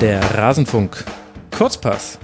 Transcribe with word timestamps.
Der 0.00 0.22
Rasenfunk. 0.34 1.04
Kurzpass. 1.54 2.18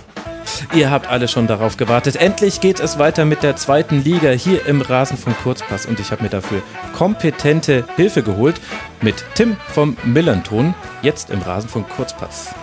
Ihr 0.75 0.91
habt 0.91 1.09
alle 1.09 1.29
schon 1.29 1.47
darauf 1.47 1.77
gewartet. 1.77 2.17
Endlich 2.17 2.63
geht 2.63 2.81
es 2.81 2.99
weiter 2.99 3.27
mit 3.27 3.43
der 3.43 3.57
zweiten 3.57 4.03
Liga 4.03 4.31
hier 4.31 4.65
im 4.65 4.81
Rasenfunk 4.81 5.37
Kurzpass 5.43 5.85
und 5.85 6.01
ich 6.01 6.11
habe 6.11 6.23
mir 6.23 6.31
dafür 6.31 6.63
kompetente 6.95 7.85
Hilfe 7.97 8.23
geholt 8.23 8.59
mit 9.03 9.23
Tim 9.35 9.59
vom 9.75 9.99
Millanton, 10.05 10.75
jetzt 11.03 11.29
im 11.29 11.43
Rasenfunk 11.43 11.87
Kurzpass. 11.91 12.55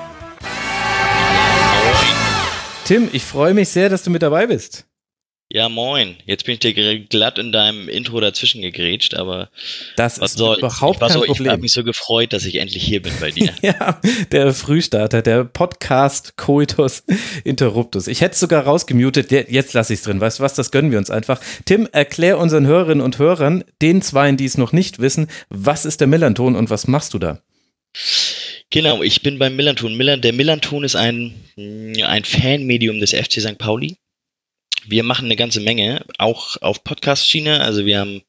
Tim, 2.86 3.08
ich 3.12 3.24
freue 3.24 3.54
mich 3.54 3.70
sehr, 3.70 3.90
dass 3.90 4.02
du 4.02 4.10
mit 4.10 4.24
dabei 4.24 4.48
bist. 4.48 4.88
Ja, 5.54 5.70
moin. 5.70 6.16
Jetzt 6.26 6.46
bin 6.46 6.54
ich 6.56 6.62
dir 6.62 7.00
glatt 7.02 7.38
in 7.38 7.52
deinem 7.52 7.88
Intro 7.88 8.20
dazwischen 8.20 8.64
gegrätscht, 8.64 9.14
aber 9.14 9.52
das 9.96 10.18
ist 10.18 10.40
soll's? 10.40 10.58
überhaupt 10.58 11.00
kein 11.00 11.12
so, 11.12 11.22
Problem. 11.22 11.46
Ich 11.46 11.52
habe 11.52 11.62
mich 11.62 11.74
so 11.74 11.84
gefreut, 11.84 12.34
dass 12.34 12.46
ich 12.46 12.56
endlich 12.56 12.84
hier 12.84 13.04
bin 13.04 13.14
bei 13.20 13.30
dir. 13.32 13.54
ja, 13.62 14.02
der 14.32 14.52
Frühstarter, 14.56 15.22
der 15.22 15.44
Podcast 15.44 16.38
Coitus 16.38 17.04
Interruptus. 17.44 18.08
Ich 18.08 18.22
hätte 18.22 18.34
es 18.34 18.40
sogar 18.40 18.64
rausgemutet, 18.64 19.30
jetzt 19.30 19.74
lasse 19.74 19.94
ich 19.94 20.00
es 20.00 20.06
drin. 20.06 20.20
Weißt 20.20 20.40
du 20.40 20.44
was, 20.44 20.56
das 20.56 20.72
gönnen 20.72 20.90
wir 20.90 20.98
uns 20.98 21.12
einfach. 21.12 21.40
Tim, 21.66 21.88
erklär 21.92 22.40
unseren 22.40 22.66
Hörerinnen 22.66 23.06
und 23.06 23.20
Hörern, 23.20 23.64
den 23.80 24.02
Zweien, 24.02 24.38
die 24.38 24.46
es 24.46 24.58
noch 24.58 24.72
nicht 24.72 24.98
wissen, 24.98 25.28
was 25.50 25.86
ist 25.86 26.00
der 26.00 26.08
Millanton 26.08 26.56
und 26.56 26.72
was 26.72 26.88
machst 26.88 27.14
du 27.14 27.20
da? 27.20 27.44
Genau, 28.72 29.04
ich 29.04 29.22
bin 29.22 29.38
beim 29.38 29.56
Millanton. 29.56 30.00
Der 30.00 30.34
Millanton 30.34 30.84
ist 30.84 30.96
ein, 30.96 31.36
ein 31.56 32.24
Fanmedium 32.24 33.00
des 33.00 33.12
FC 33.12 33.34
St. 33.34 33.60
Pauli. 33.60 33.98
Wir 34.86 35.04
machen 35.04 35.26
eine 35.26 35.38
ganze 35.38 35.62
Menge, 35.62 36.06
auch 36.18 36.58
auf 36.62 36.84
Podcast-Schiene. 36.84 37.62
Also 37.62 37.86
wir 37.86 38.00
haben 38.00 38.22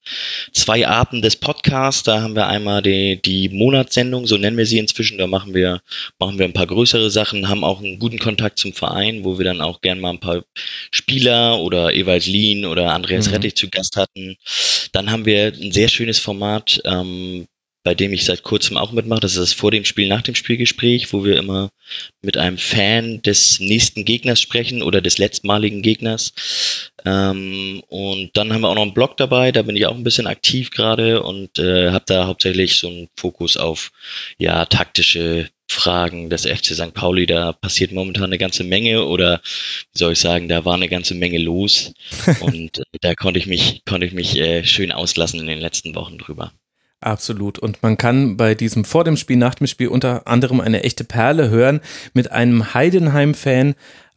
zwei 0.53 0.87
Arten 0.87 1.21
des 1.21 1.37
Podcasts. 1.37 2.05
Da 2.05 2.23
haben 2.23 2.37
wir 2.37 2.47
einmal 2.47 2.81
die, 2.81 3.21
die 3.21 3.49
Monatssendung, 3.49 4.27
so 4.27 4.37
nennen 4.37 4.57
wir 4.57 4.67
sie 4.67 4.79
inzwischen. 4.79 5.19
Da 5.19 5.27
machen 5.27 5.53
wir, 5.53 5.81
machen 6.19 6.39
wir 6.39 6.45
ein 6.45 6.53
paar 6.53 6.69
größere 6.69 7.11
Sachen, 7.11 7.49
haben 7.49 7.65
auch 7.65 7.81
einen 7.81 7.99
guten 7.99 8.19
Kontakt 8.19 8.59
zum 8.59 8.73
Verein, 8.73 9.25
wo 9.25 9.39
wir 9.39 9.45
dann 9.45 9.61
auch 9.61 9.81
gern 9.81 9.99
mal 9.99 10.11
ein 10.11 10.21
paar 10.21 10.45
Spieler 10.93 11.59
oder 11.59 11.93
Ewald 11.93 12.27
Lien 12.27 12.65
oder 12.65 12.93
Andreas 12.93 13.27
mhm. 13.27 13.35
Rettich 13.35 13.57
zu 13.57 13.69
Gast 13.69 13.97
hatten. 13.97 14.37
Dann 14.93 15.11
haben 15.11 15.27
wir 15.27 15.47
ein 15.49 15.73
sehr 15.73 15.89
schönes 15.89 16.21
Format, 16.21 16.81
ähm, 16.85 17.47
bei 17.85 17.95
dem 17.95 18.13
ich 18.15 18.25
seit 18.25 18.43
kurzem 18.43 18.77
auch 18.77 18.93
mitmache. 18.93 19.21
Das 19.21 19.33
ist 19.33 19.41
das 19.41 19.53
vor 19.53 19.71
dem 19.71 19.85
Spiel, 19.85 20.09
nach 20.09 20.23
dem 20.23 20.35
Spielgespräch, 20.35 21.13
wo 21.13 21.23
wir 21.25 21.37
immer 21.37 21.71
mit 22.23 22.39
einem 22.39 22.59
Fan 22.59 23.21
des 23.23 23.61
nächsten 23.61 24.07
Gegners 24.07 24.41
sprechen 24.41 24.83
oder 24.83 25.03
des 25.03 25.19
letztmaligen 25.19 25.83
Gegners. 25.83 26.33
Ähm, 27.05 27.83
und 27.89 28.31
dann 28.35 28.53
haben 28.53 28.63
wir 28.63 28.71
auch 28.71 28.75
noch 28.75 28.83
einen 28.83 28.95
Blog 28.95 29.19
dabei, 29.19 29.53
da 29.53 29.63
bin 29.63 29.77
ich 29.77 29.87
auch 29.87 29.95
ein 29.95 30.03
bisschen 30.03 30.27
aktiv 30.27 30.71
gerade 30.71 31.23
und 31.23 31.59
äh, 31.59 31.91
habe 31.91 32.05
da 32.07 32.27
hauptsächlich 32.27 32.77
so 32.77 32.89
einen 32.89 33.09
Fokus 33.17 33.59
auf 33.59 33.93
ja 34.39 34.65
taktische 34.65 35.51
Fragen 35.69 36.31
des 36.31 36.47
FC 36.47 36.75
St. 36.75 36.95
Pauli. 36.95 37.27
Da 37.27 37.53
passiert 37.53 37.93
momentan 37.93 38.25
eine 38.25 38.39
ganze 38.39 38.65
Menge 38.65 39.05
oder 39.05 39.43
wie 39.93 39.99
soll 39.99 40.13
ich 40.13 40.21
sagen, 40.21 40.49
da 40.49 40.65
war 40.65 40.75
eine 40.75 40.89
ganze 40.89 41.15
Menge 41.15 41.39
los 41.39 41.93
und 42.41 42.79
äh, 42.79 42.83
da 43.03 43.15
konnte 43.15 43.39
ich 43.39 43.47
mich 43.47 43.83
konnte 43.85 44.07
ich 44.07 44.15
mich 44.15 44.37
äh, 44.37 44.65
schön 44.65 44.91
auslassen 44.91 45.41
in 45.41 45.47
den 45.47 45.61
letzten 45.61 45.95
Wochen 45.95 46.17
drüber. 46.17 46.53
Absolut. 47.05 47.59
Und 47.59 47.83
man 47.83 47.99
kann 47.99 48.39
bei 48.39 48.55
diesem 48.55 48.87
vor 48.87 49.05
dem 49.05 49.19
Spiel, 49.19 49.37
nach 49.37 49.55
dem 49.55 49.67
Spiel 49.67 49.89
unter 49.89 50.27
anderem 50.27 50.61
eine 50.61 50.85
echte 50.85 51.05
Perle 51.05 51.51
hören 51.51 51.81
mit 52.15 52.33
einem 52.33 52.73
Heidenheim-Fan 52.73 53.75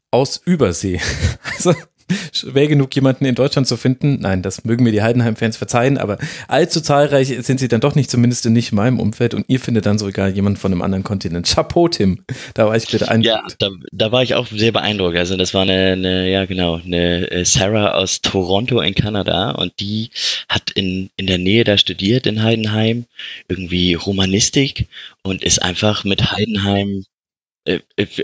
aus 0.09 0.41
Übersee. 0.43 1.02
Also 1.43 1.75
schwer 2.31 2.67
genug, 2.67 2.94
jemanden 2.95 3.25
in 3.25 3.36
Deutschland 3.36 3.67
zu 3.67 3.77
finden. 3.77 4.19
Nein, 4.22 4.41
das 4.41 4.63
mögen 4.66 4.83
mir 4.83 4.91
die 4.91 5.02
Heidenheim-Fans 5.02 5.58
verzeihen, 5.58 5.97
aber 5.97 6.17
allzu 6.47 6.81
zahlreich 6.81 7.27
sind 7.41 7.59
sie 7.59 7.67
dann 7.67 7.81
doch 7.81 7.95
nicht, 7.95 8.09
zumindest 8.09 8.45
nicht 8.45 8.72
in 8.72 8.75
meinem 8.75 8.99
Umfeld. 8.99 9.33
Und 9.33 9.45
ihr 9.47 9.59
findet 9.59 9.86
dann 9.86 9.97
sogar 9.97 10.27
jemanden 10.30 10.58
von 10.58 10.72
einem 10.72 10.81
anderen 10.81 11.03
Kontinent. 11.03 11.47
Chapeau, 11.47 11.88
Tim. 11.88 12.23
Da 12.54 12.67
war 12.67 12.76
ich 12.76 12.87
bitte 12.87 13.09
ein. 13.09 13.21
Ja, 13.21 13.43
da, 13.59 13.70
da 13.92 14.11
war 14.11 14.23
ich 14.23 14.36
auch 14.36 14.48
sehr 14.48 14.71
beeindruckt. 14.71 15.17
Also 15.17 15.37
das 15.37 15.54
war 15.54 15.64
eine, 15.64 15.93
eine 15.93 16.30
ja 16.30 16.45
genau, 16.45 16.76
eine 16.83 17.30
äh, 17.32 17.45
Sarah 17.45 17.92
aus 17.92 18.21
Toronto 18.21 18.80
in 18.82 18.95
Kanada 18.95 19.52
und 19.52 19.73
die 19.80 20.09
hat 20.49 20.71
in, 20.71 21.09
in 21.17 21.27
der 21.27 21.37
Nähe 21.37 21.64
da 21.64 21.77
studiert 21.77 22.26
in 22.27 22.43
Heidenheim, 22.43 23.05
irgendwie 23.48 23.93
Romanistik 23.93 24.87
und 25.23 25.43
ist 25.43 25.61
einfach 25.61 26.03
mit 26.03 26.32
Heidenheim 26.32 27.05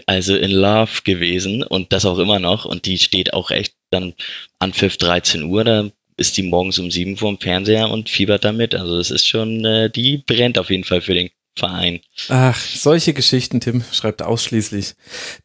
also 0.06 0.36
in 0.36 0.52
Love 0.52 1.02
gewesen 1.04 1.64
und 1.64 1.92
das 1.94 2.06
auch 2.06 2.18
immer 2.18 2.40
noch 2.40 2.66
und 2.66 2.86
die 2.86 2.98
steht 2.98 3.34
auch 3.34 3.52
echt 3.52 3.76
dann 3.92 4.14
an 4.60 4.74
Pfiff 4.74 4.98
13 4.98 5.44
Uhr, 5.44 5.64
da 5.64 5.90
ist 6.18 6.38
die 6.38 6.44
morgens 6.44 6.80
um 6.80 6.92
sieben 6.92 7.18
vor 7.18 7.32
dem 7.32 7.40
Fernseher 7.40 7.90
und 7.90 8.10
fiebert 8.10 8.46
damit. 8.46 8.76
Also 8.76 8.98
es 8.98 9.12
ist 9.12 9.28
schon, 9.28 9.66
äh, 9.66 9.90
die 9.90 10.18
brennt 10.18 10.58
auf 10.58 10.70
jeden 10.70 10.84
Fall 10.84 11.02
für 11.02 11.14
den 11.14 11.30
Verein. 11.56 12.00
Ach, 12.30 12.60
solche 12.60 13.14
Geschichten, 13.14 13.60
Tim 13.60 13.84
schreibt 13.92 14.22
ausschließlich 14.22 14.96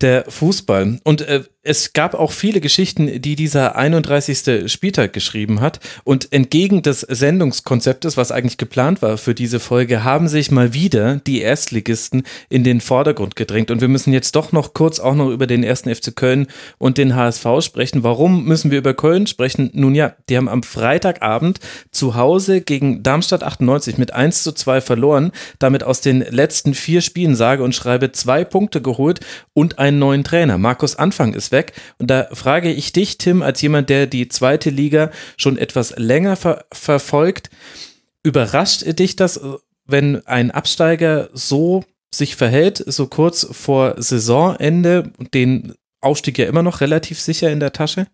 der 0.01 0.25
Fußball. 0.29 1.01
Und 1.05 1.21
äh, 1.23 1.45
es 1.69 1.93
gab 1.93 2.15
auch 2.15 2.33
viele 2.33 2.63
Geschichten, 2.63 3.21
die 3.21 3.37
dieser 3.37 3.77
31. 3.77 4.73
Spieltag 4.73 5.13
geschrieben 5.13 5.61
hat. 5.61 5.81
Und 6.03 6.33
entgegen 6.33 6.81
des 6.81 7.03
Sendungskonzeptes, 7.03 8.17
was 8.17 8.33
eigentlich 8.33 8.57
geplant 8.57 9.03
war 9.03 9.19
für 9.19 9.35
diese 9.35 9.61
Folge, 9.61 10.03
haben 10.03 10.29
sich 10.29 10.51
mal 10.51 10.73
wieder 10.73 11.17
die 11.17 11.43
Erstligisten 11.43 12.23
in 12.49 12.65
den 12.65 12.81
Vordergrund 12.81 13.37
gedrängt. 13.37 13.71
Und 13.71 13.83
wir 13.83 13.89
müssen 13.89 14.15
jetzt 14.15 14.35
doch 14.35 14.51
noch 14.51 14.73
kurz 14.73 14.99
auch 14.99 15.15
noch 15.15 15.29
über 15.29 15.47
den 15.47 15.63
ersten 15.63 15.95
FC 15.95 16.17
Köln 16.17 16.47
und 16.79 16.97
den 16.97 17.15
HSV 17.15 17.47
sprechen. 17.61 18.03
Warum 18.03 18.47
müssen 18.47 18.71
wir 18.71 18.79
über 18.79 18.95
Köln 18.95 19.27
sprechen? 19.27 19.69
Nun 19.75 19.95
ja, 19.95 20.15
die 20.31 20.39
haben 20.39 20.49
am 20.49 20.63
Freitagabend 20.63 21.61
zu 21.91 22.15
Hause 22.15 22.63
gegen 22.63 23.03
Darmstadt 23.03 23.43
98 23.43 23.99
mit 23.99 24.15
1 24.15 24.43
zu 24.43 24.53
2 24.53 24.81
verloren, 24.81 25.33
damit 25.59 25.85
aus 25.85 26.01
den 26.01 26.21
letzten 26.21 26.73
vier 26.73 27.03
Spielen 27.03 27.37
sage 27.37 27.63
und 27.63 27.75
schreibe 27.75 28.11
zwei 28.13 28.43
Punkte 28.45 28.81
geholt 28.81 29.21
und 29.53 29.79
einen 29.79 29.99
neuen 29.99 30.25
Trainer. 30.25 30.57
Markus 30.57 30.97
Anfang 30.97 31.35
ist 31.35 31.53
weg 31.53 31.58
weg. 31.59 31.73
Und 31.99 32.09
da 32.09 32.29
frage 32.33 32.73
ich 32.73 32.93
dich, 32.93 33.19
Tim, 33.19 33.43
als 33.43 33.61
jemand, 33.61 33.91
der 33.91 34.07
die 34.07 34.29
zweite 34.29 34.71
Liga 34.71 35.11
schon 35.37 35.59
etwas 35.59 35.95
länger 35.97 36.37
ver 36.37 36.65
verfolgt, 36.73 37.51
überrascht 38.23 38.99
dich 38.99 39.17
das, 39.17 39.41
wenn 39.85 40.27
ein 40.27 40.51
Absteiger 40.51 41.29
so 41.33 41.85
sich 42.15 42.37
verhält, 42.37 42.83
so 42.87 43.07
kurz 43.07 43.47
vor 43.51 43.95
Saisonende 43.99 45.13
den 45.35 45.75
Aufstieg 46.01 46.39
ja 46.39 46.47
immer 46.47 46.63
noch 46.63 46.81
relativ 46.81 47.21
sicher 47.21 47.51
in 47.51 47.61
der 47.61 47.73
Tasche? 47.73 48.07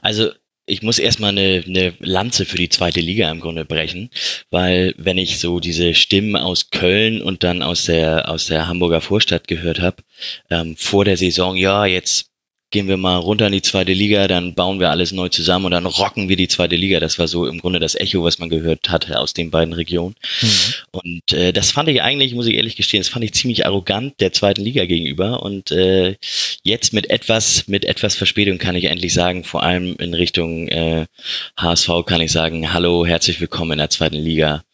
Also 0.00 0.30
ich 0.66 0.82
muss 0.82 0.98
erstmal 0.98 1.30
eine, 1.30 1.64
eine 1.66 1.94
Lanze 1.98 2.44
für 2.44 2.56
die 2.56 2.68
zweite 2.68 3.00
Liga 3.00 3.30
im 3.30 3.40
Grunde 3.40 3.64
brechen, 3.64 4.10
weil 4.50 4.94
wenn 4.96 5.18
ich 5.18 5.38
so 5.38 5.60
diese 5.60 5.94
Stimmen 5.94 6.36
aus 6.36 6.70
Köln 6.70 7.20
und 7.20 7.42
dann 7.42 7.62
aus 7.62 7.84
der 7.84 8.28
aus 8.28 8.46
der 8.46 8.68
Hamburger 8.68 9.00
Vorstadt 9.00 9.48
gehört 9.48 9.80
habe 9.80 10.02
ähm, 10.50 10.76
vor 10.76 11.04
der 11.04 11.16
Saison, 11.16 11.56
ja 11.56 11.84
jetzt 11.86 12.31
gehen 12.72 12.88
wir 12.88 12.96
mal 12.96 13.16
runter 13.16 13.46
in 13.46 13.52
die 13.52 13.62
zweite 13.62 13.92
Liga, 13.92 14.26
dann 14.26 14.54
bauen 14.54 14.80
wir 14.80 14.90
alles 14.90 15.12
neu 15.12 15.28
zusammen 15.28 15.66
und 15.66 15.70
dann 15.70 15.86
rocken 15.86 16.28
wir 16.28 16.36
die 16.36 16.48
zweite 16.48 16.74
Liga. 16.74 17.00
Das 17.00 17.18
war 17.18 17.28
so 17.28 17.46
im 17.46 17.60
Grunde 17.60 17.78
das 17.78 17.94
Echo, 17.94 18.24
was 18.24 18.38
man 18.38 18.48
gehört 18.48 18.88
hatte 18.88 19.20
aus 19.20 19.34
den 19.34 19.50
beiden 19.50 19.74
Regionen. 19.74 20.16
Mhm. 20.40 20.48
Und 20.90 21.32
äh, 21.32 21.52
das 21.52 21.70
fand 21.70 21.90
ich 21.90 22.02
eigentlich, 22.02 22.34
muss 22.34 22.46
ich 22.46 22.54
ehrlich 22.54 22.76
gestehen, 22.76 23.00
das 23.00 23.08
fand 23.08 23.24
ich 23.24 23.34
ziemlich 23.34 23.66
arrogant 23.66 24.20
der 24.20 24.32
zweiten 24.32 24.62
Liga 24.62 24.86
gegenüber. 24.86 25.42
Und 25.42 25.70
äh, 25.70 26.16
jetzt 26.64 26.92
mit 26.94 27.10
etwas, 27.10 27.68
mit 27.68 27.84
etwas 27.84 28.16
Verspätung 28.16 28.58
kann 28.58 28.74
ich 28.74 28.86
endlich 28.86 29.12
sagen, 29.12 29.44
vor 29.44 29.62
allem 29.62 29.94
in 29.96 30.14
Richtung 30.14 30.68
äh, 30.68 31.06
HSV 31.58 31.90
kann 32.06 32.22
ich 32.22 32.32
sagen, 32.32 32.72
hallo, 32.72 33.06
herzlich 33.06 33.40
willkommen 33.40 33.72
in 33.72 33.78
der 33.78 33.90
zweiten 33.90 34.16
Liga. 34.16 34.64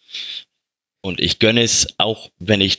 Und 1.03 1.20
ich 1.20 1.41
gönne 1.41 1.62
es, 1.62 1.94
auch 1.98 2.30
wenn 2.38 2.60
ich 2.60 2.78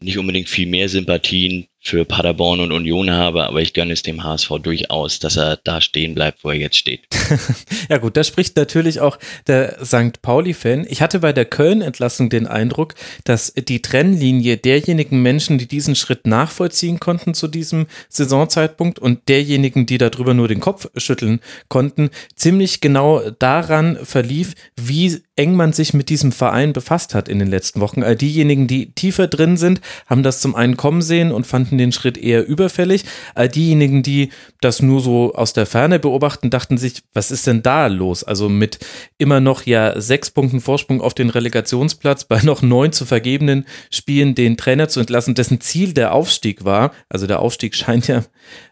nicht 0.00 0.18
unbedingt 0.18 0.48
viel 0.48 0.66
mehr 0.66 0.88
Sympathien 0.88 1.68
für 1.86 2.04
Paderborn 2.04 2.60
und 2.60 2.72
Union 2.72 3.10
habe, 3.10 3.44
aber 3.44 3.60
ich 3.60 3.72
gönne 3.72 3.92
es 3.92 4.02
dem 4.02 4.24
HSV 4.24 4.50
durchaus, 4.62 5.18
dass 5.18 5.36
er 5.36 5.56
da 5.62 5.80
stehen 5.80 6.14
bleibt, 6.14 6.42
wo 6.42 6.50
er 6.50 6.56
jetzt 6.56 6.76
steht. 6.76 7.00
ja 7.88 7.98
gut, 7.98 8.16
da 8.16 8.24
spricht 8.24 8.56
natürlich 8.56 9.00
auch 9.00 9.18
der 9.46 9.84
St. 9.84 10.20
Pauli-Fan. 10.22 10.86
Ich 10.88 11.00
hatte 11.00 11.20
bei 11.20 11.32
der 11.32 11.44
Köln-Entlassung 11.44 12.28
den 12.28 12.46
Eindruck, 12.46 12.94
dass 13.24 13.52
die 13.52 13.82
Trennlinie 13.82 14.56
derjenigen 14.56 15.22
Menschen, 15.22 15.58
die 15.58 15.66
diesen 15.66 15.94
Schritt 15.94 16.26
nachvollziehen 16.26 17.00
konnten 17.00 17.34
zu 17.34 17.48
diesem 17.48 17.86
Saisonzeitpunkt 18.08 18.98
und 18.98 19.28
derjenigen, 19.28 19.86
die 19.86 19.98
darüber 19.98 20.34
nur 20.34 20.48
den 20.48 20.60
Kopf 20.60 20.88
schütteln 20.96 21.40
konnten, 21.68 22.10
ziemlich 22.34 22.80
genau 22.80 23.22
daran 23.38 23.98
verlief, 24.02 24.54
wie 24.76 25.22
eng 25.36 25.54
man 25.54 25.72
sich 25.72 25.94
mit 25.94 26.08
diesem 26.08 26.32
Verein 26.32 26.72
befasst 26.72 27.14
hat 27.14 27.28
in 27.28 27.38
den 27.38 27.48
letzten 27.48 27.80
Wochen. 27.80 28.02
All 28.02 28.16
diejenigen, 28.16 28.66
die 28.66 28.92
tiefer 28.92 29.26
drin 29.26 29.56
sind, 29.56 29.80
haben 30.06 30.22
das 30.22 30.40
zum 30.40 30.54
einen 30.54 30.76
kommen 30.76 31.02
sehen 31.02 31.30
und 31.30 31.46
fanden 31.46 31.75
fanden 31.76 31.78
den 31.78 31.92
Schritt 31.92 32.18
eher 32.18 32.46
überfällig. 32.46 33.04
All 33.34 33.48
diejenigen, 33.48 34.02
die 34.02 34.30
das 34.60 34.82
nur 34.82 35.00
so 35.00 35.34
aus 35.34 35.52
der 35.52 35.66
Ferne 35.66 35.98
beobachten, 35.98 36.50
dachten 36.50 36.78
sich, 36.78 37.02
was 37.12 37.30
ist 37.30 37.46
denn 37.46 37.62
da 37.62 37.86
los? 37.86 38.24
Also 38.24 38.48
mit 38.48 38.78
immer 39.18 39.40
noch 39.40 39.66
ja 39.66 40.00
sechs 40.00 40.30
Punkten 40.30 40.60
Vorsprung 40.60 41.00
auf 41.00 41.14
den 41.14 41.30
Relegationsplatz, 41.30 42.24
bei 42.24 42.40
noch 42.42 42.62
neun 42.62 42.92
zu 42.92 43.04
vergebenen 43.04 43.66
Spielen 43.90 44.34
den 44.34 44.56
Trainer 44.56 44.88
zu 44.88 45.00
entlassen, 45.00 45.34
dessen 45.34 45.60
Ziel 45.60 45.92
der 45.92 46.12
Aufstieg 46.12 46.64
war. 46.64 46.92
Also 47.08 47.26
der 47.26 47.40
Aufstieg 47.40 47.74
scheint 47.74 48.08
ja 48.08 48.24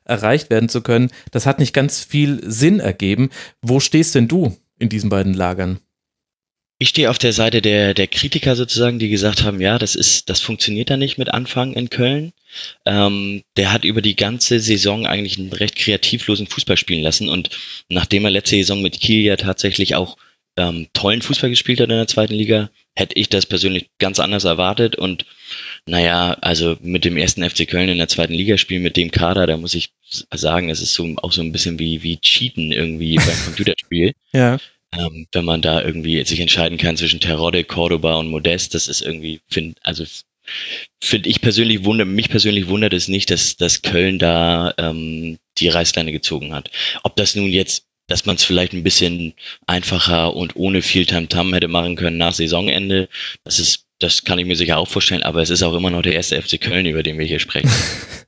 erreicht 0.05 0.51
werden 0.51 0.69
zu 0.69 0.81
können. 0.81 1.11
Das 1.31 1.47
hat 1.47 1.59
nicht 1.59 1.75
ganz 1.75 2.01
viel 2.01 2.41
Sinn 2.45 2.81
ergeben. 2.81 3.31
Wo 3.63 3.81
stehst 3.81 4.15
denn 4.15 4.29
du 4.29 4.57
in 4.79 4.89
diesen 4.89 5.11
beiden 5.11 5.35
Lagern? 5.35 5.79
Ich 6.85 6.91
stehe 6.91 7.09
auf 7.09 7.19
der 7.19 7.33
Seite 7.33 7.63
der, 7.63 7.95
der 7.95 8.07
Kritiker 8.07 8.57
sozusagen, 8.57 8.99
die 8.99 9.09
gesagt 9.09 9.43
haben, 9.43 9.59
ja, 9.59 9.79
das 9.79 9.95
ist, 9.95 10.29
das 10.29 10.43
funktioniert 10.43 10.91
da 10.91 10.99
nicht 10.99 11.17
mit 11.17 11.33
Anfang 11.33 11.73
in 11.73 11.89
Köln. 11.89 12.35
Ähm, 12.85 13.43
der 13.57 13.73
hat 13.73 13.87
über 13.87 14.03
die 14.03 14.17
ganze 14.17 14.61
Saison 14.61 15.07
eigentlich 15.07 15.39
einen 15.39 15.51
recht 15.51 15.77
kreativlosen 15.77 16.47
Fußball 16.47 16.77
spielen 16.77 17.03
lassen 17.03 17.31
und 17.31 17.49
nachdem 17.89 18.27
er 18.27 18.33
letzte 18.33 18.57
Saison 18.57 18.83
mit 18.83 19.01
Kiel 19.01 19.23
ja 19.23 19.37
tatsächlich 19.37 19.95
auch 19.95 20.19
ähm, 20.59 20.89
tollen 20.93 21.23
Fußball 21.23 21.49
gespielt 21.49 21.81
hat 21.81 21.89
in 21.89 21.97
der 21.97 22.07
zweiten 22.07 22.35
Liga, 22.35 22.69
hätte 22.95 23.19
ich 23.19 23.31
das 23.31 23.47
persönlich 23.47 23.89
ganz 23.99 24.21
anders 24.21 24.45
erwartet 24.45 24.95
und 24.95 25.25
naja, 25.87 26.37
also 26.43 26.77
mit 26.83 27.07
dem 27.07 27.17
ersten 27.17 27.49
FC 27.49 27.67
Köln 27.67 27.89
in 27.89 27.97
der 27.97 28.09
zweiten 28.09 28.35
Liga 28.35 28.59
spielen, 28.59 28.83
mit 28.83 28.99
dem 28.99 29.11
Kader, 29.11 29.47
da 29.47 29.57
muss 29.57 29.73
ich 29.73 29.89
sagen, 30.35 30.69
es 30.69 30.83
ist 30.83 30.93
so 30.93 31.11
auch 31.23 31.33
so 31.33 31.41
ein 31.41 31.51
bisschen 31.51 31.79
wie, 31.79 32.03
wie 32.03 32.19
Cheaten 32.19 32.73
irgendwie 32.73 33.17
beim 33.17 33.39
Computerspiel. 33.47 34.13
ja. 34.35 34.59
Ähm, 34.97 35.27
wenn 35.33 35.45
man 35.45 35.63
da 35.63 35.83
irgendwie 35.83 36.25
sich 36.25 36.41
entscheiden 36.41 36.79
kann 36.79 36.97
zwischen 36.97 37.21
Terodde, 37.21 37.65
Cordoba 37.65 38.17
und 38.17 38.29
Modest, 38.29 38.75
das 38.75 38.89
ist 38.89 39.03
irgendwie, 39.03 39.41
find, 39.49 39.79
also 39.83 40.05
finde 41.03 41.29
ich 41.29 41.41
persönlich 41.41 41.85
wundert, 41.85 42.09
mich 42.09 42.29
persönlich 42.29 42.69
wundert 42.69 42.93
es 42.93 43.09
nicht, 43.09 43.31
dass, 43.31 43.57
dass 43.57 43.83
Köln 43.83 44.19
da 44.19 44.75
ähm, 44.79 45.39
die 45.59 45.69
Reißleine 45.69 46.13
gezogen 46.13 46.55
hat. 46.55 46.71
Ob 47.03 47.17
das 47.17 47.35
nun 47.35 47.49
jetzt 47.49 47.87
dass 48.07 48.27
man 48.27 48.37
es 48.37 48.45
vielleicht 48.45 48.73
ein 48.73 48.85
bisschen 48.85 49.35
einfacher 49.67 50.37
und 50.37 50.57
ohne 50.57 50.83
viel 50.83 51.07
Tamtam 51.07 51.49
-Tam 51.49 51.55
hätte 51.55 51.69
machen 51.69 51.97
können 51.97 52.19
nach 52.19 52.35
Saisonende. 52.35 53.09
Das 53.45 53.59
ist, 53.59 53.87
das 53.99 54.25
kann 54.25 54.39
ich 54.39 54.47
mir 54.47 54.57
sicher 54.57 54.79
auch 54.79 54.89
vorstellen, 54.89 55.23
aber 55.23 55.41
es 55.41 55.51
ist 55.51 55.63
auch 55.63 55.75
immer 55.75 55.91
noch 55.91 56.03
der 56.03 56.15
erste 56.15 56.41
FC 56.41 56.61
Köln, 56.61 56.87
über 56.87 57.03
den 57.03 57.19
wir 57.19 57.27
hier 57.27 57.41
sprechen. 57.41 57.71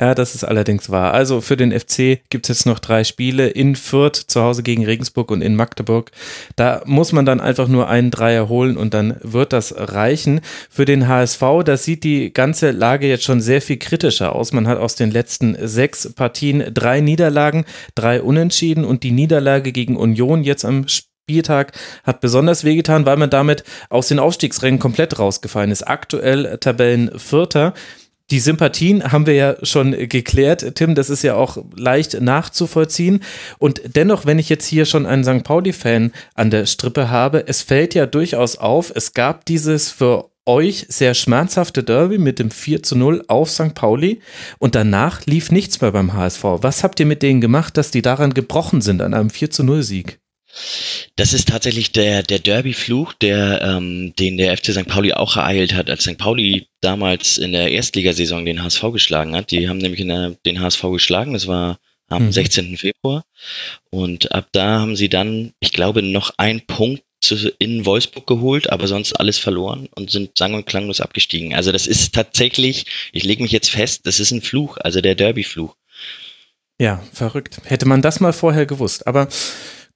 Ja, 0.00 0.14
das 0.14 0.34
ist 0.34 0.44
allerdings 0.44 0.88
wahr. 0.88 1.12
Also 1.12 1.42
für 1.42 1.58
den 1.58 1.78
FC 1.78 2.20
gibt 2.30 2.48
es 2.48 2.56
jetzt 2.56 2.64
noch 2.64 2.78
drei 2.78 3.04
Spiele 3.04 3.48
in 3.48 3.76
Fürth, 3.76 4.16
zu 4.16 4.40
Hause 4.40 4.62
gegen 4.62 4.86
Regensburg 4.86 5.30
und 5.30 5.42
in 5.42 5.56
Magdeburg. 5.56 6.10
Da 6.56 6.80
muss 6.86 7.12
man 7.12 7.26
dann 7.26 7.38
einfach 7.38 7.68
nur 7.68 7.86
einen 7.86 8.10
Dreier 8.10 8.48
holen 8.48 8.78
und 8.78 8.94
dann 8.94 9.16
wird 9.20 9.52
das 9.52 9.74
reichen. 9.76 10.40
Für 10.70 10.86
den 10.86 11.06
HSV, 11.06 11.42
da 11.66 11.76
sieht 11.76 12.04
die 12.04 12.32
ganze 12.32 12.70
Lage 12.70 13.08
jetzt 13.08 13.24
schon 13.24 13.42
sehr 13.42 13.60
viel 13.60 13.76
kritischer 13.76 14.34
aus. 14.34 14.54
Man 14.54 14.66
hat 14.66 14.78
aus 14.78 14.94
den 14.94 15.10
letzten 15.10 15.54
sechs 15.68 16.10
Partien 16.14 16.72
drei 16.72 17.00
Niederlagen, 17.00 17.66
drei 17.94 18.22
Unentschieden 18.22 18.86
und 18.86 19.02
die 19.02 19.12
Niederlage 19.12 19.70
gegen 19.70 19.98
Union 19.98 20.44
jetzt 20.44 20.64
am 20.64 20.86
Spieltag 21.30 21.72
hat 22.02 22.20
besonders 22.20 22.64
wehgetan, 22.64 23.06
weil 23.06 23.16
man 23.16 23.30
damit 23.30 23.64
aus 23.88 24.08
den 24.08 24.18
Aufstiegsrängen 24.18 24.80
komplett 24.80 25.18
rausgefallen 25.18 25.70
ist. 25.70 25.86
Aktuell 25.86 26.58
Tabellenvierter. 26.58 27.74
Die 28.30 28.38
Sympathien 28.38 29.10
haben 29.10 29.26
wir 29.26 29.34
ja 29.34 29.56
schon 29.64 29.90
geklärt, 30.08 30.76
Tim, 30.76 30.94
das 30.94 31.10
ist 31.10 31.22
ja 31.22 31.34
auch 31.34 31.58
leicht 31.74 32.20
nachzuvollziehen. 32.20 33.22
Und 33.58 33.82
dennoch, 33.96 34.24
wenn 34.24 34.38
ich 34.38 34.48
jetzt 34.48 34.66
hier 34.66 34.84
schon 34.84 35.04
einen 35.04 35.24
St. 35.24 35.42
Pauli-Fan 35.42 36.12
an 36.34 36.50
der 36.50 36.66
Strippe 36.66 37.10
habe, 37.10 37.48
es 37.48 37.62
fällt 37.62 37.94
ja 37.94 38.06
durchaus 38.06 38.56
auf, 38.56 38.92
es 38.94 39.14
gab 39.14 39.44
dieses 39.46 39.90
für 39.90 40.30
euch 40.46 40.86
sehr 40.88 41.14
schmerzhafte 41.14 41.82
Derby 41.82 42.18
mit 42.18 42.38
dem 42.38 42.50
4 42.50 42.82
zu 42.82 42.96
0 42.96 43.24
auf 43.28 43.50
St. 43.50 43.74
Pauli 43.74 44.20
und 44.58 44.74
danach 44.74 45.26
lief 45.26 45.50
nichts 45.50 45.80
mehr 45.80 45.92
beim 45.92 46.12
HSV. 46.12 46.44
Was 46.60 46.82
habt 46.82 46.98
ihr 47.00 47.06
mit 47.06 47.22
denen 47.22 47.40
gemacht, 47.40 47.76
dass 47.76 47.90
die 47.90 48.02
daran 48.02 48.32
gebrochen 48.32 48.80
sind 48.80 49.02
an 49.02 49.14
einem 49.14 49.30
4 49.30 49.50
zu 49.50 49.64
0 49.64 49.82
Sieg? 49.82 50.20
Das 51.16 51.32
ist 51.32 51.48
tatsächlich 51.48 51.92
der, 51.92 52.22
der 52.22 52.38
Derby-Fluch, 52.38 53.12
der, 53.14 53.62
ähm, 53.62 54.14
den 54.18 54.36
der 54.36 54.56
FC 54.56 54.72
St. 54.72 54.86
Pauli 54.86 55.12
auch 55.12 55.36
ereilt 55.36 55.74
hat, 55.74 55.90
als 55.90 56.04
St. 56.04 56.18
Pauli 56.18 56.68
damals 56.80 57.38
in 57.38 57.52
der 57.52 57.70
Erstligasaison 57.70 58.44
den 58.44 58.62
HSV 58.62 58.82
geschlagen 58.92 59.34
hat. 59.34 59.50
Die 59.50 59.68
haben 59.68 59.78
nämlich 59.78 60.04
der, 60.06 60.36
den 60.46 60.60
HSV 60.60 60.82
geschlagen, 60.92 61.32
das 61.32 61.46
war 61.46 61.78
am 62.08 62.26
mhm. 62.26 62.32
16. 62.32 62.76
Februar. 62.76 63.24
Und 63.90 64.32
ab 64.32 64.48
da 64.52 64.80
haben 64.80 64.96
sie 64.96 65.08
dann, 65.08 65.52
ich 65.60 65.72
glaube, 65.72 66.02
noch 66.02 66.32
einen 66.36 66.66
Punkt 66.66 67.02
in 67.58 67.84
Wolfsburg 67.84 68.26
geholt, 68.26 68.70
aber 68.72 68.88
sonst 68.88 69.12
alles 69.12 69.38
verloren 69.38 69.88
und 69.94 70.10
sind 70.10 70.38
sang- 70.38 70.54
und 70.54 70.66
klanglos 70.66 71.00
abgestiegen. 71.00 71.54
Also 71.54 71.70
das 71.70 71.86
ist 71.86 72.14
tatsächlich, 72.14 72.86
ich 73.12 73.24
lege 73.24 73.42
mich 73.42 73.52
jetzt 73.52 73.70
fest, 73.70 74.06
das 74.06 74.20
ist 74.20 74.30
ein 74.30 74.40
Fluch, 74.40 74.78
also 74.78 75.00
der 75.00 75.14
Derby-Fluch. 75.14 75.76
Ja, 76.80 77.02
verrückt. 77.12 77.60
Hätte 77.64 77.86
man 77.86 78.00
das 78.00 78.20
mal 78.20 78.32
vorher 78.32 78.64
gewusst. 78.64 79.06
Aber 79.06 79.28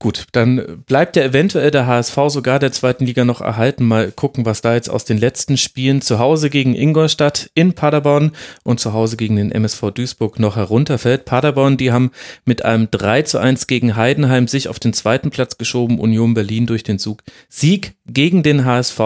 Gut, 0.05 0.27
dann 0.33 0.83
bleibt 0.85 1.17
ja 1.17 1.23
eventuell 1.23 1.71
der 1.71 1.87
HSV 1.87 2.15
sogar 2.29 2.59
der 2.59 2.73
zweiten 2.73 3.07
Liga 3.07 3.25
noch 3.25 3.41
erhalten. 3.41 3.87
Mal 3.87 4.13
gucken, 4.13 4.45
was 4.45 4.61
da 4.61 4.75
jetzt 4.75 4.91
aus 4.91 5.07
den 5.07 5.17
letzten 5.17 5.57
Spielen 5.57 6.03
zu 6.03 6.19
Hause 6.19 6.51
gegen 6.51 6.75
Ingolstadt 6.75 7.51
in 7.55 7.73
Paderborn 7.73 8.33
und 8.65 8.81
zu 8.81 8.93
Hause 8.93 9.17
gegen 9.17 9.37
den 9.37 9.51
MSV 9.51 9.93
Duisburg 9.93 10.39
noch 10.39 10.57
herunterfällt. 10.57 11.25
Paderborn, 11.25 11.79
die 11.79 11.91
haben 11.91 12.11
mit 12.45 12.67
einem 12.67 12.91
3 12.91 13.23
zu 13.23 13.39
1 13.39 13.67
gegen 13.67 13.97
Heidenheim 13.97 14.47
sich 14.47 14.69
auf 14.69 14.79
den 14.79 14.93
zweiten 14.93 15.31
Platz 15.31 15.57
geschoben. 15.57 15.99
Union 15.99 16.35
Berlin 16.35 16.67
durch 16.67 16.83
den 16.83 16.99
Zug. 16.99 17.23
Sieg 17.49 17.95
gegen 18.07 18.43
den 18.43 18.67
HSV, 18.67 19.01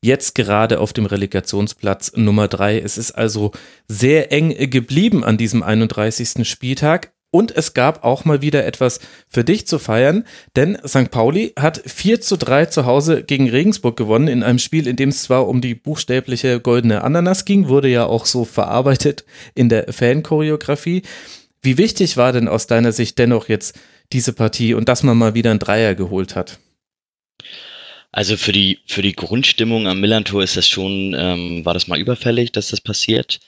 jetzt 0.00 0.34
gerade 0.34 0.80
auf 0.80 0.94
dem 0.94 1.04
Relegationsplatz 1.04 2.12
Nummer 2.16 2.48
3. 2.48 2.80
Es 2.80 2.96
ist 2.96 3.10
also 3.10 3.52
sehr 3.86 4.32
eng 4.32 4.56
geblieben 4.70 5.24
an 5.24 5.36
diesem 5.36 5.62
31. 5.62 6.48
Spieltag. 6.48 7.12
Und 7.30 7.54
es 7.54 7.74
gab 7.74 8.04
auch 8.04 8.24
mal 8.24 8.40
wieder 8.40 8.64
etwas 8.64 9.00
für 9.28 9.44
dich 9.44 9.66
zu 9.66 9.78
feiern, 9.78 10.24
denn 10.56 10.78
St. 10.86 11.10
Pauli 11.10 11.52
hat 11.58 11.82
4 11.84 12.22
zu 12.22 12.38
3 12.38 12.66
zu 12.66 12.86
Hause 12.86 13.22
gegen 13.22 13.50
Regensburg 13.50 13.98
gewonnen, 13.98 14.28
in 14.28 14.42
einem 14.42 14.58
Spiel, 14.58 14.86
in 14.86 14.96
dem 14.96 15.10
es 15.10 15.24
zwar 15.24 15.46
um 15.46 15.60
die 15.60 15.74
buchstäbliche 15.74 16.60
goldene 16.60 17.04
Ananas 17.04 17.44
ging, 17.44 17.68
wurde 17.68 17.88
ja 17.88 18.06
auch 18.06 18.24
so 18.24 18.46
verarbeitet 18.46 19.24
in 19.54 19.68
der 19.68 19.92
Fanchoreografie. 19.92 21.02
Wie 21.60 21.76
wichtig 21.76 22.16
war 22.16 22.32
denn 22.32 22.48
aus 22.48 22.66
deiner 22.66 22.92
Sicht 22.92 23.18
dennoch 23.18 23.48
jetzt 23.48 23.78
diese 24.12 24.32
Partie 24.32 24.72
und 24.72 24.88
dass 24.88 25.02
man 25.02 25.18
mal 25.18 25.34
wieder 25.34 25.50
einen 25.50 25.58
Dreier 25.58 25.94
geholt 25.94 26.34
hat? 26.34 26.58
Also 28.10 28.38
für 28.38 28.52
die, 28.52 28.78
für 28.86 29.02
die 29.02 29.12
Grundstimmung 29.12 29.86
am 29.86 30.00
Millantor 30.00 30.42
ist 30.42 30.56
das 30.56 30.66
schon, 30.66 31.14
ähm, 31.18 31.64
war 31.66 31.74
das 31.74 31.88
mal 31.88 32.00
überfällig, 32.00 32.52
dass 32.52 32.68
das 32.68 32.80
passiert. 32.80 33.40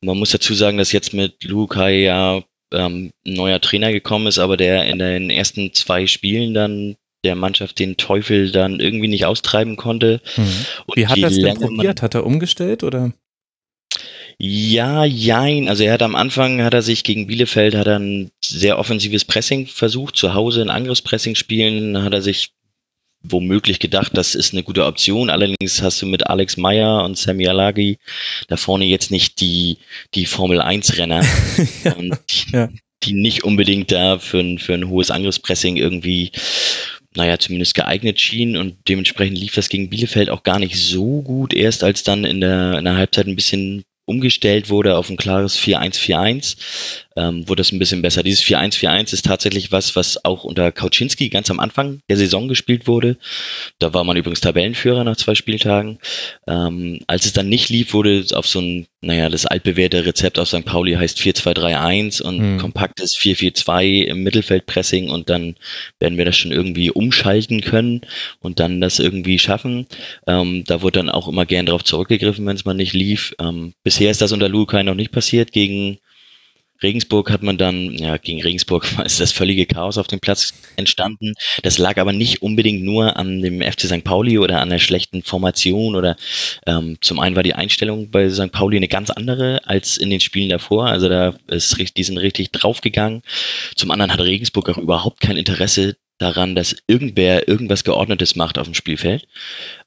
Man 0.00 0.16
muss 0.16 0.30
dazu 0.30 0.54
sagen, 0.54 0.78
dass 0.78 0.92
jetzt 0.92 1.12
mit 1.12 1.42
Lukai 1.42 2.02
ja 2.02 2.44
ähm, 2.72 3.10
ein 3.26 3.32
neuer 3.34 3.60
Trainer 3.60 3.92
gekommen 3.92 4.26
ist, 4.26 4.38
aber 4.38 4.56
der 4.56 4.86
in 4.86 4.98
den 4.98 5.30
ersten 5.30 5.72
zwei 5.72 6.06
Spielen 6.06 6.54
dann 6.54 6.96
der 7.24 7.34
Mannschaft 7.34 7.78
den 7.78 7.96
Teufel 7.96 8.52
dann 8.52 8.80
irgendwie 8.80 9.08
nicht 9.08 9.26
austreiben 9.26 9.76
konnte. 9.76 10.20
Mhm. 10.36 10.66
Wie 10.94 11.06
hat 11.06 11.18
er 11.18 11.28
es 11.28 11.40
denn 11.40 11.56
probiert? 11.56 12.02
Hat 12.02 12.14
er 12.14 12.24
umgestellt 12.24 12.84
oder? 12.84 13.12
Ja, 14.38 15.04
jein. 15.04 15.68
Also 15.68 15.84
er 15.84 15.94
hat 15.94 16.02
am 16.02 16.14
Anfang, 16.14 16.62
hat 16.62 16.74
er 16.74 16.82
sich 16.82 17.04
gegen 17.04 17.26
Bielefeld, 17.26 17.74
hat 17.74 17.86
er 17.86 17.98
ein 17.98 18.30
sehr 18.44 18.78
offensives 18.78 19.24
Pressing 19.24 19.66
versucht, 19.66 20.16
zu 20.16 20.34
Hause 20.34 20.60
ein 20.60 20.70
Angriffspressing 20.70 21.34
spielen, 21.34 22.02
hat 22.02 22.12
er 22.12 22.20
sich 22.20 22.50
womöglich 23.30 23.78
gedacht, 23.78 24.12
das 24.14 24.34
ist 24.34 24.52
eine 24.52 24.62
gute 24.62 24.84
Option. 24.84 25.30
Allerdings 25.30 25.82
hast 25.82 26.02
du 26.02 26.06
mit 26.06 26.26
Alex 26.26 26.56
Meyer 26.56 27.04
und 27.04 27.16
Sammy 27.16 27.46
Alagi 27.46 27.98
da 28.48 28.56
vorne 28.56 28.86
jetzt 28.86 29.10
nicht 29.10 29.40
die, 29.40 29.78
die 30.14 30.26
Formel 30.26 30.60
1 30.60 30.98
Renner, 30.98 31.22
ja, 31.84 31.94
die, 31.94 32.52
ja. 32.52 32.68
die 33.02 33.12
nicht 33.12 33.44
unbedingt 33.44 33.92
da 33.92 34.18
für 34.18 34.40
ein, 34.40 34.58
für 34.58 34.74
ein 34.74 34.88
hohes 34.88 35.10
Angriffspressing 35.10 35.76
irgendwie 35.76 36.32
naja, 37.16 37.38
zumindest 37.38 37.74
geeignet 37.74 38.20
schienen 38.20 38.56
und 38.56 38.76
dementsprechend 38.88 39.38
lief 39.38 39.54
das 39.54 39.68
gegen 39.68 39.88
Bielefeld 39.88 40.30
auch 40.30 40.42
gar 40.42 40.58
nicht 40.58 40.76
so 40.76 41.22
gut, 41.22 41.54
erst 41.54 41.82
als 41.82 42.02
dann 42.02 42.24
in 42.24 42.40
der, 42.40 42.78
in 42.78 42.84
der 42.84 42.96
Halbzeit 42.96 43.26
ein 43.26 43.36
bisschen 43.36 43.84
umgestellt 44.04 44.68
wurde 44.68 44.96
auf 44.96 45.10
ein 45.10 45.16
klares 45.16 45.58
4-1-4-1, 45.58 46.56
ähm, 47.16 47.48
wurde 47.48 47.62
es 47.62 47.72
ein 47.72 47.78
bisschen 47.78 48.02
besser. 48.02 48.22
Dieses 48.22 48.44
4-1-4-1 48.44 49.12
ist 49.12 49.26
tatsächlich 49.26 49.72
was, 49.72 49.96
was 49.96 50.24
auch 50.24 50.44
unter 50.44 50.70
Kauczynski 50.70 51.28
ganz 51.28 51.50
am 51.50 51.58
Anfang 51.58 52.00
der 52.08 52.16
Saison 52.16 52.46
gespielt 52.46 52.86
wurde. 52.86 53.16
Da 53.78 53.92
war 53.92 54.04
man 54.04 54.16
übrigens 54.16 54.40
Tabellenführer 54.40 55.02
nach 55.02 55.16
zwei 55.16 55.34
Spieltagen. 55.34 55.98
Ähm, 56.46 57.00
als 57.08 57.26
es 57.26 57.32
dann 57.32 57.48
nicht 57.48 57.68
lief, 57.68 57.92
wurde 57.92 58.18
es 58.18 58.32
auf 58.32 58.46
so 58.46 58.60
ein, 58.60 58.86
naja, 59.00 59.28
das 59.28 59.46
altbewährte 59.46 60.06
Rezept 60.06 60.38
auf 60.38 60.48
St. 60.48 60.64
Pauli 60.64 60.94
heißt 60.94 61.18
4-2-3-1 61.18 62.22
und 62.22 62.38
mhm. 62.38 62.58
kompaktes 62.58 63.16
4-4-2 63.16 64.04
im 64.04 64.22
Mittelfeldpressing 64.22 65.10
und 65.10 65.30
dann 65.30 65.56
werden 65.98 66.16
wir 66.16 66.24
das 66.24 66.36
schon 66.36 66.52
irgendwie 66.52 66.90
umschalten 66.90 67.60
können 67.60 68.02
und 68.40 68.60
dann 68.60 68.80
das 68.80 69.00
irgendwie 69.00 69.40
schaffen. 69.40 69.86
Ähm, 70.28 70.62
da 70.66 70.82
wurde 70.82 71.00
dann 71.00 71.10
auch 71.10 71.26
immer 71.26 71.46
gern 71.46 71.66
darauf 71.66 71.82
zurückgegriffen, 71.82 72.46
wenn 72.46 72.56
es 72.56 72.64
mal 72.64 72.74
nicht 72.74 72.92
lief. 72.92 73.34
Ähm, 73.40 73.72
bis 73.82 73.96
Bisher 73.96 74.10
ist 74.10 74.20
das 74.20 74.32
unter 74.32 74.50
Lukai 74.50 74.82
noch 74.82 74.94
nicht 74.94 75.10
passiert. 75.10 75.52
Gegen 75.52 75.96
Regensburg 76.82 77.30
hat 77.30 77.42
man 77.42 77.58
dann, 77.58 77.92
ja, 77.92 78.16
gegen 78.16 78.42
Regensburg 78.42 78.86
ist 79.04 79.20
das 79.20 79.32
völlige 79.32 79.66
Chaos 79.66 79.98
auf 79.98 80.06
dem 80.06 80.20
Platz 80.20 80.54
entstanden. 80.76 81.34
Das 81.62 81.78
lag 81.78 81.98
aber 81.98 82.12
nicht 82.12 82.42
unbedingt 82.42 82.82
nur 82.82 83.16
an 83.16 83.40
dem 83.40 83.62
FC 83.62 83.82
St. 83.82 84.04
Pauli 84.04 84.38
oder 84.38 84.60
an 84.60 84.70
der 84.70 84.78
schlechten 84.78 85.22
Formation 85.22 85.94
oder 85.94 86.16
ähm, 86.66 86.98
zum 87.00 87.20
einen 87.20 87.36
war 87.36 87.42
die 87.42 87.54
Einstellung 87.54 88.10
bei 88.10 88.28
St. 88.28 88.52
Pauli 88.52 88.76
eine 88.76 88.88
ganz 88.88 89.10
andere 89.10 89.60
als 89.64 89.96
in 89.96 90.10
den 90.10 90.20
Spielen 90.20 90.50
davor. 90.50 90.86
Also 90.86 91.08
da 91.08 91.34
ist 91.48 91.76
die 91.96 92.04
sind 92.04 92.18
richtig 92.18 92.52
draufgegangen. 92.52 93.22
Zum 93.74 93.90
anderen 93.90 94.12
hat 94.12 94.20
Regensburg 94.20 94.68
auch 94.68 94.78
überhaupt 94.78 95.20
kein 95.20 95.36
Interesse 95.36 95.96
daran, 96.18 96.54
dass 96.54 96.76
irgendwer 96.86 97.48
irgendwas 97.48 97.84
Geordnetes 97.84 98.36
macht 98.36 98.58
auf 98.58 98.66
dem 98.66 98.74
Spielfeld. 98.74 99.26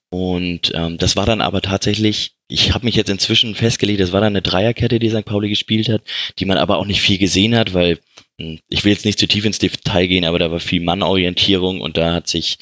Und 0.10 0.72
ähm, 0.74 0.98
das 0.98 1.16
war 1.16 1.26
dann 1.26 1.42
aber 1.42 1.62
tatsächlich, 1.62 2.34
ich 2.48 2.74
habe 2.74 2.86
mich 2.86 2.96
jetzt 2.96 3.12
inzwischen 3.12 3.54
festgelegt, 3.54 4.00
das 4.00 4.12
war 4.12 4.22
dann 4.22 4.34
eine 4.34 4.42
Dreierkette, 4.42 4.98
die 4.98 5.10
St. 5.10 5.26
Pauli 5.26 5.50
gespielt 5.50 5.88
hat, 5.88 6.02
die 6.40 6.46
man 6.46 6.58
aber 6.58 6.78
auch 6.80 6.86
nicht 6.86 7.02
viel 7.02 7.20
gesehen 7.20 7.56
hat, 7.56 7.76
weil 7.76 8.00
hm, 8.40 8.60
ich 8.70 8.84
will 8.84 8.92
jetzt 8.92 9.06
nicht 9.06 9.20
zu 9.20 9.28
tief 9.28 9.46
ins 9.46 9.60
Detail 9.60 10.08
gehen, 10.08 10.26
aber 10.26 10.40
da 10.40 10.50
war 10.50 10.60
viel 10.60 10.82
Mannorientierung 10.82 11.80
und 11.80 11.96
da 11.96 12.14
hat 12.14 12.28
sich, 12.28 12.58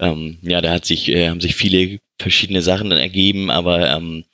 ähm, 0.00 0.38
ja, 0.42 0.60
da 0.60 0.72
hat 0.72 0.84
sich, 0.84 1.08
äh, 1.08 1.28
haben 1.28 1.40
sich 1.40 1.54
viele 1.54 2.00
verschiedene 2.18 2.60
Sachen 2.60 2.90
dann 2.90 2.98
ergeben, 2.98 3.50
aber 3.50 3.88
ähm, 3.88 4.24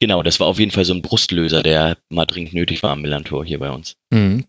genau, 0.00 0.22
das 0.22 0.40
war 0.40 0.46
auf 0.46 0.58
jeden 0.58 0.70
Fall 0.70 0.86
so 0.86 0.94
ein 0.94 1.02
Brustlöser, 1.02 1.62
der 1.62 1.98
mal 2.08 2.24
dringend 2.24 2.54
nötig 2.54 2.82
war 2.82 2.92
am 2.92 3.02
Millantor 3.02 3.44
hier 3.44 3.58
bei 3.58 3.70
uns. 3.70 3.96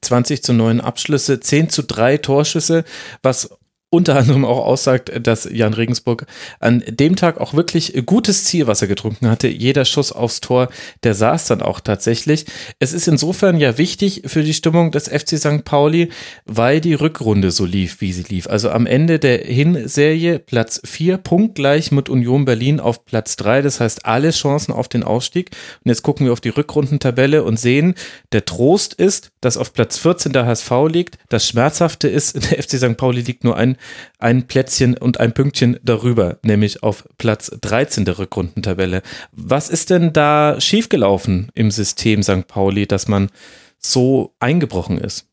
20 0.02 0.40
mhm. 0.40 0.44
zu 0.44 0.54
9 0.54 0.82
Abschlüsse, 0.82 1.42
10 1.42 1.70
zu 1.70 1.84
3 1.84 2.18
Torschüsse, 2.20 2.86
was 3.22 3.59
unter 3.92 4.16
anderem 4.18 4.46
auch 4.46 4.64
aussagt, 4.66 5.12
dass 5.26 5.50
Jan 5.52 5.74
Regensburg 5.74 6.28
an 6.60 6.84
dem 6.88 7.16
Tag 7.16 7.40
auch 7.40 7.56
wirklich 7.56 8.04
gutes 8.06 8.46
Zielwasser 8.46 8.86
getrunken 8.86 9.28
hatte. 9.30 9.48
Jeder 9.48 9.84
Schuss 9.84 10.12
aufs 10.12 10.42
Tor, 10.42 10.70
der 11.04 11.16
saß 11.16 11.48
dann 11.48 11.64
auch 11.64 11.80
tatsächlich. 11.80 12.46
Es 12.78 12.94
ist 12.94 13.08
insofern 13.08 13.60
ja 13.60 13.80
wichtig 13.80 14.24
für 14.28 14.44
die 14.44 14.54
Stimmung 14.54 14.92
des 14.92 15.08
FC 15.08 15.40
St. 15.40 15.66
Pauli, 15.66 16.10
weil 16.46 16.82
die 16.82 16.94
Rückrunde 16.94 17.50
so 17.50 17.66
lief, 17.66 18.00
wie 18.00 18.14
sie 18.14 18.24
lief. 18.24 18.48
Also 18.48 18.70
am 18.70 18.86
Ende 18.86 19.18
der 19.18 19.40
Hinserie 19.40 20.38
Platz 20.38 20.80
4, 20.86 21.18
punktgleich 21.18 21.92
mit 21.92 22.10
Union 22.10 22.46
Berlin 22.46 22.80
auf 22.80 23.06
Platz 23.06 23.38
3. 23.38 23.64
Das 23.64 23.80
heißt, 23.80 24.06
alle 24.06 24.30
Chancen 24.30 24.72
auf 24.72 24.88
den 24.88 25.04
Ausstieg. 25.04 25.50
Und 25.84 25.90
jetzt 25.90 26.04
gucken 26.04 26.28
wir 26.28 26.34
auf 26.34 26.42
die 26.42 26.50
Rückrundentabelle 26.50 27.44
und 27.44 27.60
sehen, 27.60 27.96
der 28.34 28.46
Trost 28.46 28.94
ist, 28.94 29.32
dass 29.42 29.58
auf 29.58 29.74
Platz 29.74 29.98
14 29.98 30.32
der 30.32 30.46
HSV 30.46 30.72
liegt. 30.92 31.18
Das 31.30 31.48
Schmerzhafte 31.48 32.08
ist, 32.08 32.36
der 32.52 32.62
FC 32.62 32.78
St. 32.78 32.96
Pauli 32.96 33.22
liegt 33.22 33.44
nur 33.44 33.58
ein 33.58 33.79
ein 34.18 34.48
Plätzchen 34.48 34.98
und 34.98 35.20
ein 35.20 35.34
Pünktchen 35.34 35.80
darüber, 35.84 36.40
nämlich 36.44 36.84
auf 36.84 37.08
Platz 37.18 37.52
13 37.62 38.06
der 38.06 38.20
Rückrundentabelle. 38.20 39.02
Was 39.32 39.70
ist 39.70 39.90
denn 39.90 40.14
da 40.14 40.60
schiefgelaufen 40.60 41.52
im 41.54 41.72
System 41.72 42.24
St. 42.24 42.48
Pauli, 42.48 42.88
dass 42.88 43.08
man 43.08 43.30
so 43.78 44.36
eingebrochen 44.40 44.98
ist? 44.98 45.28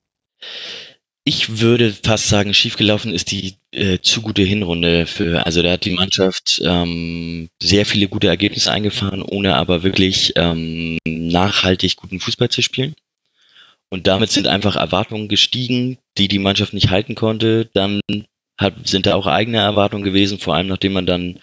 Ich 1.28 1.58
würde 1.58 1.92
fast 1.92 2.28
sagen, 2.28 2.54
schiefgelaufen 2.54 3.12
ist 3.12 3.32
die 3.32 3.54
äh, 3.72 3.98
zu 3.98 4.22
gute 4.22 4.42
Hinrunde 4.42 5.06
für, 5.06 5.44
also 5.44 5.60
da 5.60 5.72
hat 5.72 5.84
die 5.84 5.90
Mannschaft 5.90 6.62
ähm, 6.64 7.48
sehr 7.60 7.84
viele 7.84 8.06
gute 8.06 8.28
Ergebnisse 8.28 8.70
eingefahren, 8.70 9.22
ohne 9.22 9.56
aber 9.56 9.82
wirklich 9.82 10.34
ähm, 10.36 10.98
nachhaltig 11.04 11.96
guten 11.96 12.20
Fußball 12.20 12.48
zu 12.48 12.62
spielen. 12.62 12.94
Und 13.88 14.06
damit 14.06 14.30
sind 14.30 14.46
einfach 14.46 14.76
Erwartungen 14.76 15.28
gestiegen, 15.28 15.98
die 16.18 16.28
die 16.28 16.38
Mannschaft 16.38 16.74
nicht 16.74 16.90
halten 16.90 17.14
konnte. 17.14 17.70
Dann 17.72 18.00
hat, 18.58 18.88
sind 18.88 19.06
da 19.06 19.14
auch 19.14 19.26
eigene 19.26 19.58
Erwartungen 19.58 20.04
gewesen, 20.04 20.38
vor 20.38 20.54
allem 20.54 20.68
nachdem 20.68 20.94
man 20.94 21.06
dann 21.06 21.38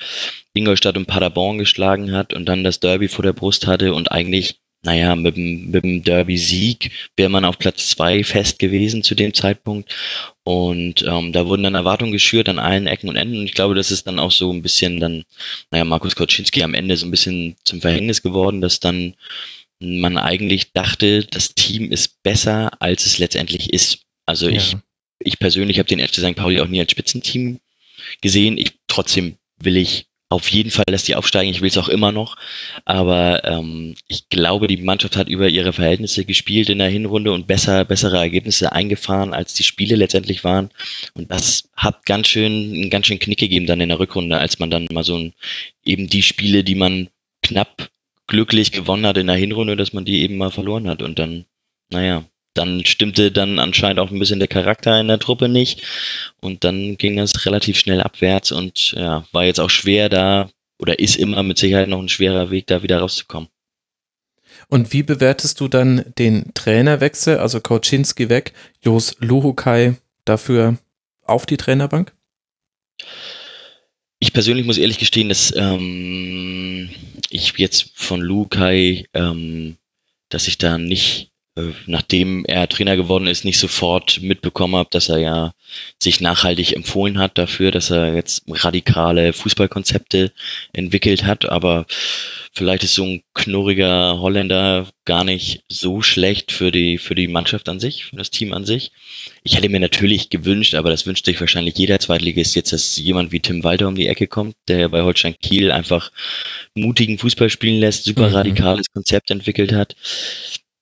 Ingolstadt 0.54 0.98
und 0.98 1.06
Paderborn 1.08 1.58
geschlagen 1.58 2.12
hat 2.12 2.34
und 2.34 2.46
dann 2.46 2.64
das 2.64 2.80
Derby 2.80 3.08
vor 3.08 3.24
der 3.24 3.34
Brust 3.34 3.68
hatte 3.68 3.94
und 3.94 4.12
eigentlich, 4.12 4.60
naja, 4.84 5.16
mit 5.16 5.36
dem, 5.36 5.72
mit 5.72 5.84
dem 5.84 6.04
Derby-Sieg 6.04 6.92
wäre 7.16 7.30
man 7.30 7.46
auf 7.46 7.58
Platz 7.58 7.90
zwei 7.90 8.24
fest 8.24 8.60
gewesen 8.60 9.02
zu 9.02 9.16
dem 9.16 9.34
Zeitpunkt. 9.34 9.96
Und 10.44 11.04
ähm, 11.08 11.32
da 11.32 11.48
wurden 11.48 11.64
dann 11.64 11.76
Erwartungen 11.76 12.12
geschürt 12.12 12.50
an 12.50 12.60
allen 12.60 12.86
Ecken 12.86 13.08
und 13.08 13.16
Enden. 13.16 13.40
Und 13.40 13.46
ich 13.46 13.54
glaube, 13.54 13.76
das 13.76 13.92
ist 13.92 14.08
dann 14.08 14.20
auch 14.20 14.32
so 14.32 14.52
ein 14.52 14.62
bisschen 14.62 15.00
dann, 15.00 15.24
naja, 15.72 15.86
Markus 15.86 16.16
Koczynski 16.16 16.64
am 16.64 16.74
Ende 16.74 16.98
so 16.98 17.06
ein 17.06 17.12
bisschen 17.12 17.56
zum 17.64 17.80
Verhängnis 17.80 18.22
geworden, 18.22 18.60
dass 18.60 18.82
dann 18.82 19.16
man 19.80 20.18
eigentlich 20.18 20.74
dachte, 20.74 21.26
das 21.26 21.56
Team 21.56 21.92
ist 21.92 22.22
besser, 22.24 22.72
als 22.82 23.06
es 23.06 23.20
letztendlich 23.20 23.72
ist. 23.72 24.00
Also 24.26 24.50
ja. 24.50 24.58
ich 24.58 24.76
ich 25.24 25.40
persönlich 25.40 25.80
habe 25.80 25.90
den 25.90 26.00
FC 26.00 26.16
St. 26.16 26.36
Pauli 26.36 26.60
auch 26.60 26.68
nie 26.68 26.80
als 26.80 26.92
Spitzenteam 26.92 27.60
gesehen. 28.22 28.58
Ich, 28.58 28.74
trotzdem 28.88 29.38
will 29.60 29.78
ich 29.78 30.08
auf 30.34 30.50
jeden 30.50 30.72
Fall, 30.72 30.86
dass 30.88 31.04
die 31.04 31.16
aufsteigen. 31.16 31.52
Ich 31.52 31.62
will 31.62 31.70
es 31.70 31.78
auch 31.78 31.90
immer 31.90 32.12
noch. 32.12 32.38
Aber 32.86 33.44
ähm, 33.44 33.96
ich 34.08 34.30
glaube, 34.30 34.68
die 34.68 34.78
Mannschaft 34.78 35.16
hat 35.16 35.30
über 35.30 35.48
ihre 35.48 35.74
Verhältnisse 35.74 36.26
gespielt 36.26 36.70
in 36.70 36.80
der 36.80 36.90
Hinrunde 36.90 37.32
und 37.32 37.46
besser, 37.46 37.86
bessere 37.86 38.18
Ergebnisse 38.18 38.72
eingefahren, 38.72 39.34
als 39.34 39.54
die 39.54 39.64
Spiele 39.64 39.96
letztendlich 39.96 40.44
waren. 40.44 40.72
Und 41.14 41.32
das 41.32 41.70
hat 41.76 42.06
ganz 42.06 42.28
schön, 42.28 42.74
einen 42.74 42.90
ganz 42.90 43.08
schön 43.08 43.20
Knick 43.20 43.40
gegeben 43.40 43.68
dann 43.68 43.82
in 43.82 43.90
der 43.90 44.00
Rückrunde, 44.00 44.38
als 44.38 44.58
man 44.60 44.72
dann 44.72 44.88
mal 44.92 45.04
so 45.04 45.18
ein, 45.18 45.34
eben 45.86 46.08
die 46.08 46.24
Spiele, 46.24 46.64
die 46.64 46.76
man 46.76 47.10
knapp 47.44 47.90
glücklich 48.26 48.72
gewonnen 48.72 49.06
hat 49.06 49.18
in 49.18 49.28
der 49.28 49.36
Hinrunde, 49.36 49.76
dass 49.76 49.94
man 49.94 50.06
die 50.06 50.22
eben 50.22 50.38
mal 50.38 50.52
verloren 50.52 50.88
hat. 50.88 51.04
Und 51.04 51.20
dann, 51.20 51.46
naja, 51.90 52.26
dann 52.54 52.86
stimmte 52.86 53.32
dann 53.32 53.60
anscheinend 53.60 54.00
auch 54.00 54.12
ein 54.12 54.20
bisschen 54.20 54.40
der 54.40 54.48
Charakter 54.48 55.00
in 55.00 55.08
der 55.08 55.20
Truppe 55.20 55.50
nicht. 55.50 55.84
Und 56.42 56.64
dann 56.64 56.98
ging 56.98 57.20
es 57.20 57.46
relativ 57.46 57.78
schnell 57.78 58.02
abwärts 58.02 58.52
und 58.52 58.92
ja, 58.92 59.26
war 59.32 59.46
jetzt 59.46 59.60
auch 59.60 59.70
schwer 59.70 60.10
da 60.10 60.50
oder 60.80 61.00
ist 61.00 61.16
immer 61.16 61.44
mit 61.44 61.58
Sicherheit 61.58 61.90
noch 61.90 62.00
ein 62.00 62.10
schwerer 62.10 62.52
Weg, 62.52 62.68
da 62.68 62.84
wieder 62.84 63.00
rauszukommen. 63.00 63.50
Und 64.70 64.94
wie 64.94 65.04
bewertest 65.04 65.60
du 65.60 65.68
dann 65.68 66.14
den 66.18 66.54
Trainerwechsel, 66.54 67.38
also 67.38 67.60
Kauczynski 67.60 68.30
weg, 68.30 68.54
Jos 68.82 69.16
Luhukai 69.20 69.96
dafür 70.26 70.78
auf 71.24 71.46
die 71.46 71.58
Trainerbank? 71.58 72.14
Ich 74.20 74.32
persönlich 74.32 74.66
muss 74.66 74.78
ehrlich 74.78 75.00
gestehen, 75.00 75.30
dass 75.30 75.54
ähm, 75.56 76.90
ich 77.30 77.58
jetzt 77.58 77.92
von 77.94 78.22
Luhukai, 78.22 79.06
ähm, 79.14 79.78
dass 80.30 80.48
ich 80.48 80.58
da 80.58 80.78
nicht 80.78 81.33
nachdem 81.86 82.46
er 82.46 82.68
Trainer 82.68 82.96
geworden 82.96 83.28
ist, 83.28 83.46
nicht 83.46 83.60
sofort 83.60 84.22
mitbekommen 84.22 84.76
habe, 84.76 84.90
dass 84.92 85.10
er 85.10 85.20
ja 85.20 85.54
sich 86.02 86.20
nachhaltig 86.20 86.76
empfohlen 86.76 87.20
hat 87.20 87.38
dafür, 87.38 87.70
dass 87.70 87.92
er 87.92 88.16
jetzt 88.16 88.44
radikale 88.48 89.34
Fußballkonzepte 89.34 90.32
entwickelt 90.74 91.26
hat. 91.26 91.46
Aber 91.46 91.86
vielleicht 92.54 92.84
ist 92.84 92.96
so 92.96 93.04
ein 93.04 93.22
knurriger 93.36 94.20
Holländer 94.20 94.88
gar 95.06 95.24
nicht 95.24 95.64
so 95.70 96.02
schlecht 96.02 96.52
für 96.52 96.72
die, 96.72 96.98
für 96.98 97.14
die 97.14 97.28
Mannschaft 97.28 97.70
an 97.70 97.80
sich, 97.80 98.06
für 98.06 98.16
das 98.16 98.32
Team 98.32 98.52
an 98.54 98.66
sich. 98.66 98.92
Ich 99.44 99.56
hätte 99.56 99.70
mir 99.70 99.80
natürlich 99.80 100.30
gewünscht, 100.30 100.74
aber 100.74 100.90
das 100.90 101.06
wünscht 101.06 101.26
sich 101.26 101.40
wahrscheinlich 101.40 101.78
jeder 101.78 102.00
Zweitligist 102.00 102.56
jetzt, 102.56 102.74
dass 102.74 102.98
jemand 102.98 103.32
wie 103.32 103.42
Tim 103.42 103.64
Walter 103.64 103.88
um 103.88 103.96
die 103.96 104.08
Ecke 104.08 104.28
kommt, 104.28 104.56
der 104.68 104.90
bei 104.90 105.04
Holstein 105.04 105.36
Kiel 105.40 105.72
einfach 105.72 106.12
mutigen 106.74 107.20
Fußball 107.20 107.50
spielen 107.52 107.80
lässt, 107.80 108.06
super 108.06 108.30
mhm. 108.30 108.36
radikales 108.36 108.92
Konzept 108.92 109.30
entwickelt 109.30 109.72
hat 109.72 109.96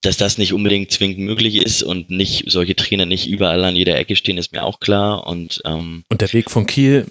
dass 0.01 0.17
das 0.17 0.37
nicht 0.37 0.53
unbedingt 0.53 0.91
zwingend 0.91 1.19
möglich 1.19 1.57
ist 1.57 1.83
und 1.83 2.09
nicht 2.09 2.49
solche 2.51 2.75
Trainer 2.75 3.05
nicht 3.05 3.29
überall 3.29 3.63
an 3.63 3.75
jeder 3.75 3.97
Ecke 3.97 4.15
stehen, 4.15 4.37
ist 4.37 4.51
mir 4.51 4.63
auch 4.63 4.79
klar. 4.79 5.27
Und, 5.27 5.61
ähm, 5.65 6.03
und 6.09 6.21
der 6.21 6.33
Weg 6.33 6.49
von 6.49 6.65
Kiel 6.65 7.05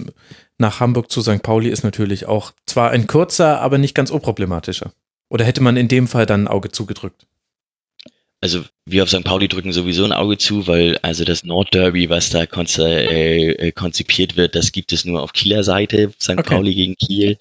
nach 0.59 0.81
Hamburg 0.81 1.11
zu 1.11 1.23
St. 1.23 1.43
Pauli 1.43 1.69
ist 1.69 1.85
natürlich 1.85 2.27
auch 2.27 2.53
zwar 2.67 2.91
ein 2.91 3.07
kurzer, 3.07 3.61
aber 3.61 3.79
nicht 3.79 3.95
ganz 3.95 4.11
unproblematischer. 4.11 4.93
Oder 5.29 5.45
hätte 5.45 5.63
man 5.63 5.77
in 5.77 5.89
dem 5.89 6.09
Fall 6.09 6.27
dann 6.27 6.45
ein 6.45 6.49
Auge 6.49 6.71
zugedrückt? 6.71 7.27
Also 8.43 8.65
wir 8.87 9.03
auf 9.03 9.11
St. 9.11 9.23
Pauli 9.23 9.49
drücken 9.49 9.73
sowieso 9.73 10.05
ein 10.05 10.13
Auge 10.13 10.39
zu, 10.39 10.67
weil 10.67 10.97
also 11.03 11.25
das 11.25 11.45
Nordderby, 11.45 12.09
was 12.09 12.31
da 12.31 12.45
äh, 12.45 13.51
äh, 13.51 13.73
konzipiert 13.73 14.37
wird, 14.37 14.55
das 14.55 14.73
gibt 14.73 14.93
es 14.93 15.05
nur 15.05 15.23
auf 15.23 15.35
Kieler 15.35 15.63
Seite, 15.63 16.13
St. 16.19 16.31
Okay. 16.31 16.43
Pauli 16.43 16.75
gegen 16.75 16.97
Kiel. 16.97 17.37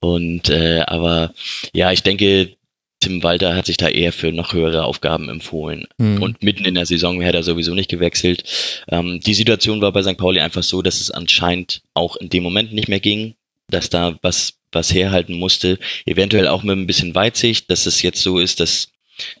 Und 0.00 0.48
äh, 0.48 0.80
aber 0.86 1.34
ja, 1.74 1.92
ich 1.92 2.02
denke, 2.02 2.56
Tim 3.02 3.22
Walter 3.22 3.56
hat 3.56 3.66
sich 3.66 3.76
da 3.76 3.88
eher 3.88 4.12
für 4.12 4.32
noch 4.32 4.52
höhere 4.52 4.84
Aufgaben 4.84 5.28
empfohlen. 5.28 5.86
Mhm. 5.98 6.22
Und 6.22 6.42
mitten 6.42 6.64
in 6.64 6.74
der 6.74 6.86
Saison 6.86 7.18
wäre 7.18 7.36
er 7.36 7.42
sowieso 7.42 7.74
nicht 7.74 7.90
gewechselt. 7.90 8.44
Ähm, 8.88 9.20
die 9.20 9.34
Situation 9.34 9.80
war 9.80 9.92
bei 9.92 10.02
St. 10.02 10.16
Pauli 10.16 10.40
einfach 10.40 10.62
so, 10.62 10.82
dass 10.82 11.00
es 11.00 11.10
anscheinend 11.10 11.82
auch 11.94 12.16
in 12.16 12.28
dem 12.28 12.44
Moment 12.44 12.72
nicht 12.72 12.88
mehr 12.88 13.00
ging, 13.00 13.34
dass 13.68 13.90
da 13.90 14.18
was, 14.22 14.54
was 14.70 14.94
herhalten 14.94 15.34
musste. 15.34 15.80
Eventuell 16.06 16.46
auch 16.46 16.62
mit 16.62 16.76
ein 16.76 16.86
bisschen 16.86 17.14
Weitsicht, 17.14 17.70
dass 17.70 17.86
es 17.86 18.02
jetzt 18.02 18.22
so 18.22 18.38
ist, 18.38 18.60
dass 18.60 18.92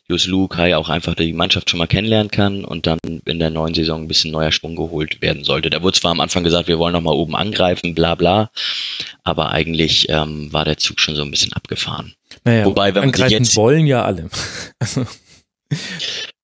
Jus 0.08 0.26
Lu 0.26 0.48
Kai 0.48 0.76
auch 0.76 0.88
einfach 0.88 1.14
die 1.14 1.32
Mannschaft 1.32 1.70
schon 1.70 1.78
mal 1.78 1.86
kennenlernen 1.86 2.30
kann 2.30 2.64
und 2.64 2.86
dann 2.86 2.98
in 3.24 3.38
der 3.38 3.50
neuen 3.50 3.74
Saison 3.74 4.02
ein 4.02 4.08
bisschen 4.08 4.32
neuer 4.32 4.52
Schwung 4.52 4.76
geholt 4.76 5.22
werden 5.22 5.44
sollte. 5.44 5.70
Da 5.70 5.82
wurde 5.82 5.98
zwar 5.98 6.10
am 6.10 6.20
Anfang 6.20 6.44
gesagt, 6.44 6.68
wir 6.68 6.78
wollen 6.78 6.92
noch 6.92 7.00
mal 7.00 7.14
oben 7.14 7.36
angreifen, 7.36 7.94
bla 7.94 8.14
bla, 8.14 8.50
aber 9.22 9.50
eigentlich 9.50 10.08
ähm, 10.08 10.52
war 10.52 10.64
der 10.64 10.78
Zug 10.78 11.00
schon 11.00 11.16
so 11.16 11.22
ein 11.22 11.30
bisschen 11.30 11.52
abgefahren. 11.52 12.14
Naja, 12.44 12.64
Wobei, 12.64 12.94
wenn 12.94 13.04
man 13.06 13.14
sich 13.14 13.30
jetzt 13.30 13.56
wollen 13.56 13.86
ja 13.86 14.04
alle. 14.04 14.28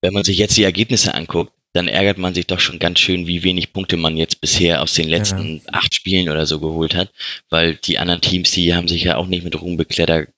wenn 0.00 0.12
man 0.12 0.24
sich 0.24 0.38
jetzt 0.38 0.56
die 0.56 0.62
Ergebnisse 0.62 1.14
anguckt, 1.14 1.52
dann 1.72 1.88
ärgert 1.88 2.18
man 2.18 2.34
sich 2.34 2.46
doch 2.46 2.60
schon 2.60 2.78
ganz 2.78 2.98
schön, 2.98 3.26
wie 3.26 3.44
wenig 3.44 3.72
Punkte 3.72 3.96
man 3.96 4.16
jetzt 4.16 4.40
bisher 4.40 4.82
aus 4.82 4.94
den 4.94 5.08
letzten 5.08 5.56
ja. 5.56 5.72
acht 5.72 5.94
Spielen 5.94 6.28
oder 6.28 6.46
so 6.46 6.60
geholt 6.60 6.94
hat, 6.94 7.10
weil 7.50 7.74
die 7.76 7.98
anderen 7.98 8.20
Teams, 8.20 8.50
die 8.52 8.74
haben 8.74 8.88
sich 8.88 9.04
ja 9.04 9.16
auch 9.16 9.26
nicht 9.26 9.44
mit 9.44 9.60
Ruhm 9.60 9.76
bekleckert. 9.76 10.32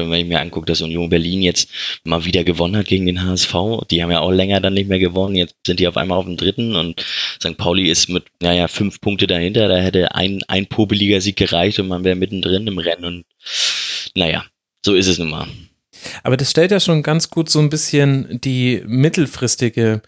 Und 0.00 0.10
wenn 0.10 0.20
ich 0.20 0.26
mir 0.26 0.40
angucke, 0.40 0.66
dass 0.66 0.80
Union 0.80 1.10
Berlin 1.10 1.42
jetzt 1.42 1.70
mal 2.02 2.24
wieder 2.24 2.42
gewonnen 2.42 2.76
hat 2.76 2.86
gegen 2.86 3.06
den 3.06 3.22
HSV, 3.22 3.54
die 3.90 4.02
haben 4.02 4.10
ja 4.10 4.20
auch 4.20 4.32
länger 4.32 4.60
dann 4.60 4.74
nicht 4.74 4.88
mehr 4.88 4.98
gewonnen, 4.98 5.36
jetzt 5.36 5.54
sind 5.66 5.78
die 5.78 5.86
auf 5.86 5.96
einmal 5.96 6.18
auf 6.18 6.24
dem 6.24 6.36
dritten 6.36 6.74
und 6.74 7.04
St. 7.40 7.56
Pauli 7.56 7.88
ist 7.88 8.08
mit, 8.08 8.24
naja, 8.40 8.66
fünf 8.66 9.00
Punkte 9.00 9.26
dahinter, 9.26 9.68
da 9.68 9.76
hätte 9.76 10.14
ein, 10.14 10.42
ein 10.48 10.66
popeliger 10.66 11.20
Sieg 11.20 11.36
gereicht 11.36 11.78
und 11.78 11.86
man 11.86 12.02
wäre 12.02 12.16
mittendrin 12.16 12.66
im 12.66 12.78
Rennen 12.78 13.04
und 13.04 13.24
naja, 14.16 14.44
so 14.84 14.94
ist 14.94 15.08
es 15.08 15.18
nun 15.18 15.30
mal. 15.30 15.46
Aber 16.22 16.36
das 16.36 16.50
stellt 16.50 16.70
ja 16.70 16.80
schon 16.80 17.02
ganz 17.02 17.30
gut 17.30 17.48
so 17.48 17.58
ein 17.58 17.70
bisschen 17.70 18.40
die 18.40 18.82
mittelfristige 18.86 20.02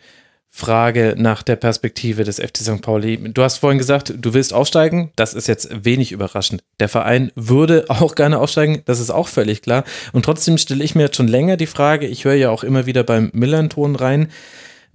Frage 0.50 1.14
nach 1.18 1.42
der 1.42 1.56
Perspektive 1.56 2.24
des 2.24 2.40
FC 2.40 2.58
St. 2.58 2.80
Pauli. 2.80 3.18
Du 3.32 3.42
hast 3.42 3.58
vorhin 3.58 3.78
gesagt, 3.78 4.14
du 4.16 4.32
willst 4.32 4.54
aufsteigen. 4.54 5.12
Das 5.14 5.34
ist 5.34 5.48
jetzt 5.48 5.84
wenig 5.84 6.12
überraschend. 6.12 6.62
Der 6.80 6.88
Verein 6.88 7.30
würde 7.34 7.84
auch 7.88 8.14
gerne 8.14 8.38
aufsteigen. 8.38 8.82
Das 8.86 8.98
ist 8.98 9.10
auch 9.10 9.28
völlig 9.28 9.60
klar. 9.62 9.84
Und 10.12 10.24
trotzdem 10.24 10.56
stelle 10.56 10.82
ich 10.82 10.94
mir 10.94 11.02
jetzt 11.02 11.16
schon 11.16 11.28
länger 11.28 11.58
die 11.58 11.66
Frage, 11.66 12.06
ich 12.06 12.24
höre 12.24 12.34
ja 12.34 12.50
auch 12.50 12.64
immer 12.64 12.86
wieder 12.86 13.04
beim 13.04 13.30
Millanton 13.34 13.96
rein, 13.96 14.28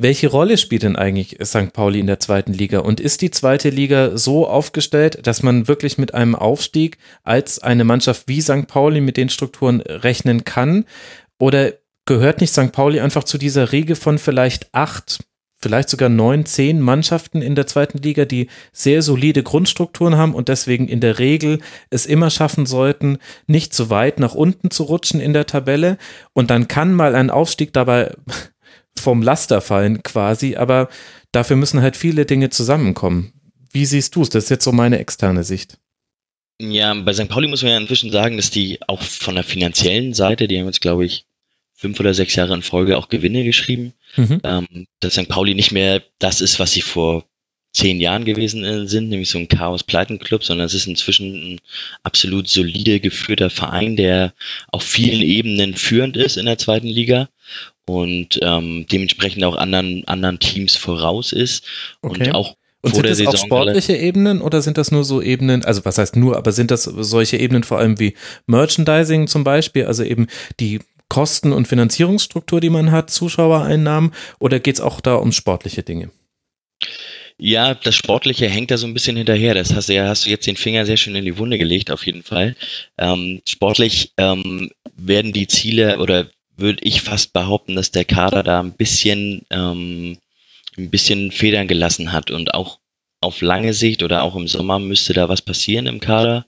Welche 0.03 0.29
Rolle 0.29 0.57
spielt 0.57 0.81
denn 0.81 0.95
eigentlich 0.95 1.37
St. 1.43 1.73
Pauli 1.73 1.99
in 1.99 2.07
der 2.07 2.19
zweiten 2.19 2.53
Liga? 2.53 2.79
Und 2.79 2.99
ist 2.99 3.21
die 3.21 3.29
zweite 3.29 3.69
Liga 3.69 4.17
so 4.17 4.47
aufgestellt, 4.47 5.27
dass 5.27 5.43
man 5.43 5.67
wirklich 5.67 5.99
mit 5.99 6.15
einem 6.15 6.33
Aufstieg 6.33 6.97
als 7.23 7.59
eine 7.59 7.83
Mannschaft 7.83 8.27
wie 8.27 8.41
St. 8.41 8.65
Pauli 8.65 8.99
mit 8.99 9.15
den 9.15 9.29
Strukturen 9.29 9.79
rechnen 9.79 10.43
kann? 10.43 10.85
Oder 11.37 11.73
gehört 12.05 12.41
nicht 12.41 12.51
St. 12.51 12.71
Pauli 12.71 12.99
einfach 12.99 13.25
zu 13.25 13.37
dieser 13.37 13.71
Riege 13.73 13.95
von 13.95 14.17
vielleicht 14.17 14.73
acht, 14.73 15.23
vielleicht 15.59 15.89
sogar 15.89 16.09
neun, 16.09 16.47
zehn 16.47 16.81
Mannschaften 16.81 17.43
in 17.43 17.53
der 17.53 17.67
zweiten 17.67 17.99
Liga, 17.99 18.25
die 18.25 18.47
sehr 18.71 19.03
solide 19.03 19.43
Grundstrukturen 19.43 20.17
haben 20.17 20.33
und 20.33 20.49
deswegen 20.49 20.87
in 20.87 20.99
der 20.99 21.19
Regel 21.19 21.59
es 21.91 22.07
immer 22.07 22.31
schaffen 22.31 22.65
sollten, 22.65 23.19
nicht 23.45 23.71
zu 23.75 23.91
weit 23.91 24.19
nach 24.19 24.33
unten 24.33 24.71
zu 24.71 24.81
rutschen 24.81 25.19
in 25.21 25.33
der 25.33 25.45
Tabelle. 25.45 25.99
Und 26.33 26.49
dann 26.49 26.67
kann 26.67 26.91
mal 26.91 27.13
ein 27.13 27.29
Aufstieg 27.29 27.71
dabei 27.71 28.15
vom 28.99 29.21
Laster 29.21 29.61
fallen 29.61 30.03
quasi, 30.03 30.55
aber 30.55 30.89
dafür 31.31 31.55
müssen 31.55 31.81
halt 31.81 31.97
viele 31.97 32.25
Dinge 32.25 32.49
zusammenkommen. 32.49 33.33
Wie 33.71 33.85
siehst 33.85 34.15
du 34.15 34.21
es? 34.21 34.29
Das 34.29 34.45
ist 34.45 34.49
jetzt 34.49 34.63
so 34.63 34.71
meine 34.71 34.99
externe 34.99 35.43
Sicht. 35.43 35.77
Ja, 36.59 36.93
bei 36.93 37.13
St. 37.13 37.29
Pauli 37.29 37.47
muss 37.47 37.63
man 37.63 37.71
ja 37.71 37.77
inzwischen 37.79 38.11
sagen, 38.11 38.37
dass 38.37 38.51
die 38.51 38.79
auch 38.87 39.01
von 39.01 39.35
der 39.35 39.43
finanziellen 39.43 40.13
Seite, 40.13 40.47
die 40.47 40.59
haben 40.59 40.67
jetzt, 40.67 40.81
glaube 40.81 41.05
ich, 41.05 41.25
fünf 41.73 41.99
oder 41.99 42.13
sechs 42.13 42.35
Jahre 42.35 42.53
in 42.53 42.61
Folge 42.61 42.97
auch 42.97 43.09
Gewinne 43.09 43.43
geschrieben. 43.43 43.93
Mhm. 44.15 44.41
Ähm, 44.43 44.87
dass 44.99 45.13
St. 45.13 45.27
Pauli 45.27 45.55
nicht 45.55 45.71
mehr 45.71 46.03
das 46.19 46.41
ist, 46.41 46.59
was 46.59 46.71
sie 46.71 46.81
vor 46.81 47.25
zehn 47.73 47.99
Jahren 47.99 48.25
gewesen 48.25 48.63
äh, 48.63 48.85
sind, 48.87 49.09
nämlich 49.09 49.29
so 49.29 49.39
ein 49.39 49.47
Chaos-Pleitenclub, 49.47 50.43
sondern 50.43 50.65
es 50.65 50.73
ist 50.73 50.87
inzwischen 50.87 51.53
ein 51.53 51.59
absolut 52.03 52.47
solide 52.47 52.99
geführter 52.99 53.49
Verein, 53.49 53.95
der 53.95 54.33
auf 54.67 54.83
vielen 54.83 55.21
Ebenen 55.21 55.73
führend 55.73 56.17
ist 56.17 56.37
in 56.37 56.45
der 56.45 56.57
zweiten 56.57 56.87
Liga 56.87 57.29
und 57.85 58.39
ähm, 58.41 58.85
dementsprechend 58.91 59.43
auch 59.43 59.55
anderen, 59.55 60.07
anderen 60.07 60.39
Teams 60.39 60.75
voraus 60.75 61.31
ist 61.31 61.63
okay. 62.01 62.27
und 62.27 62.35
auch 62.35 62.55
und 62.83 62.95
sind 62.95 63.07
das 63.07 63.27
auch 63.27 63.37
sportliche 63.37 63.95
Ebenen 63.95 64.41
oder 64.41 64.61
sind 64.61 64.77
das 64.77 64.91
nur 64.91 65.03
so 65.03 65.21
Ebenen, 65.21 65.63
also 65.63 65.85
was 65.85 65.99
heißt 65.99 66.15
nur, 66.15 66.35
aber 66.35 66.51
sind 66.51 66.71
das 66.71 66.83
solche 66.83 67.37
Ebenen 67.37 67.63
vor 67.63 67.77
allem 67.77 67.99
wie 67.99 68.15
Merchandising 68.47 69.27
zum 69.27 69.43
Beispiel, 69.43 69.85
also 69.85 70.03
eben 70.03 70.25
die 70.59 70.79
Kosten- 71.07 71.53
und 71.53 71.67
Finanzierungsstruktur, 71.67 72.59
die 72.59 72.69
man 72.69 72.91
hat, 72.91 73.11
Zuschauereinnahmen 73.11 74.13
oder 74.39 74.59
geht 74.59 74.75
es 74.75 74.81
auch 74.81 74.99
da 74.99 75.15
um 75.15 75.31
sportliche 75.31 75.83
Dinge? 75.83 76.09
Ja, 77.37 77.73
das 77.73 77.95
Sportliche 77.95 78.47
hängt 78.47 78.71
da 78.71 78.77
so 78.77 78.87
ein 78.87 78.93
bisschen 78.93 79.17
hinterher. 79.17 79.55
Das 79.55 79.73
hast 79.73 79.89
du 79.89 79.93
ja, 79.93 80.07
hast 80.07 80.25
du 80.25 80.29
jetzt 80.29 80.45
den 80.45 80.55
Finger 80.55 80.85
sehr 80.85 80.97
schön 80.97 81.15
in 81.15 81.25
die 81.25 81.37
Wunde 81.37 81.57
gelegt, 81.57 81.91
auf 81.91 82.05
jeden 82.05 82.23
Fall. 82.23 82.55
Ähm, 82.97 83.41
sportlich 83.47 84.13
ähm, 84.17 84.69
werden 84.95 85.33
die 85.33 85.47
Ziele 85.47 85.97
oder 85.97 86.29
würde 86.61 86.83
ich 86.83 87.01
fast 87.01 87.33
behaupten, 87.33 87.75
dass 87.75 87.91
der 87.91 88.05
Kader 88.05 88.43
da 88.43 88.59
ein 88.61 88.73
bisschen, 88.73 89.45
ähm, 89.49 90.17
ein 90.77 90.89
bisschen 90.89 91.31
Federn 91.31 91.67
gelassen 91.67 92.11
hat 92.13 92.31
und 92.31 92.53
auch 92.53 92.79
auf 93.19 93.41
lange 93.41 93.73
Sicht 93.73 94.03
oder 94.03 94.23
auch 94.23 94.35
im 94.35 94.47
Sommer 94.47 94.79
müsste 94.79 95.13
da 95.13 95.29
was 95.29 95.41
passieren 95.41 95.85
im 95.85 95.99
Kader, 95.99 96.45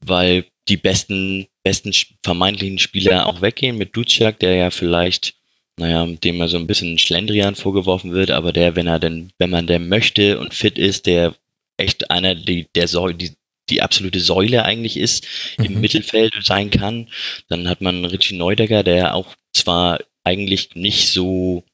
weil 0.00 0.44
die 0.68 0.76
besten, 0.76 1.46
besten 1.62 1.92
vermeintlichen 2.22 2.78
Spieler 2.78 3.26
auch 3.26 3.40
weggehen 3.40 3.78
mit 3.78 3.96
Duciak, 3.96 4.38
der 4.40 4.54
ja 4.56 4.70
vielleicht, 4.70 5.34
naja, 5.78 6.06
dem 6.06 6.40
er 6.40 6.48
so 6.48 6.58
ein 6.58 6.66
bisschen 6.66 6.98
Schlendrian 6.98 7.54
vorgeworfen 7.54 8.12
wird, 8.12 8.30
aber 8.30 8.52
der, 8.52 8.76
wenn 8.76 8.86
er 8.86 8.98
denn, 8.98 9.30
wenn 9.38 9.50
man 9.50 9.66
der 9.66 9.78
möchte 9.78 10.38
und 10.38 10.54
fit 10.54 10.78
ist, 10.78 11.06
der 11.06 11.34
echt 11.76 12.10
einer, 12.10 12.34
die, 12.34 12.66
der 12.74 12.88
soll, 12.88 13.14
die, 13.14 13.32
die 13.68 13.82
absolute 13.82 14.20
Säule 14.20 14.64
eigentlich 14.64 14.96
ist, 14.96 15.26
mhm. 15.58 15.64
im 15.64 15.80
Mittelfeld 15.80 16.34
sein 16.42 16.70
kann. 16.70 17.08
Dann 17.48 17.68
hat 17.68 17.80
man 17.80 18.04
Richie 18.04 18.36
Neudecker, 18.36 18.82
der 18.82 19.14
auch 19.14 19.34
zwar 19.52 20.00
eigentlich 20.24 20.74
nicht 20.74 21.12
so 21.12 21.64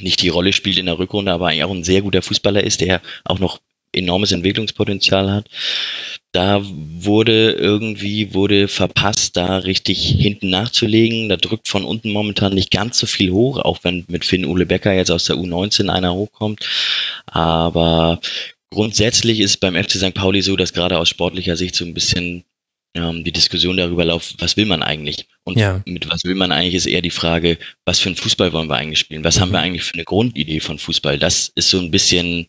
nicht 0.00 0.22
die 0.22 0.28
Rolle 0.28 0.52
spielt 0.52 0.78
in 0.78 0.86
der 0.86 0.98
Rückrunde, 0.98 1.32
aber 1.32 1.48
eigentlich 1.48 1.64
auch 1.64 1.74
ein 1.74 1.84
sehr 1.84 2.02
guter 2.02 2.22
Fußballer 2.22 2.62
ist, 2.62 2.80
der 2.80 3.02
auch 3.24 3.38
noch 3.38 3.60
enormes 3.92 4.32
Entwicklungspotenzial 4.32 5.30
hat. 5.32 5.48
Da 6.32 6.60
wurde 6.62 7.52
irgendwie, 7.52 8.34
wurde 8.34 8.68
verpasst, 8.68 9.36
da 9.36 9.58
richtig 9.58 10.06
hinten 10.06 10.50
nachzulegen. 10.50 11.28
Da 11.28 11.36
drückt 11.36 11.68
von 11.68 11.84
unten 11.84 12.10
momentan 12.10 12.54
nicht 12.54 12.70
ganz 12.70 12.98
so 12.98 13.06
viel 13.06 13.30
hoch, 13.30 13.58
auch 13.58 13.78
wenn 13.82 14.04
mit 14.08 14.26
Finn 14.26 14.44
Ule 14.44 14.66
Becker 14.66 14.92
jetzt 14.92 15.10
aus 15.10 15.24
der 15.24 15.36
U19 15.36 15.88
einer 15.88 16.12
hochkommt. 16.12 16.68
Aber 17.26 18.20
grundsätzlich 18.70 19.40
ist 19.40 19.58
beim 19.58 19.74
FC 19.74 19.92
St. 19.92 20.14
Pauli 20.14 20.42
so, 20.42 20.56
dass 20.56 20.72
gerade 20.72 20.98
aus 20.98 21.08
sportlicher 21.08 21.56
Sicht 21.56 21.74
so 21.74 21.84
ein 21.84 21.94
bisschen 21.94 22.44
ähm, 22.94 23.24
die 23.24 23.32
Diskussion 23.32 23.76
darüber 23.76 24.04
läuft, 24.04 24.40
was 24.40 24.56
will 24.56 24.66
man 24.66 24.82
eigentlich? 24.82 25.26
Und 25.44 25.58
ja. 25.58 25.82
mit 25.86 26.10
was 26.10 26.24
will 26.24 26.34
man 26.34 26.52
eigentlich 26.52 26.74
ist 26.74 26.86
eher 26.86 27.02
die 27.02 27.10
Frage, 27.10 27.58
was 27.84 27.98
für 27.98 28.08
einen 28.08 28.16
Fußball 28.16 28.52
wollen 28.52 28.68
wir 28.68 28.76
eigentlich 28.76 28.98
spielen? 28.98 29.24
Was 29.24 29.36
mhm. 29.36 29.40
haben 29.40 29.52
wir 29.52 29.60
eigentlich 29.60 29.84
für 29.84 29.94
eine 29.94 30.04
Grundidee 30.04 30.60
von 30.60 30.78
Fußball? 30.78 31.18
Das 31.18 31.52
ist 31.54 31.70
so 31.70 31.78
ein 31.78 31.90
bisschen 31.90 32.48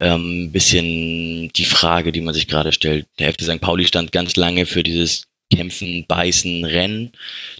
ähm, 0.00 0.50
bisschen 0.52 1.50
die 1.52 1.64
Frage, 1.64 2.12
die 2.12 2.20
man 2.20 2.34
sich 2.34 2.48
gerade 2.48 2.72
stellt. 2.72 3.06
Der 3.18 3.32
FC 3.32 3.42
St. 3.42 3.60
Pauli 3.60 3.86
stand 3.86 4.12
ganz 4.12 4.36
lange 4.36 4.66
für 4.66 4.82
dieses 4.82 5.26
Kämpfen, 5.52 6.04
Beißen, 6.06 6.64
Rennen. 6.64 7.12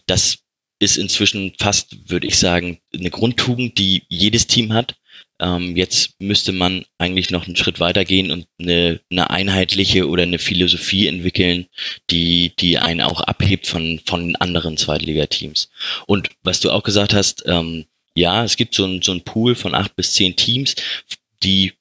Das 0.06 0.38
ist 0.80 0.96
inzwischen 0.96 1.52
fast, 1.58 2.10
würde 2.10 2.26
ich 2.26 2.36
sagen, 2.36 2.78
eine 2.92 3.10
Grundtugend, 3.10 3.78
die 3.78 4.02
jedes 4.08 4.46
Team 4.46 4.72
hat. 4.72 4.96
Ähm, 5.40 5.76
jetzt 5.76 6.20
müsste 6.20 6.52
man 6.52 6.84
eigentlich 6.98 7.30
noch 7.30 7.46
einen 7.46 7.56
Schritt 7.56 7.80
weitergehen 7.80 8.30
und 8.30 8.46
eine, 8.58 9.00
eine 9.10 9.30
einheitliche 9.30 10.08
oder 10.08 10.22
eine 10.22 10.38
Philosophie 10.38 11.06
entwickeln, 11.06 11.66
die, 12.10 12.54
die 12.58 12.78
einen 12.78 13.00
auch 13.00 13.20
abhebt 13.20 13.66
von, 13.66 14.00
von 14.06 14.36
anderen 14.36 14.76
Zweitligateams. 14.76 15.70
Und 16.06 16.30
was 16.42 16.60
du 16.60 16.70
auch 16.70 16.82
gesagt 16.82 17.14
hast, 17.14 17.44
ähm, 17.46 17.86
ja, 18.16 18.44
es 18.44 18.56
gibt 18.56 18.74
so 18.74 18.84
ein, 18.84 19.02
so 19.02 19.12
ein 19.12 19.24
Pool 19.24 19.54
von 19.54 19.74
acht 19.74 19.96
bis 19.96 20.12
zehn 20.12 20.36
Teams, 20.36 20.76
die 21.42 21.72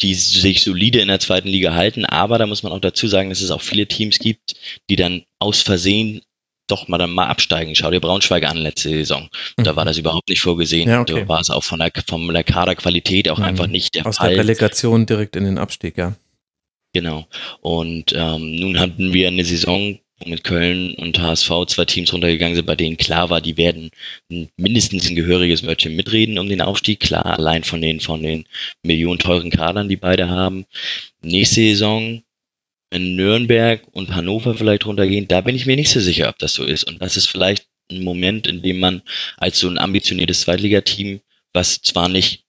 die 0.00 0.14
sich 0.14 0.62
solide 0.62 1.00
in 1.00 1.08
der 1.08 1.20
zweiten 1.20 1.48
Liga 1.48 1.74
halten. 1.74 2.04
Aber 2.04 2.38
da 2.38 2.46
muss 2.46 2.62
man 2.62 2.72
auch 2.72 2.80
dazu 2.80 3.06
sagen, 3.06 3.30
dass 3.30 3.40
es 3.40 3.50
auch 3.50 3.62
viele 3.62 3.86
Teams 3.86 4.18
gibt, 4.18 4.54
die 4.90 4.96
dann 4.96 5.24
aus 5.38 5.62
Versehen 5.62 6.22
doch 6.66 6.88
mal 6.88 6.98
dann 6.98 7.10
mal 7.10 7.26
absteigen. 7.26 7.74
Schau 7.74 7.90
dir 7.90 8.00
Braunschweig 8.00 8.44
an 8.44 8.56
letzte 8.56 8.88
Saison. 8.90 9.28
Da 9.56 9.72
mhm. 9.72 9.76
war 9.76 9.84
das 9.84 9.98
überhaupt 9.98 10.28
nicht 10.28 10.40
vorgesehen. 10.40 10.88
Ja, 10.88 11.00
okay. 11.00 11.20
Da 11.20 11.28
war 11.28 11.40
es 11.40 11.50
auch 11.50 11.64
von 11.64 11.78
der, 11.78 11.92
von 12.06 12.32
der 12.32 12.44
Kaderqualität 12.44 13.28
auch 13.28 13.38
mhm. 13.38 13.44
einfach 13.44 13.66
nicht 13.66 13.94
der 13.94 14.06
Aus 14.06 14.16
Fall. 14.16 14.28
Aus 14.28 14.34
der 14.34 14.44
Relegation 14.44 15.06
direkt 15.06 15.36
in 15.36 15.44
den 15.44 15.58
Abstieg, 15.58 15.96
ja. 15.98 16.14
Genau. 16.92 17.26
Und 17.60 18.12
ähm, 18.16 18.54
nun 18.54 18.78
hatten 18.78 19.12
wir 19.12 19.28
eine 19.28 19.44
Saison, 19.44 19.98
mit 20.26 20.44
Köln 20.44 20.94
und 20.94 21.18
HSV 21.18 21.50
zwei 21.66 21.84
Teams 21.84 22.12
runtergegangen 22.12 22.54
sind, 22.54 22.66
bei 22.66 22.76
denen 22.76 22.96
klar 22.96 23.30
war, 23.30 23.40
die 23.40 23.56
werden 23.56 23.90
mindestens 24.56 25.08
ein 25.08 25.16
gehöriges 25.16 25.64
Wörtchen 25.64 25.96
mitreden 25.96 26.38
um 26.38 26.48
den 26.48 26.62
Aufstieg. 26.62 27.00
Klar, 27.00 27.26
allein 27.26 27.64
von 27.64 27.80
den, 27.80 28.00
von 28.00 28.22
den 28.22 28.46
Millionen 28.82 29.18
teuren 29.18 29.50
Kadern, 29.50 29.88
die 29.88 29.96
beide 29.96 30.28
haben. 30.28 30.66
Nächste 31.22 31.56
Saison 31.56 32.22
in 32.94 33.16
Nürnberg 33.16 33.82
und 33.92 34.14
Hannover 34.14 34.54
vielleicht 34.54 34.86
runtergehen, 34.86 35.28
da 35.28 35.40
bin 35.40 35.56
ich 35.56 35.66
mir 35.66 35.76
nicht 35.76 35.90
so 35.90 36.00
sicher, 36.00 36.28
ob 36.28 36.38
das 36.38 36.54
so 36.54 36.64
ist. 36.64 36.84
Und 36.84 37.02
das 37.02 37.16
ist 37.16 37.26
vielleicht 37.26 37.66
ein 37.90 38.02
Moment, 38.02 38.46
in 38.46 38.62
dem 38.62 38.78
man 38.78 39.02
als 39.36 39.58
so 39.58 39.68
ein 39.68 39.78
ambitioniertes 39.78 40.42
Zweitligateam, 40.42 41.20
was 41.52 41.82
zwar 41.82 42.08
nicht 42.08 42.44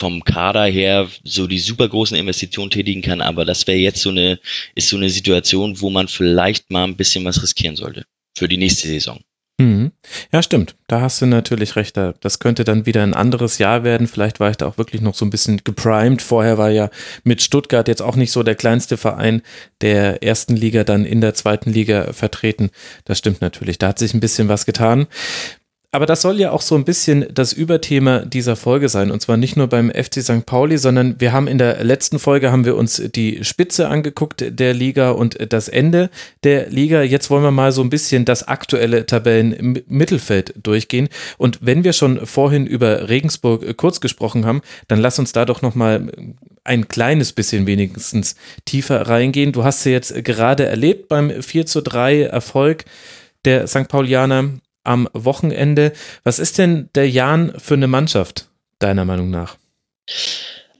vom 0.00 0.22
Kader 0.22 0.66
her 0.66 1.08
so 1.24 1.48
die 1.48 1.58
super 1.58 1.88
großen 1.88 2.16
Investitionen 2.16 2.70
tätigen 2.70 3.02
kann, 3.02 3.20
aber 3.20 3.44
das 3.44 3.66
wäre 3.66 3.78
jetzt 3.78 4.00
so 4.00 4.10
eine, 4.10 4.38
ist 4.76 4.88
so 4.88 4.96
eine 4.96 5.10
Situation, 5.10 5.80
wo 5.80 5.90
man 5.90 6.06
vielleicht 6.06 6.70
mal 6.70 6.84
ein 6.84 6.96
bisschen 6.96 7.24
was 7.24 7.42
riskieren 7.42 7.74
sollte 7.74 8.06
für 8.36 8.48
die 8.48 8.58
nächste 8.58 8.86
Saison. 8.86 9.20
Mhm. 9.60 9.90
Ja, 10.32 10.40
stimmt. 10.40 10.76
Da 10.86 11.00
hast 11.00 11.20
du 11.20 11.26
natürlich 11.26 11.74
recht. 11.74 11.96
Das 11.96 12.38
könnte 12.38 12.62
dann 12.62 12.86
wieder 12.86 13.02
ein 13.02 13.14
anderes 13.14 13.58
Jahr 13.58 13.82
werden. 13.82 14.06
Vielleicht 14.06 14.38
war 14.38 14.50
ich 14.50 14.56
da 14.56 14.66
auch 14.66 14.78
wirklich 14.78 15.02
noch 15.02 15.14
so 15.14 15.24
ein 15.24 15.30
bisschen 15.30 15.62
geprimed. 15.64 16.22
Vorher 16.22 16.58
war 16.58 16.70
ja 16.70 16.90
mit 17.24 17.42
Stuttgart 17.42 17.88
jetzt 17.88 18.02
auch 18.02 18.14
nicht 18.14 18.30
so 18.30 18.44
der 18.44 18.54
kleinste 18.54 18.96
Verein 18.96 19.42
der 19.80 20.22
ersten 20.22 20.54
Liga 20.54 20.84
dann 20.84 21.04
in 21.04 21.20
der 21.20 21.34
zweiten 21.34 21.70
Liga 21.70 22.12
vertreten. 22.12 22.70
Das 23.04 23.18
stimmt 23.18 23.40
natürlich. 23.40 23.78
Da 23.78 23.88
hat 23.88 23.98
sich 23.98 24.14
ein 24.14 24.20
bisschen 24.20 24.48
was 24.48 24.64
getan 24.64 25.08
aber 25.90 26.04
das 26.04 26.20
soll 26.20 26.38
ja 26.38 26.50
auch 26.50 26.60
so 26.60 26.74
ein 26.74 26.84
bisschen 26.84 27.26
das 27.32 27.54
Überthema 27.54 28.20
dieser 28.20 28.56
Folge 28.56 28.90
sein. 28.90 29.10
Und 29.10 29.22
zwar 29.22 29.38
nicht 29.38 29.56
nur 29.56 29.68
beim 29.68 29.90
FC 29.90 30.22
St. 30.22 30.44
Pauli, 30.44 30.76
sondern 30.76 31.18
wir 31.18 31.32
haben 31.32 31.48
in 31.48 31.56
der 31.56 31.82
letzten 31.82 32.18
Folge 32.18 32.52
haben 32.52 32.66
wir 32.66 32.76
uns 32.76 33.02
die 33.14 33.42
Spitze 33.42 33.88
angeguckt 33.88 34.44
der 34.46 34.74
Liga 34.74 35.12
und 35.12 35.38
das 35.50 35.68
Ende 35.68 36.10
der 36.44 36.68
Liga. 36.68 37.00
Jetzt 37.00 37.30
wollen 37.30 37.42
wir 37.42 37.52
mal 37.52 37.72
so 37.72 37.80
ein 37.80 37.88
bisschen 37.88 38.26
das 38.26 38.46
aktuelle 38.46 39.06
Tabellenmittelfeld 39.06 40.56
durchgehen. 40.62 41.08
Und 41.38 41.60
wenn 41.62 41.84
wir 41.84 41.94
schon 41.94 42.26
vorhin 42.26 42.66
über 42.66 43.08
Regensburg 43.08 43.74
kurz 43.78 44.00
gesprochen 44.00 44.44
haben, 44.44 44.60
dann 44.88 45.00
lass 45.00 45.18
uns 45.18 45.32
da 45.32 45.46
doch 45.46 45.62
nochmal 45.62 46.12
ein 46.64 46.88
kleines 46.88 47.32
bisschen 47.32 47.66
wenigstens 47.66 48.36
tiefer 48.66 49.08
reingehen. 49.08 49.52
Du 49.52 49.64
hast 49.64 49.84
sie 49.84 49.90
jetzt 49.90 50.22
gerade 50.22 50.66
erlebt 50.66 51.08
beim 51.08 51.42
4 51.42 51.64
zu 51.64 51.80
3 51.80 52.24
Erfolg 52.24 52.84
der 53.46 53.66
St. 53.66 53.88
Paulianer 53.88 54.50
am 54.88 55.08
Wochenende. 55.12 55.92
Was 56.24 56.38
ist 56.38 56.58
denn 56.58 56.88
der 56.94 57.08
Jan 57.08 57.52
für 57.58 57.74
eine 57.74 57.86
Mannschaft, 57.86 58.48
deiner 58.78 59.04
Meinung 59.04 59.30
nach? 59.30 59.56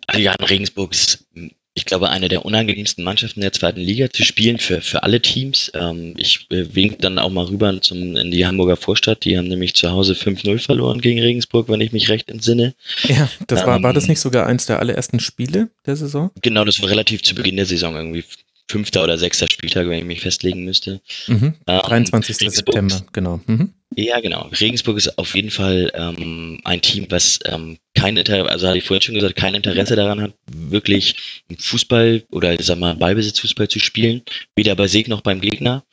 Also 0.06 0.20
Jan 0.20 0.36
Regensburg 0.40 0.92
ist, 0.92 1.26
ich 1.74 1.84
glaube, 1.84 2.08
eine 2.08 2.28
der 2.28 2.44
unangenehmsten 2.44 3.04
Mannschaften 3.04 3.40
der 3.40 3.52
zweiten 3.52 3.80
Liga 3.80 4.10
zu 4.10 4.24
spielen 4.24 4.58
für, 4.58 4.80
für 4.80 5.02
alle 5.02 5.20
Teams. 5.20 5.70
Ähm, 5.74 6.14
ich 6.16 6.46
äh, 6.50 6.74
wink 6.74 7.00
dann 7.00 7.18
auch 7.18 7.30
mal 7.30 7.44
rüber 7.44 7.80
zum, 7.80 8.16
in 8.16 8.30
die 8.30 8.46
Hamburger 8.46 8.76
Vorstadt. 8.76 9.24
Die 9.24 9.36
haben 9.36 9.46
nämlich 9.46 9.74
zu 9.74 9.90
Hause 9.90 10.14
5-0 10.14 10.58
verloren 10.58 11.00
gegen 11.00 11.20
Regensburg, 11.20 11.68
wenn 11.68 11.80
ich 11.80 11.92
mich 11.92 12.08
recht 12.08 12.30
entsinne. 12.30 12.74
Ja, 13.04 13.30
das 13.46 13.66
war, 13.66 13.76
ähm, 13.76 13.82
war 13.82 13.92
das 13.92 14.08
nicht 14.08 14.20
sogar 14.20 14.46
eins 14.46 14.66
der 14.66 14.80
allerersten 14.80 15.20
Spiele 15.20 15.70
der 15.86 15.96
Saison? 15.96 16.30
Genau, 16.40 16.64
das 16.64 16.80
war 16.80 16.88
relativ 16.88 17.22
zu 17.22 17.34
Beginn 17.34 17.56
der 17.56 17.66
Saison 17.66 17.94
irgendwie 17.94 18.24
fünfter 18.68 19.02
oder 19.02 19.18
sechster 19.18 19.46
Spieltag, 19.50 19.88
wenn 19.88 19.98
ich 19.98 20.04
mich 20.04 20.20
festlegen 20.20 20.64
müsste. 20.64 21.00
Mhm. 21.26 21.54
23. 21.66 22.42
Ähm, 22.42 22.50
September, 22.50 23.02
genau. 23.12 23.40
Mhm. 23.46 23.72
Ja, 24.00 24.20
genau. 24.20 24.48
Regensburg 24.60 24.96
ist 24.96 25.18
auf 25.18 25.34
jeden 25.34 25.50
Fall 25.50 25.90
ähm, 25.92 26.60
ein 26.62 26.80
Team, 26.80 27.06
was 27.10 27.40
ähm, 27.46 27.78
kein 27.98 28.16
Interesse, 28.16 28.48
also 28.48 28.68
hatte 28.68 28.78
ich 28.78 28.84
vorhin 28.84 29.02
schon 29.02 29.14
gesagt, 29.16 29.34
kein 29.34 29.54
Interesse 29.54 29.96
daran 29.96 30.20
hat, 30.20 30.32
wirklich 30.46 31.16
Fußball 31.58 32.24
oder 32.30 32.54
ich 32.54 32.64
sag 32.64 32.78
mal 32.78 32.94
Ballbesitzfußball 32.94 33.68
zu 33.68 33.80
spielen, 33.80 34.22
weder 34.54 34.76
bei 34.76 34.86
Sieg 34.86 35.08
noch 35.08 35.20
beim 35.20 35.40
Gegner. 35.40 35.84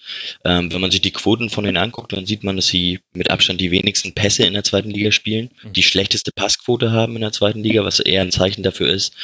Ähm, 0.43 0.71
wenn 0.71 0.81
man 0.81 0.91
sich 0.91 1.01
die 1.01 1.11
Quoten 1.11 1.49
von 1.49 1.63
denen 1.63 1.77
anguckt, 1.77 2.13
dann 2.13 2.27
sieht 2.27 2.43
man, 2.43 2.57
dass 2.57 2.67
sie 2.67 2.99
mit 3.13 3.31
Abstand 3.31 3.59
die 3.59 3.71
wenigsten 3.71 4.13
Pässe 4.13 4.45
in 4.45 4.53
der 4.53 4.63
zweiten 4.63 4.91
Liga 4.91 5.11
spielen, 5.11 5.49
mhm. 5.63 5.73
die 5.73 5.81
schlechteste 5.81 6.31
Passquote 6.31 6.91
haben 6.91 7.15
in 7.15 7.21
der 7.21 7.31
zweiten 7.31 7.63
Liga, 7.63 7.83
was 7.83 7.99
eher 7.99 8.21
ein 8.21 8.31
Zeichen 8.31 8.61
dafür 8.61 8.89
ist, 8.89 9.15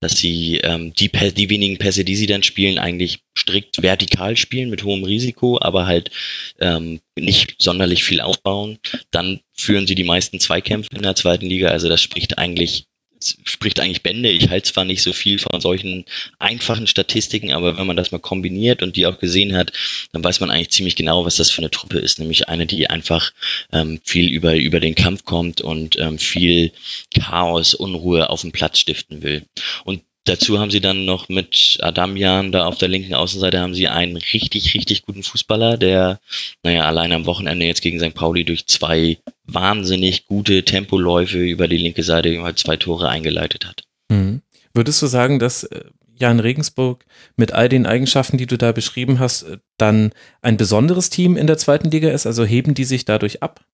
dass 0.00 0.16
sie 0.16 0.58
ähm, 0.62 0.94
die, 0.94 1.10
die 1.10 1.50
wenigen 1.50 1.76
Pässe, 1.76 2.04
die 2.04 2.16
sie 2.16 2.26
dann 2.26 2.42
spielen, 2.42 2.78
eigentlich 2.78 3.20
strikt 3.36 3.82
vertikal 3.82 4.36
spielen 4.36 4.70
mit 4.70 4.84
hohem 4.84 5.04
Risiko, 5.04 5.58
aber 5.60 5.86
halt 5.86 6.10
ähm, 6.58 7.00
nicht 7.18 7.56
sonderlich 7.58 8.04
viel 8.04 8.20
aufbauen. 8.20 8.78
Dann 9.10 9.40
führen 9.60 9.86
sie 9.86 9.94
die 9.94 10.04
meisten 10.04 10.40
Zweikämpfe 10.40 10.90
in 10.94 11.02
der 11.02 11.14
zweiten 11.14 11.46
Liga. 11.46 11.68
Also 11.68 11.88
das 11.88 12.00
spricht 12.00 12.38
eigentlich 12.38 12.84
spricht 13.22 13.80
eigentlich 13.80 14.02
Bände. 14.02 14.30
Ich 14.30 14.48
halte 14.48 14.72
zwar 14.72 14.84
nicht 14.84 15.02
so 15.02 15.12
viel 15.12 15.38
von 15.38 15.60
solchen 15.60 16.04
einfachen 16.38 16.86
Statistiken, 16.86 17.52
aber 17.52 17.76
wenn 17.76 17.86
man 17.86 17.96
das 17.96 18.12
mal 18.12 18.18
kombiniert 18.18 18.82
und 18.82 18.96
die 18.96 19.06
auch 19.06 19.18
gesehen 19.18 19.54
hat, 19.54 19.72
dann 20.12 20.24
weiß 20.24 20.40
man 20.40 20.50
eigentlich 20.50 20.70
ziemlich 20.70 20.96
genau, 20.96 21.24
was 21.24 21.36
das 21.36 21.50
für 21.50 21.60
eine 21.60 21.70
Truppe 21.70 21.98
ist. 21.98 22.18
Nämlich 22.18 22.48
eine, 22.48 22.66
die 22.66 22.88
einfach 22.88 23.32
ähm, 23.72 24.00
viel 24.04 24.30
über, 24.30 24.56
über 24.56 24.80
den 24.80 24.94
Kampf 24.94 25.24
kommt 25.24 25.60
und 25.60 25.98
ähm, 25.98 26.18
viel 26.18 26.72
Chaos, 27.14 27.74
Unruhe 27.74 28.30
auf 28.30 28.40
dem 28.40 28.52
Platz 28.52 28.78
stiften 28.78 29.22
will. 29.22 29.44
Und 29.84 30.02
Dazu 30.24 30.58
haben 30.58 30.70
sie 30.70 30.80
dann 30.80 31.06
noch 31.06 31.28
mit 31.28 31.78
Adamian 31.80 32.52
da 32.52 32.66
auf 32.66 32.76
der 32.76 32.88
linken 32.88 33.14
Außenseite 33.14 33.58
haben 33.58 33.74
sie 33.74 33.88
einen 33.88 34.16
richtig, 34.16 34.74
richtig 34.74 35.02
guten 35.02 35.22
Fußballer, 35.22 35.78
der, 35.78 36.20
naja, 36.62 36.84
allein 36.84 37.12
am 37.12 37.24
Wochenende 37.24 37.64
jetzt 37.64 37.80
gegen 37.80 37.98
St. 37.98 38.14
Pauli 38.14 38.44
durch 38.44 38.66
zwei 38.66 39.18
wahnsinnig 39.44 40.26
gute 40.26 40.62
Tempoläufe 40.64 41.38
über 41.38 41.68
die 41.68 41.78
linke 41.78 42.02
Seite 42.02 42.42
halt 42.42 42.58
zwei 42.58 42.76
Tore 42.76 43.08
eingeleitet 43.08 43.66
hat. 43.66 43.84
Mhm. 44.10 44.42
Würdest 44.74 45.00
du 45.00 45.06
sagen, 45.06 45.38
dass 45.38 45.64
äh, 45.64 45.84
Jan 46.14 46.38
Regensburg 46.38 47.06
mit 47.36 47.52
all 47.52 47.68
den 47.68 47.86
Eigenschaften, 47.86 48.36
die 48.36 48.46
du 48.46 48.58
da 48.58 48.72
beschrieben 48.72 49.18
hast, 49.18 49.44
äh, 49.44 49.58
dann 49.78 50.12
ein 50.42 50.58
besonderes 50.58 51.08
Team 51.08 51.36
in 51.36 51.46
der 51.46 51.56
zweiten 51.58 51.90
Liga 51.90 52.10
ist? 52.10 52.26
Also 52.26 52.44
heben 52.44 52.74
die 52.74 52.84
sich 52.84 53.06
dadurch 53.06 53.42
ab? 53.42 53.64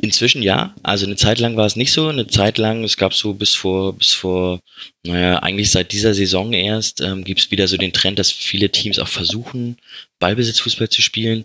Inzwischen 0.00 0.42
ja. 0.42 0.74
Also 0.82 1.06
eine 1.06 1.16
Zeit 1.16 1.38
lang 1.38 1.56
war 1.56 1.66
es 1.66 1.76
nicht 1.76 1.92
so. 1.92 2.08
Eine 2.08 2.26
Zeit 2.26 2.58
lang, 2.58 2.84
es 2.84 2.96
gab 2.96 3.14
so 3.14 3.34
bis 3.34 3.54
vor, 3.54 3.96
bis 3.96 4.12
vor, 4.12 4.60
naja, 5.04 5.38
eigentlich 5.38 5.70
seit 5.70 5.92
dieser 5.92 6.14
Saison 6.14 6.52
erst, 6.52 7.00
ähm, 7.00 7.24
gibt 7.24 7.40
es 7.40 7.50
wieder 7.50 7.68
so 7.68 7.76
den 7.76 7.92
Trend, 7.92 8.18
dass 8.18 8.30
viele 8.30 8.70
Teams 8.70 8.98
auch 8.98 9.08
versuchen, 9.08 9.76
Ballbesitzfußball 10.18 10.88
zu 10.88 11.02
spielen. 11.02 11.44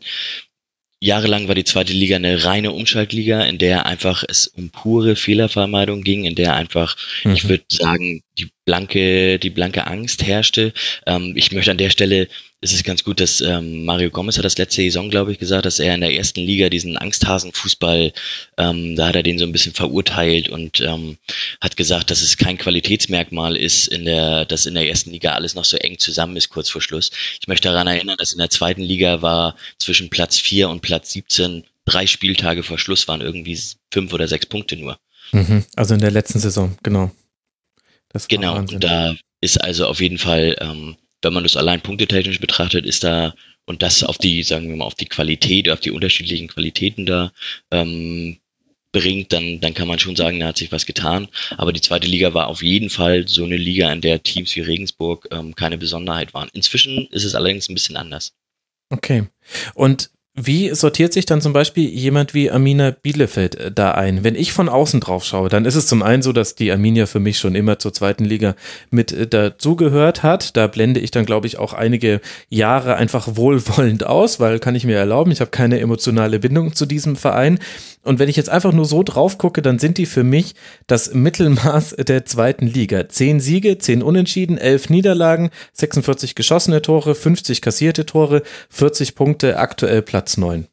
Jahrelang 1.04 1.48
war 1.48 1.56
die 1.56 1.64
zweite 1.64 1.94
Liga 1.94 2.16
eine 2.16 2.44
reine 2.44 2.72
Umschaltliga, 2.72 3.42
in 3.42 3.58
der 3.58 3.88
einfach 3.88 4.24
es 4.28 4.46
um 4.46 4.70
pure 4.70 5.16
Fehlervermeidung 5.16 6.04
ging, 6.04 6.26
in 6.26 6.36
der 6.36 6.54
einfach, 6.54 6.96
mhm. 7.24 7.34
ich 7.34 7.50
würde 7.50 7.64
sagen, 7.70 8.22
die 8.38 8.50
blanke, 8.66 9.40
die 9.40 9.50
blanke 9.50 9.88
Angst 9.88 10.24
herrschte. 10.24 10.74
Ähm, 11.08 11.34
ich 11.36 11.52
möchte 11.52 11.72
an 11.72 11.80
der 11.80 11.90
Stelle 11.90 12.28
ist 12.62 12.74
es 12.74 12.84
ganz 12.84 13.04
gut, 13.04 13.20
dass 13.20 13.42
ähm, 13.42 13.86
Mario 13.86 14.12
Gomez 14.12 14.38
hat 14.38 14.46
das 14.46 14.58
letzte 14.58 14.84
Saison, 14.84 15.10
glaube 15.10 15.32
ich, 15.32 15.40
gesagt, 15.40 15.66
dass 15.66 15.80
er 15.80 15.96
in 15.96 16.02
der 16.02 16.14
ersten 16.14 16.42
Liga 16.42 16.70
diesen 16.70 16.96
Angsthasen-Fußball, 16.96 18.14
ähm, 18.58 18.96
da 18.96 19.08
hat 19.08 19.16
er 19.16 19.24
den 19.24 19.40
so 19.40 19.46
ein 19.46 19.52
bisschen 19.52 19.74
verurteilt 19.74 20.48
und 20.48 20.80
ähm, 20.80 21.18
hat 21.60 21.76
gesagt, 21.76 22.12
dass 22.12 22.22
es 22.22 22.38
kein 22.38 22.60
Qualitätsmerkmal 22.60 23.58
ist, 23.58 23.88
in 23.88 24.06
der, 24.06 24.46
dass 24.46 24.68
in 24.68 24.76
der 24.76 24.88
ersten 24.88 25.10
Liga 25.10 25.34
alles 25.34 25.56
noch 25.56 25.66
so 25.66 25.76
eng 25.78 25.98
zusammen 25.98 26.38
ist, 26.38 26.50
kurz 26.50 26.70
vor 26.70 26.82
Schluss. 26.82 27.10
Ich 27.42 27.48
möchte 27.48 27.68
daran 27.68 27.88
erinnern, 27.88 28.18
dass 28.20 28.32
in 28.32 28.38
der 28.38 28.52
zweiten 28.52 28.84
Liga 28.84 29.24
war 29.24 29.56
zwischen 29.80 30.12
Platz 30.12 30.38
4 30.38 30.70
und 30.70 30.82
Platz 30.82 31.12
17 31.14 31.64
drei 31.86 32.06
Spieltage 32.06 32.62
vor 32.62 32.78
Schluss 32.78 33.08
waren 33.08 33.22
irgendwie 33.22 33.60
fünf 33.92 34.14
oder 34.14 34.28
sechs 34.28 34.46
Punkte 34.46 34.78
nur. 34.78 35.00
Mhm, 35.32 35.66
also 35.76 35.96
in 35.96 36.00
der 36.00 36.12
letzten 36.12 36.40
Saison, 36.40 36.78
genau. 36.84 37.12
genau, 38.28 38.58
und 38.58 38.84
da 38.84 39.16
ist 39.40 39.58
also 39.58 39.88
auf 39.88 40.00
jeden 40.00 40.20
Fall 40.20 40.56
ähm, 40.60 40.96
wenn 41.22 41.34
man 41.34 41.44
das 41.44 41.58
allein 41.58 41.82
punktetechnisch 41.82 42.40
betrachtet, 42.40 42.86
ist 42.86 43.04
da 43.04 43.34
und 43.66 43.82
das 43.82 44.04
auf 44.04 44.18
die, 44.18 44.44
sagen 44.44 44.70
wir 44.70 44.76
mal, 44.76 44.86
auf 44.86 44.96
die 44.96 45.06
Qualität, 45.06 45.70
auf 45.70 45.80
die 45.80 45.92
unterschiedlichen 45.92 46.48
Qualitäten 46.48 47.06
da 47.06 47.32
ähm, 47.70 48.38
bringt, 48.92 49.32
dann, 49.32 49.60
dann 49.62 49.74
kann 49.74 49.88
man 49.88 50.00
schon 50.00 50.16
sagen, 50.16 50.40
da 50.40 50.48
hat 50.48 50.58
sich 50.58 50.72
was 50.72 50.86
getan. 50.86 51.28
Aber 51.58 51.72
die 51.72 51.82
zweite 51.82 52.08
Liga 52.08 52.34
war 52.34 52.48
auf 52.48 52.62
jeden 52.62 52.90
Fall 52.90 53.28
so 53.28 53.46
eine 53.46 53.58
Liga, 53.58 53.92
in 53.92 54.02
der 54.02 54.24
Teams 54.24 54.56
wie 54.56 54.62
Regensburg 54.62 55.28
ähm, 55.32 55.56
keine 55.56 55.78
Besonderheit 55.78 56.34
waren. 56.34 56.50
Inzwischen 56.54 57.08
ist 57.08 57.24
es 57.24 57.36
allerdings 57.36 57.70
ein 57.70 57.74
bisschen 57.74 57.98
anders. 57.98 58.34
Okay. 58.90 59.28
Und 59.74 60.12
wie 60.34 60.74
sortiert 60.74 61.12
sich 61.12 61.26
dann 61.26 61.42
zum 61.42 61.52
Beispiel 61.52 61.90
jemand 61.90 62.34
wie 62.34 62.50
Amina 62.50 62.92
Bielefeld 62.92 63.56
äh, 63.56 63.72
da 63.72 63.92
ein? 63.92 64.24
Wenn 64.24 64.36
ich 64.36 64.54
von 64.54 64.70
außen 64.70 65.02
drauf 65.02 65.26
schaue, 65.26 65.50
dann 65.50 65.66
ist 65.66 65.76
es 65.76 65.88
zum 65.88 66.02
einen 66.02 66.22
so, 66.22 66.32
dass 66.32 66.56
die 66.56 66.72
Arminia 66.72 67.06
für 67.06 67.20
mich 67.20 67.38
schon 67.38 67.54
immer 67.54 67.80
zur 67.80 67.92
zweiten 67.94 68.24
Liga 68.24 68.56
mit 68.92 69.12
äh, 69.12 69.28
dazugehört 69.28 70.24
hat. 70.24 70.56
Da 70.56 70.68
blende 70.68 71.02
ich 71.02 71.12
dann, 71.12 71.26
glaube 71.26 71.48
ich, 71.48 71.60
auch 71.60 71.74
einige 71.74 72.22
Jahre 72.48 72.96
einfach 72.96 73.36
wohlwollend 73.36 74.06
aus, 74.06 74.40
weil 74.40 74.60
kann 74.60 74.76
ich 74.76 74.86
mir 74.86 74.96
erlauben, 74.96 75.32
ich 75.32 75.42
habe 75.42 75.52
keine 75.52 75.82
emotionale 75.82 76.40
Bindung 76.40 76.74
zu 76.74 76.86
diesem 76.86 77.18
Verein. 77.18 77.60
Und 78.04 78.20
wenn 78.20 78.30
ich 78.30 78.36
jetzt 78.36 78.50
einfach 78.50 78.74
nur 78.74 78.86
so 78.86 79.04
drauf 79.04 79.38
gucke, 79.38 79.62
dann 79.62 79.78
sind 79.78 79.98
die 79.98 80.06
für 80.06 80.24
mich 80.24 80.56
das 80.88 81.14
Mittelmaß 81.14 81.96
der 81.98 82.26
zweiten 82.26 82.68
Liga. 82.68 83.10
Zehn 83.10 83.40
Siege, 83.40 83.78
zehn 83.78 84.02
Unentschieden, 84.02 84.58
elf 84.58 84.90
Niederlagen, 84.90 85.52
46 85.74 86.36
geschossene 86.36 86.82
Tore, 86.82 87.14
50 87.14 87.62
kassierte 87.62 88.06
Tore, 88.06 88.42
40 88.70 89.16
Punkte, 89.16 89.58
aktuell 89.58 90.02
Platz 90.02 90.38
neun. 90.38 90.68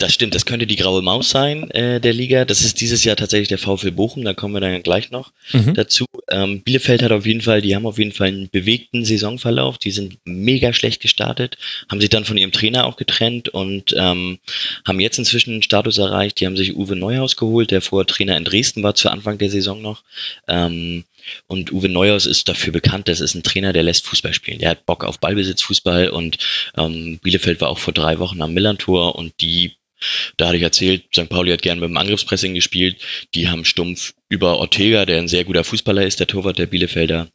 Das 0.00 0.14
stimmt, 0.14 0.36
das 0.36 0.46
könnte 0.46 0.68
die 0.68 0.76
graue 0.76 1.02
Maus 1.02 1.30
sein 1.30 1.72
äh, 1.72 2.00
der 2.00 2.12
Liga. 2.12 2.44
Das 2.44 2.62
ist 2.62 2.80
dieses 2.80 3.02
Jahr 3.02 3.16
tatsächlich 3.16 3.48
der 3.48 3.58
VfL 3.58 3.90
Bochum, 3.90 4.24
da 4.24 4.32
kommen 4.32 4.54
wir 4.54 4.60
dann 4.60 4.80
gleich 4.84 5.10
noch 5.10 5.32
mhm. 5.52 5.74
dazu. 5.74 6.04
Ähm, 6.30 6.62
Bielefeld 6.62 7.02
hat 7.02 7.10
auf 7.10 7.26
jeden 7.26 7.40
Fall, 7.40 7.62
die 7.62 7.74
haben 7.74 7.84
auf 7.84 7.98
jeden 7.98 8.12
Fall 8.12 8.28
einen 8.28 8.48
bewegten 8.48 9.04
Saisonverlauf, 9.04 9.76
die 9.76 9.90
sind 9.90 10.18
mega 10.24 10.72
schlecht 10.72 11.02
gestartet, 11.02 11.58
haben 11.90 12.00
sich 12.00 12.10
dann 12.10 12.24
von 12.24 12.36
ihrem 12.36 12.52
Trainer 12.52 12.86
auch 12.86 12.96
getrennt 12.96 13.48
und 13.48 13.92
ähm, 13.98 14.38
haben 14.86 15.00
jetzt 15.00 15.18
inzwischen 15.18 15.54
einen 15.54 15.62
Status 15.64 15.98
erreicht. 15.98 16.38
Die 16.38 16.46
haben 16.46 16.56
sich 16.56 16.76
Uwe 16.76 16.94
Neuhaus 16.94 17.34
geholt, 17.34 17.72
der 17.72 17.82
vorher 17.82 18.06
Trainer 18.06 18.36
in 18.36 18.44
Dresden 18.44 18.84
war 18.84 18.94
zu 18.94 19.10
Anfang 19.10 19.38
der 19.38 19.50
Saison 19.50 19.82
noch. 19.82 20.04
Ähm, 20.46 21.02
und 21.48 21.72
Uwe 21.72 21.88
Neuhaus 21.88 22.26
ist 22.26 22.48
dafür 22.48 22.72
bekannt, 22.72 23.08
das 23.08 23.18
ist 23.20 23.34
ein 23.34 23.42
Trainer, 23.42 23.72
der 23.72 23.82
lässt 23.82 24.06
Fußball 24.06 24.32
spielen. 24.32 24.60
Der 24.60 24.70
hat 24.70 24.86
Bock 24.86 25.02
auf 25.02 25.18
Ballbesitzfußball 25.18 26.10
und 26.10 26.38
ähm, 26.76 27.18
Bielefeld 27.20 27.60
war 27.60 27.68
auch 27.68 27.78
vor 27.78 27.92
drei 27.92 28.20
Wochen 28.20 28.40
am 28.40 28.54
Millantor 28.54 29.16
und 29.16 29.32
die 29.40 29.72
da 30.36 30.46
hatte 30.48 30.56
ich 30.56 30.62
erzählt, 30.62 31.04
St. 31.12 31.28
Pauli 31.28 31.50
hat 31.50 31.62
gern 31.62 31.80
mit 31.80 31.88
dem 31.88 31.96
Angriffspressing 31.96 32.54
gespielt. 32.54 32.96
Die 33.34 33.48
haben 33.48 33.64
stumpf 33.64 34.14
über 34.28 34.58
Ortega, 34.58 35.04
der 35.06 35.18
ein 35.18 35.28
sehr 35.28 35.44
guter 35.44 35.64
Fußballer 35.64 36.06
ist, 36.06 36.20
der 36.20 36.26
Torwart 36.26 36.58
der 36.58 36.66
Bielefelder, 36.66 37.28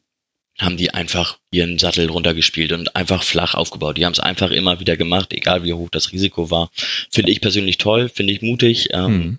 haben 0.59 0.77
die 0.77 0.93
einfach 0.93 1.39
ihren 1.51 1.79
Sattel 1.79 2.09
runtergespielt 2.09 2.71
und 2.71 2.95
einfach 2.95 3.23
flach 3.23 3.55
aufgebaut. 3.55 3.97
Die 3.97 4.05
haben 4.05 4.13
es 4.13 4.19
einfach 4.19 4.51
immer 4.51 4.79
wieder 4.79 4.97
gemacht, 4.97 5.33
egal 5.33 5.63
wie 5.63 5.73
hoch 5.73 5.89
das 5.89 6.11
Risiko 6.11 6.51
war. 6.51 6.69
Finde 7.11 7.31
ich 7.31 7.41
persönlich 7.41 7.77
toll, 7.77 8.09
finde 8.09 8.33
ich 8.33 8.41
mutig. 8.41 8.89
Ähm, 8.91 9.11
mhm. 9.11 9.37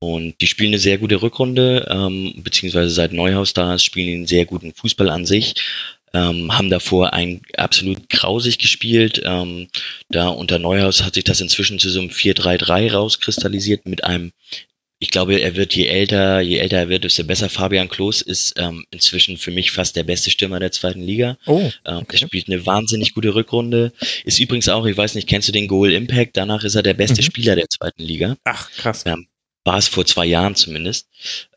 Und 0.00 0.40
die 0.40 0.46
spielen 0.46 0.70
eine 0.70 0.78
sehr 0.78 0.98
gute 0.98 1.20
Rückrunde, 1.20 1.88
ähm, 1.90 2.32
beziehungsweise 2.36 2.90
seit 2.90 3.12
Neuhaus 3.12 3.52
da 3.52 3.74
ist, 3.74 3.84
spielen 3.84 4.14
einen 4.14 4.26
sehr 4.26 4.44
guten 4.44 4.72
Fußball 4.72 5.08
an 5.08 5.26
sich 5.26 5.54
ähm, 6.14 6.56
haben 6.56 6.70
davor 6.70 7.12
ein 7.12 7.42
absolut 7.56 8.08
grausig 8.08 8.58
gespielt. 8.58 9.22
Ähm, 9.24 9.68
da 10.08 10.28
unter 10.28 10.58
Neuhaus 10.58 11.02
hat 11.02 11.14
sich 11.14 11.24
das 11.24 11.40
inzwischen 11.40 11.78
zu 11.78 11.90
so 11.90 12.00
einem 12.00 12.10
4-3-3 12.10 12.92
rauskristallisiert 12.92 13.86
mit 13.86 14.04
einem 14.04 14.32
ich 15.00 15.10
glaube, 15.10 15.38
er 15.38 15.54
wird 15.54 15.76
je 15.76 15.86
älter, 15.86 16.40
je 16.40 16.58
älter 16.58 16.78
er 16.78 16.88
wird, 16.88 17.04
desto 17.04 17.22
besser. 17.22 17.48
Fabian 17.48 17.88
Klos 17.88 18.20
ist 18.20 18.58
ähm, 18.58 18.84
inzwischen 18.90 19.36
für 19.36 19.52
mich 19.52 19.70
fast 19.70 19.94
der 19.94 20.02
beste 20.02 20.30
Stürmer 20.30 20.58
der 20.58 20.72
zweiten 20.72 21.00
Liga. 21.00 21.38
Oh, 21.46 21.70
ähm, 21.86 21.98
okay. 21.98 22.16
Er 22.16 22.18
spielt 22.18 22.48
eine 22.48 22.66
wahnsinnig 22.66 23.14
gute 23.14 23.34
Rückrunde. 23.34 23.92
Ist 24.24 24.40
übrigens 24.40 24.68
auch, 24.68 24.84
ich 24.86 24.96
weiß 24.96 25.14
nicht, 25.14 25.28
kennst 25.28 25.46
du 25.46 25.52
den 25.52 25.68
Goal 25.68 25.92
Impact? 25.92 26.36
Danach 26.36 26.64
ist 26.64 26.74
er 26.74 26.82
der 26.82 26.94
beste 26.94 27.22
mhm. 27.22 27.26
Spieler 27.26 27.54
der 27.54 27.68
zweiten 27.68 28.02
Liga. 28.02 28.36
Ach, 28.42 28.70
krass. 28.72 29.04
Ähm, 29.06 29.28
war 29.68 29.76
es 29.76 29.86
vor 29.86 30.06
zwei 30.06 30.24
Jahren 30.24 30.54
zumindest. 30.54 31.08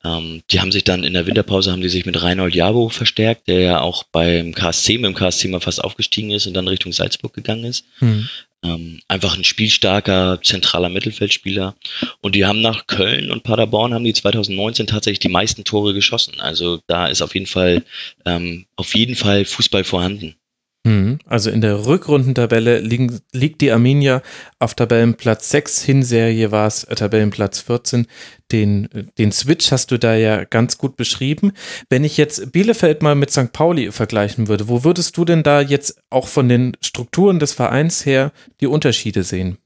Ähm, 0.04 0.44
die 0.52 0.60
haben 0.60 0.74
sich 0.74 0.84
dann 0.84 1.06
in 1.06 1.14
der 1.14 1.28
Winterpause 1.28 1.72
haben 1.72 1.82
die 1.82 1.88
sich 1.88 2.06
mit 2.06 2.22
Reinhold 2.22 2.54
Jabo 2.54 2.90
verstärkt, 2.90 3.48
der 3.48 3.62
ja 3.62 3.80
auch 3.80 4.04
beim 4.04 4.54
KSC, 4.54 4.98
mit 4.98 5.06
dem 5.06 5.14
KSC 5.14 5.48
mal 5.48 5.62
fast 5.62 5.82
aufgestiegen 5.82 6.32
ist 6.32 6.46
und 6.46 6.54
dann 6.54 6.68
Richtung 6.68 6.92
Salzburg 6.92 7.34
gegangen 7.34 7.64
ist. 7.64 7.86
Mhm. 8.02 8.28
Ähm, 8.64 9.00
einfach 9.08 9.38
ein 9.38 9.46
spielstarker, 9.46 10.42
zentraler 10.44 10.90
Mittelfeldspieler. 10.90 11.74
Und 12.20 12.36
die 12.36 12.46
haben 12.46 12.60
nach 12.60 12.86
Köln 12.86 13.32
und 13.32 13.44
Paderborn 13.44 13.94
haben 13.94 14.04
die 14.04 14.14
2019 14.14 14.88
tatsächlich 14.88 15.20
die 15.20 15.30
meisten 15.30 15.64
Tore 15.64 15.94
geschossen. 15.94 16.42
Also 16.42 16.82
da 16.88 17.08
ist 17.08 17.22
auf 17.22 17.34
jeden 17.34 17.48
Fall, 17.48 17.82
ähm, 18.26 18.66
auf 18.76 18.94
jeden 18.94 19.16
Fall 19.16 19.46
Fußball 19.46 19.86
vorhanden. 19.86 20.36
Mhm. 20.84 21.20
Also 21.28 21.52
in 21.52 21.62
der 21.62 21.86
Rückrundentabelle 21.86 22.80
liegen, 22.80 23.20
liegt 23.34 23.62
die 23.62 23.72
Arminia 23.72 24.24
auf 24.58 24.74
Tabellenplatz 24.74 25.52
6, 25.52 25.84
Hinserie 25.84 26.52
war 26.52 26.68
es 26.68 26.82
Tabellenplatz 26.82 27.60
14. 27.62 28.08
Den, 28.52 28.90
den 29.18 29.32
Switch 29.32 29.72
hast 29.72 29.92
du 29.92 29.98
da 29.98 30.16
ja 30.16 30.44
ganz 30.44 30.78
gut 30.78 30.98
beschrieben. 30.98 31.54
Wenn 31.90 32.04
ich 32.04 32.18
jetzt 32.18 32.52
Bielefeld 32.52 33.04
mal 33.04 33.16
mit 33.16 33.32
St. 33.32 33.54
Pauli 33.54 33.92
vergleichen 33.92 34.48
würde, 34.48 34.68
wo 34.68 34.84
würdest 34.84 35.16
du 35.18 35.24
denn 35.24 35.44
da 35.44 35.62
jetzt 35.62 36.02
auch 36.10 36.28
von 36.28 36.50
den 36.50 36.76
Strukturen 36.82 37.40
des 37.40 37.54
Vereins 37.54 38.06
her 38.06 38.32
die 38.60 38.68
Unterschiede 38.68 39.24
sehen? 39.24 39.58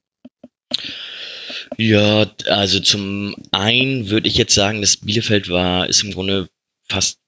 Ja, 1.77 2.29
also 2.47 2.79
zum 2.79 3.35
einen 3.51 4.09
würde 4.09 4.27
ich 4.27 4.37
jetzt 4.37 4.53
sagen, 4.53 4.81
dass 4.81 4.97
Bielefeld 4.97 5.49
war, 5.49 5.87
ist 5.87 6.03
im 6.03 6.11
Grunde 6.11 6.49
fast 6.89 7.19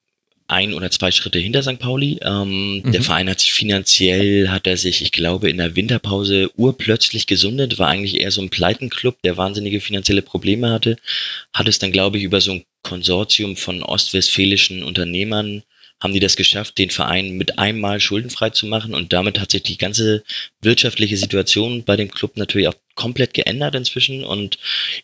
ein 0.48 0.74
oder 0.74 0.90
zwei 0.92 1.12
Schritte 1.12 1.40
hinter 1.40 1.62
St. 1.62 1.80
Pauli. 1.80 2.20
Ähm, 2.22 2.82
mhm. 2.84 2.92
Der 2.92 3.04
Verein 3.04 3.30
hat 3.30 3.40
sich 3.40 3.54
finanziell, 3.54 4.50
hat 4.50 4.68
er 4.68 4.78
sich, 4.78 5.02
ich 5.02 5.12
glaube, 5.12 5.50
in 5.50 5.58
der 5.58 5.76
Winterpause 5.76 6.50
urplötzlich 6.56 7.28
gesundet, 7.28 7.80
war 7.80 7.90
eigentlich 7.90 8.20
eher 8.20 8.32
so 8.32 8.42
ein 8.42 8.50
Pleitenclub, 8.50 9.22
der 9.24 9.38
wahnsinnige 9.38 9.82
finanzielle 9.82 10.22
Probleme 10.22 10.72
hatte, 10.72 10.98
hat 11.54 11.68
es 11.68 11.80
dann, 11.80 11.92
glaube 11.92 12.18
ich, 12.18 12.24
über 12.24 12.42
so 12.42 12.52
ein 12.52 12.64
Konsortium 12.84 13.58
von 13.58 13.84
ostwestfälischen 13.84 14.84
Unternehmern 14.84 15.64
haben 16.00 16.14
die 16.14 16.20
das 16.20 16.36
geschafft, 16.36 16.78
den 16.78 16.92
Verein 16.92 17.38
mit 17.38 17.58
einmal 17.58 18.00
schuldenfrei 18.00 18.52
zu 18.52 18.68
machen 18.68 18.94
und 18.94 19.14
damit 19.14 19.40
hat 19.40 19.52
sich 19.52 19.64
die 19.64 19.78
ganze 19.78 20.24
wirtschaftliche 20.62 21.18
Situation 21.18 21.84
bei 21.84 21.96
dem 21.96 22.12
Club 22.12 22.38
natürlich 22.38 22.68
auch 22.68 22.76
komplett 22.94 23.34
geändert 23.34 23.76
inzwischen 23.76 24.24
und 24.24 24.60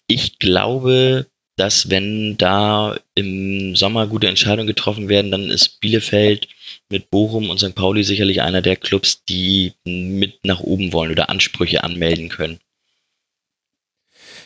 ich 0.08 0.38
glaube, 0.38 1.26
dass 1.56 1.90
wenn 1.90 2.38
da 2.38 2.98
im 3.16 3.76
Sommer 3.76 4.08
gute 4.08 4.28
Entscheidungen 4.28 4.68
getroffen 4.68 5.10
werden, 5.10 5.32
dann 5.32 5.50
ist 5.50 5.80
Bielefeld 5.80 6.48
mit 6.90 7.10
Bochum 7.12 7.50
und 7.50 7.60
St. 7.60 7.76
Pauli 7.76 8.04
sicherlich 8.04 8.42
einer 8.42 8.62
der 8.62 8.76
Clubs, 8.76 9.24
die 9.26 9.74
mit 9.86 10.44
nach 10.46 10.62
oben 10.62 10.94
wollen 10.94 11.12
oder 11.12 11.30
Ansprüche 11.30 11.84
anmelden 11.84 12.30
können. 12.30 12.60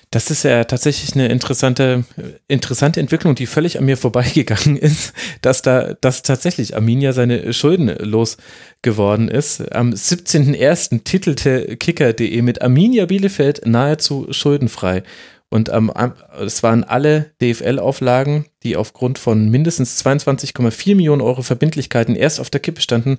Das 0.09 0.31
ist 0.31 0.43
ja 0.43 0.63
tatsächlich 0.63 1.15
eine 1.15 1.27
interessante, 1.27 2.05
interessante 2.47 3.01
Entwicklung, 3.01 3.35
die 3.35 3.45
völlig 3.45 3.77
an 3.77 3.83
mir 3.83 3.97
vorbeigegangen 3.97 4.77
ist, 4.77 5.13
dass 5.41 5.61
da, 5.61 5.95
dass 5.99 6.23
tatsächlich 6.23 6.75
Arminia 6.75 7.11
seine 7.11 7.51
Schulden 7.51 7.89
losgeworden 7.99 9.27
ist. 9.27 9.73
Am 9.73 9.91
17.01. 9.91 11.03
titelte 11.03 11.75
Kicker.de 11.75 12.41
mit 12.41 12.61
Arminia 12.61 13.05
Bielefeld 13.05 13.65
nahezu 13.65 14.27
schuldenfrei. 14.31 15.03
Und 15.49 15.69
ähm, 15.69 15.91
es 16.39 16.61
waren 16.61 16.83
alle 16.83 17.31
DFL-Auflagen, 17.41 18.45
die 18.63 18.75
aufgrund 18.75 19.17
von 19.17 19.49
mindestens 19.49 20.03
22,4 20.05 20.95
Millionen 20.95 21.21
Euro 21.21 21.41
Verbindlichkeiten 21.41 22.15
erst 22.15 22.39
auf 22.39 22.49
der 22.49 22.59
Kippe 22.59 22.81
standen, 22.81 23.17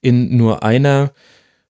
in 0.00 0.36
nur 0.36 0.64
einer, 0.64 1.12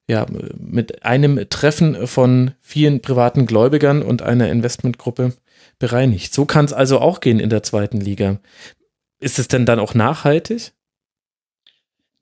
ja, 0.08 0.26
mit 0.56 1.04
einem 1.04 1.48
Treffen 1.50 2.06
von 2.06 2.52
vielen 2.62 3.02
privaten 3.02 3.44
Gläubigern 3.44 4.02
und 4.02 4.22
einer 4.22 4.50
Investmentgruppe 4.50 5.34
bereinigt. 5.78 6.32
So 6.32 6.46
kann 6.46 6.64
es 6.64 6.72
also 6.72 6.98
auch 6.98 7.20
gehen 7.20 7.38
in 7.38 7.50
der 7.50 7.62
zweiten 7.62 8.00
Liga. 8.00 8.40
Ist 9.20 9.38
es 9.38 9.48
denn 9.48 9.66
dann 9.66 9.78
auch 9.78 9.92
nachhaltig? 9.92 10.72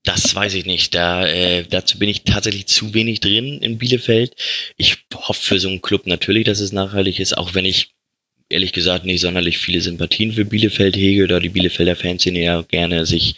Das 0.05 0.35
weiß 0.35 0.55
ich 0.55 0.65
nicht. 0.65 0.95
Da, 0.95 1.27
äh, 1.27 1.65
dazu 1.69 1.99
bin 1.99 2.09
ich 2.09 2.23
tatsächlich 2.23 2.67
zu 2.67 2.95
wenig 2.95 3.21
drin 3.21 3.61
in 3.61 3.79
Bielefeld. 3.79 4.37
Ich 4.77 4.99
hoffe 5.15 5.41
für 5.41 5.61
so 5.61 5.69
einen 5.69 5.83
Club 5.83 6.07
natürlich, 6.07 6.45
dass 6.45 6.61
es 6.61 6.73
nachhaltig 6.73 7.21
ist, 7.21 7.37
auch 7.37 7.55
wenn 7.55 7.65
ich 7.65 7.91
ehrlich 8.49 8.73
gesagt 8.73 9.05
nicht 9.05 9.21
sonderlich 9.21 9.59
viele 9.59 9.81
Sympathien 9.81 10.33
für 10.33 10.45
Bielefeld 10.45 10.97
hege, 10.97 11.29
da 11.29 11.41
die 11.41 11.51
Bielefelder 11.51 11.97
Fanszene 11.97 12.43
ja 12.43 12.63
gerne 12.63 13.05
sich 13.05 13.35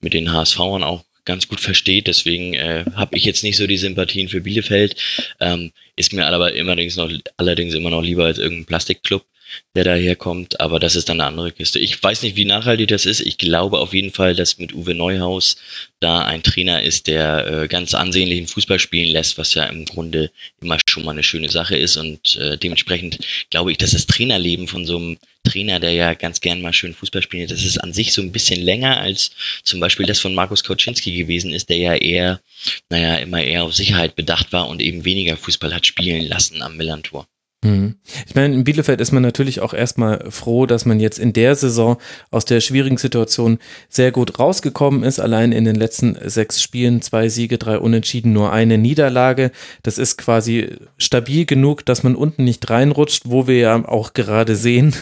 mit 0.00 0.12
den 0.12 0.32
HSVern 0.32 0.82
auch 0.82 1.04
ganz 1.24 1.48
gut 1.48 1.60
versteht. 1.60 2.06
Deswegen 2.06 2.54
äh, 2.54 2.84
habe 2.94 3.16
ich 3.16 3.24
jetzt 3.24 3.42
nicht 3.42 3.56
so 3.56 3.66
die 3.66 3.78
Sympathien 3.78 4.28
für 4.28 4.40
Bielefeld. 4.40 4.96
Ähm, 5.40 5.72
ist 5.96 6.12
mir 6.12 6.26
aber 6.26 6.46
allerdings 6.46 6.96
noch 6.96 7.10
allerdings 7.36 7.74
immer 7.74 7.90
noch 7.90 8.02
lieber 8.02 8.26
als 8.26 8.38
irgendein 8.38 8.66
Plastikclub 8.66 9.24
der 9.74 9.84
daherkommt, 9.84 10.60
aber 10.60 10.80
das 10.80 10.96
ist 10.96 11.08
dann 11.08 11.20
eine 11.20 11.28
andere 11.28 11.52
Kiste. 11.52 11.78
Ich 11.78 12.02
weiß 12.02 12.22
nicht, 12.22 12.36
wie 12.36 12.44
nachhaltig 12.44 12.88
das 12.88 13.06
ist. 13.06 13.20
Ich 13.20 13.38
glaube 13.38 13.78
auf 13.78 13.94
jeden 13.94 14.12
Fall, 14.12 14.34
dass 14.34 14.58
mit 14.58 14.74
Uwe 14.74 14.94
Neuhaus 14.94 15.56
da 16.00 16.20
ein 16.20 16.42
Trainer 16.42 16.82
ist, 16.82 17.06
der 17.06 17.46
äh, 17.46 17.68
ganz 17.68 17.94
ansehnlichen 17.94 18.46
Fußball 18.46 18.78
spielen 18.78 19.10
lässt, 19.10 19.38
was 19.38 19.54
ja 19.54 19.64
im 19.64 19.84
Grunde 19.84 20.30
immer 20.60 20.78
schon 20.88 21.04
mal 21.04 21.12
eine 21.12 21.22
schöne 21.22 21.50
Sache 21.50 21.76
ist 21.76 21.96
und 21.96 22.36
äh, 22.36 22.56
dementsprechend 22.56 23.18
glaube 23.50 23.70
ich, 23.72 23.78
dass 23.78 23.92
das 23.92 24.06
Trainerleben 24.06 24.66
von 24.66 24.86
so 24.86 24.96
einem 24.96 25.18
Trainer, 25.44 25.80
der 25.80 25.92
ja 25.92 26.14
ganz 26.14 26.40
gern 26.40 26.60
mal 26.62 26.72
schön 26.72 26.94
Fußball 26.94 27.22
spielt, 27.22 27.50
das 27.50 27.64
ist 27.64 27.78
an 27.78 27.92
sich 27.92 28.12
so 28.12 28.22
ein 28.22 28.32
bisschen 28.32 28.60
länger 28.60 28.98
als 28.98 29.30
zum 29.62 29.80
Beispiel 29.80 30.06
das 30.06 30.20
von 30.20 30.34
Markus 30.34 30.64
Kauczynski 30.64 31.12
gewesen 31.12 31.52
ist, 31.52 31.68
der 31.68 31.78
ja 31.78 31.94
eher, 31.94 32.40
naja, 32.88 33.16
immer 33.16 33.42
eher 33.42 33.64
auf 33.64 33.74
Sicherheit 33.74 34.16
bedacht 34.16 34.52
war 34.52 34.68
und 34.68 34.82
eben 34.82 35.04
weniger 35.04 35.36
Fußball 35.36 35.74
hat 35.74 35.86
spielen 35.86 36.26
lassen 36.26 36.62
am 36.62 36.76
Millantor. 36.76 37.26
Mhm. 37.62 37.96
Ich 38.26 38.34
meine, 38.34 38.54
in 38.54 38.64
Bielefeld 38.64 39.02
ist 39.02 39.12
man 39.12 39.22
natürlich 39.22 39.60
auch 39.60 39.74
erstmal 39.74 40.30
froh, 40.30 40.64
dass 40.64 40.86
man 40.86 40.98
jetzt 40.98 41.18
in 41.18 41.34
der 41.34 41.54
Saison 41.54 41.98
aus 42.30 42.46
der 42.46 42.60
schwierigen 42.60 42.96
Situation 42.96 43.58
sehr 43.90 44.12
gut 44.12 44.38
rausgekommen 44.38 45.02
ist. 45.02 45.20
Allein 45.20 45.52
in 45.52 45.66
den 45.66 45.76
letzten 45.76 46.16
sechs 46.24 46.62
Spielen 46.62 47.02
zwei 47.02 47.28
Siege, 47.28 47.58
drei 47.58 47.78
Unentschieden, 47.78 48.32
nur 48.32 48.50
eine 48.50 48.78
Niederlage. 48.78 49.50
Das 49.82 49.98
ist 49.98 50.16
quasi 50.16 50.70
stabil 50.96 51.44
genug, 51.44 51.84
dass 51.84 52.02
man 52.02 52.16
unten 52.16 52.44
nicht 52.44 52.70
reinrutscht, 52.70 53.24
wo 53.26 53.46
wir 53.46 53.58
ja 53.58 53.84
auch 53.86 54.14
gerade 54.14 54.56
sehen, 54.56 54.94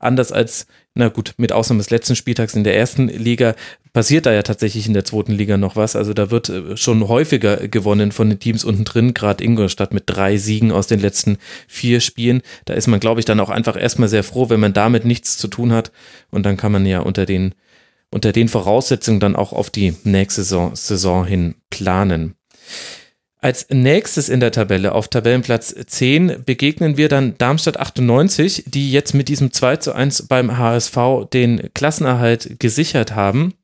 anders 0.00 0.32
als 0.32 0.66
na 0.94 1.08
gut, 1.08 1.34
mit 1.36 1.52
Ausnahme 1.52 1.78
des 1.78 1.90
letzten 1.90 2.16
Spieltags 2.16 2.54
in 2.54 2.64
der 2.64 2.76
ersten 2.76 3.08
Liga 3.08 3.54
passiert 3.92 4.26
da 4.26 4.32
ja 4.32 4.42
tatsächlich 4.42 4.86
in 4.86 4.92
der 4.92 5.04
zweiten 5.04 5.32
Liga 5.32 5.56
noch 5.56 5.76
was. 5.76 5.94
Also 5.94 6.14
da 6.14 6.30
wird 6.30 6.48
äh, 6.48 6.76
schon 6.76 7.06
häufiger 7.06 7.68
gewonnen 7.68 8.12
von 8.12 8.28
den 8.28 8.40
Teams 8.40 8.64
unten 8.64 8.84
drin, 8.84 9.14
gerade 9.14 9.44
Ingolstadt 9.44 9.94
mit 9.94 10.04
drei 10.06 10.36
Siegen 10.36 10.72
aus 10.72 10.88
den 10.88 11.00
letzten 11.00 11.38
vier 11.68 12.00
Spielen. 12.00 12.42
Da 12.64 12.74
ist 12.74 12.88
man, 12.88 13.00
glaube 13.00 13.20
ich, 13.20 13.24
dann 13.24 13.40
auch 13.40 13.50
einfach 13.50 13.80
erstmal 13.80 14.08
sehr 14.08 14.24
froh, 14.24 14.50
wenn 14.50 14.60
man 14.60 14.72
damit 14.72 15.04
nichts 15.04 15.38
zu 15.38 15.48
tun 15.48 15.72
hat. 15.72 15.92
Und 16.30 16.44
dann 16.44 16.56
kann 16.56 16.72
man 16.72 16.84
ja 16.86 17.00
unter 17.00 17.24
den, 17.24 17.54
unter 18.10 18.32
den 18.32 18.48
Voraussetzungen 18.48 19.20
dann 19.20 19.36
auch 19.36 19.52
auf 19.52 19.70
die 19.70 19.94
nächste 20.02 20.42
Saison, 20.42 20.74
Saison 20.74 21.24
hin 21.24 21.54
planen. 21.70 22.34
Als 23.42 23.66
nächstes 23.70 24.28
in 24.28 24.40
der 24.40 24.52
Tabelle 24.52 24.92
auf 24.92 25.08
Tabellenplatz 25.08 25.74
10 25.86 26.44
begegnen 26.44 26.98
wir 26.98 27.08
dann 27.08 27.38
Darmstadt 27.38 27.78
98, 27.78 28.64
die 28.66 28.92
jetzt 28.92 29.14
mit 29.14 29.30
diesem 29.30 29.50
2 29.50 29.76
zu 29.76 29.94
1 29.94 30.28
beim 30.28 30.58
HSV 30.58 30.96
den 31.32 31.70
Klassenerhalt 31.72 32.60
gesichert 32.60 33.14
haben 33.14 33.54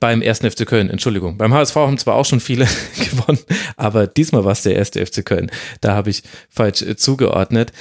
beim 0.00 0.20
ersten 0.20 0.50
FC 0.50 0.66
Köln, 0.66 0.90
Entschuldigung. 0.90 1.38
Beim 1.38 1.54
HSV 1.54 1.76
haben 1.76 1.98
zwar 1.98 2.16
auch 2.16 2.24
schon 2.24 2.40
viele 2.40 2.66
gewonnen, 2.96 3.38
aber 3.76 4.06
diesmal 4.06 4.44
war 4.44 4.52
es 4.52 4.62
der 4.62 4.74
erste 4.74 5.04
FC 5.04 5.24
Köln. 5.24 5.50
Da 5.80 5.94
habe 5.94 6.10
ich 6.10 6.22
falsch 6.50 6.84
zugeordnet. 6.96 7.72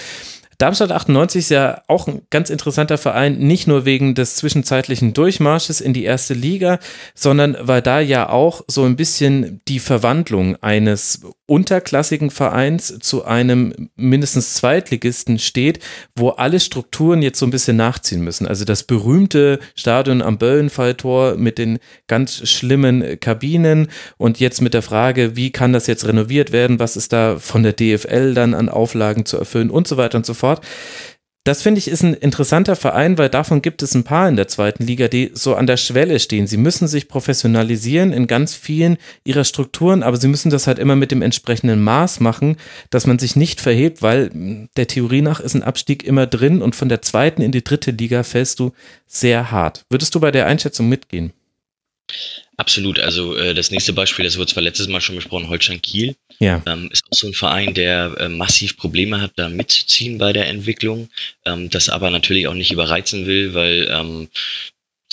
Darmstadt 0.57 0.91
98 0.91 1.39
ist 1.39 1.49
ja 1.49 1.81
auch 1.87 2.07
ein 2.07 2.21
ganz 2.29 2.49
interessanter 2.49 2.97
Verein, 2.97 3.37
nicht 3.37 3.67
nur 3.67 3.85
wegen 3.85 4.15
des 4.15 4.35
zwischenzeitlichen 4.35 5.13
Durchmarsches 5.13 5.81
in 5.81 5.93
die 5.93 6.03
erste 6.03 6.33
Liga, 6.33 6.79
sondern 7.13 7.57
weil 7.59 7.81
da 7.81 7.99
ja 7.99 8.29
auch 8.29 8.61
so 8.67 8.83
ein 8.83 8.95
bisschen 8.95 9.61
die 9.67 9.79
Verwandlung 9.79 10.55
eines 10.61 11.21
unterklassigen 11.47 12.31
Vereins 12.31 12.99
zu 12.99 13.25
einem 13.25 13.89
mindestens 13.95 14.55
Zweitligisten 14.55 15.37
steht, 15.37 15.79
wo 16.15 16.29
alle 16.29 16.59
Strukturen 16.59 17.21
jetzt 17.21 17.39
so 17.39 17.45
ein 17.45 17.51
bisschen 17.51 17.77
nachziehen 17.77 18.23
müssen. 18.23 18.47
Also 18.47 18.65
das 18.65 18.83
berühmte 18.83 19.59
Stadion 19.75 20.21
am 20.21 20.37
Böllenfalltor 20.37 21.35
mit 21.35 21.57
den 21.57 21.79
ganz 22.07 22.47
schlimmen 22.49 23.19
Kabinen 23.19 23.89
und 24.17 24.39
jetzt 24.39 24.61
mit 24.61 24.73
der 24.73 24.81
Frage, 24.81 25.35
wie 25.35 25.51
kann 25.51 25.73
das 25.73 25.85
jetzt 25.87 26.07
renoviert 26.07 26.51
werden, 26.51 26.79
was 26.79 26.97
ist 26.97 27.13
da 27.13 27.37
von 27.37 27.61
der 27.61 27.73
DFL 27.73 28.33
dann 28.33 28.53
an 28.53 28.69
Auflagen 28.69 29.25
zu 29.25 29.37
erfüllen 29.37 29.69
und 29.69 29.87
so 29.87 29.97
weiter 29.97 30.17
und 30.17 30.25
so 30.25 30.33
fort. 30.33 30.65
Das 31.45 31.61
finde 31.61 31.77
ich 31.77 31.87
ist 31.87 32.01
ein 32.01 32.15
interessanter 32.15 32.75
Verein, 32.75 33.19
weil 33.19 33.29
davon 33.29 33.61
gibt 33.61 33.83
es 33.83 33.93
ein 33.93 34.03
paar 34.03 34.27
in 34.27 34.35
der 34.35 34.47
zweiten 34.47 34.83
Liga, 34.83 35.07
die 35.07 35.29
so 35.35 35.53
an 35.53 35.67
der 35.67 35.77
Schwelle 35.77 36.19
stehen. 36.19 36.47
Sie 36.47 36.57
müssen 36.57 36.87
sich 36.87 37.07
professionalisieren 37.07 38.13
in 38.13 38.25
ganz 38.25 38.55
vielen 38.55 38.97
ihrer 39.23 39.43
Strukturen, 39.43 40.01
aber 40.01 40.17
sie 40.17 40.27
müssen 40.27 40.49
das 40.49 40.65
halt 40.65 40.79
immer 40.79 40.95
mit 40.95 41.11
dem 41.11 41.21
entsprechenden 41.21 41.83
Maß 41.83 42.19
machen, 42.19 42.57
dass 42.89 43.05
man 43.05 43.19
sich 43.19 43.35
nicht 43.35 43.61
verhebt, 43.61 44.01
weil 44.01 44.31
hm, 44.31 44.69
der 44.75 44.87
Theorie 44.87 45.21
nach 45.21 45.39
ist 45.39 45.53
ein 45.53 45.61
Abstieg 45.61 46.03
immer 46.03 46.25
drin 46.25 46.63
und 46.63 46.75
von 46.75 46.89
der 46.89 47.03
zweiten 47.03 47.43
in 47.43 47.51
die 47.51 47.63
dritte 47.63 47.91
Liga 47.91 48.23
fällst 48.23 48.59
du 48.59 48.71
sehr 49.05 49.51
hart. 49.51 49.85
Würdest 49.91 50.15
du 50.15 50.19
bei 50.19 50.31
der 50.31 50.47
Einschätzung 50.47 50.89
mitgehen? 50.89 51.31
Absolut. 52.57 52.99
Also 52.99 53.35
äh, 53.35 53.53
das 53.53 53.71
nächste 53.71 53.93
Beispiel, 53.93 54.23
das 54.23 54.37
wurde 54.37 54.51
zwar 54.51 54.63
letztes 54.63 54.87
Mal 54.87 55.01
schon 55.01 55.15
besprochen, 55.15 55.49
Holstein 55.49 55.81
Kiel, 55.81 56.15
ja. 56.39 56.61
ähm, 56.65 56.89
ist 56.91 57.03
auch 57.05 57.17
so 57.17 57.27
ein 57.27 57.33
Verein, 57.33 57.73
der 57.73 58.15
äh, 58.17 58.29
massiv 58.29 58.77
Probleme 58.77 59.21
hat, 59.21 59.33
da 59.35 59.49
mitzuziehen 59.49 60.17
bei 60.17 60.31
der 60.31 60.47
Entwicklung, 60.47 61.09
ähm, 61.45 61.69
das 61.69 61.89
aber 61.89 62.09
natürlich 62.11 62.47
auch 62.47 62.53
nicht 62.53 62.71
überreizen 62.71 63.25
will, 63.25 63.53
weil 63.53 63.89
ähm, 63.91 64.29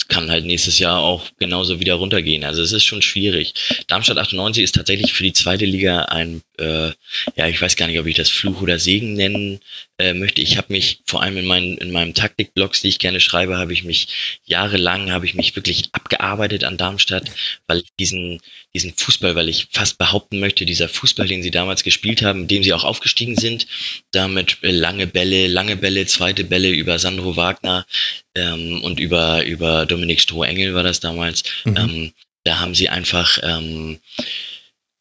kann 0.09 0.31
halt 0.31 0.45
nächstes 0.45 0.79
Jahr 0.79 0.99
auch 0.99 1.31
genauso 1.39 1.81
wieder 1.81 1.95
runtergehen. 1.95 2.45
Also 2.45 2.63
es 2.63 2.73
ist 2.73 2.85
schon 2.85 3.03
schwierig. 3.03 3.55
Darmstadt 3.87 4.19
98 4.19 4.63
ist 4.63 4.75
tatsächlich 4.75 5.13
für 5.13 5.23
die 5.23 5.33
zweite 5.33 5.65
Liga 5.65 6.03
ein, 6.03 6.43
äh, 6.59 6.91
ja, 7.37 7.49
ich 7.49 7.61
weiß 7.61 7.77
gar 7.77 7.87
nicht, 7.87 7.99
ob 7.99 8.07
ich 8.07 8.17
das 8.17 8.31
Fluch 8.31 8.61
oder 8.61 8.79
Segen 8.79 9.15
nennen 9.15 9.61
äh, 9.99 10.15
möchte. 10.15 10.41
Ich 10.41 10.57
habe 10.57 10.73
mich 10.73 11.01
vor 11.07 11.23
allem 11.23 11.37
in 11.37 11.47
meinen 11.47 11.79
in 11.79 11.91
meinem 11.91 12.15
Taktikblogs, 12.15 12.83
die 12.83 12.89
ich 12.89 12.99
gerne 12.99 13.21
schreibe, 13.21 13.59
habe 13.59 13.73
ich 13.73 13.85
mich 13.85 14.41
jahrelang 14.45 15.11
habe 15.13 15.27
ich 15.27 15.35
mich 15.35 15.55
wirklich 15.57 15.89
abgearbeitet 15.93 16.65
an 16.65 16.77
Darmstadt, 16.77 17.31
weil 17.67 17.79
ich 17.79 17.93
diesen 17.99 18.41
diesen 18.75 18.95
Fußball, 18.95 19.35
weil 19.35 19.49
ich 19.49 19.69
fast 19.71 19.99
behaupten 19.99 20.41
möchte, 20.41 20.65
dieser 20.65 20.89
Fußball, 20.89 21.27
den 21.27 21.43
sie 21.43 21.51
damals 21.51 21.85
gespielt 21.85 22.23
haben, 22.23 22.49
dem 22.49 22.63
sie 22.63 22.73
auch 22.73 22.85
aufgestiegen 22.85 23.37
sind, 23.37 23.67
damit 24.13 24.59
äh, 24.63 24.71
lange 24.71 25.07
Bälle, 25.07 25.47
lange 25.47 25.77
Bälle, 25.77 26.07
zweite 26.07 26.45
Bälle 26.45 26.71
über 26.71 26.99
Sandro 26.99 27.37
Wagner 27.37 27.87
ähm, 28.35 28.83
und 28.83 28.99
über 28.99 29.45
über 29.45 29.85
Dominik 29.85 30.21
Strohengel 30.21 30.75
war 30.75 30.83
das 30.83 31.01
damals. 31.01 31.45
Mhm. 31.65 31.77
Ähm, 31.77 32.13
da 32.45 32.59
haben 32.59 32.75
sie 32.75 32.89
einfach 32.89 33.39
ähm, 33.43 33.99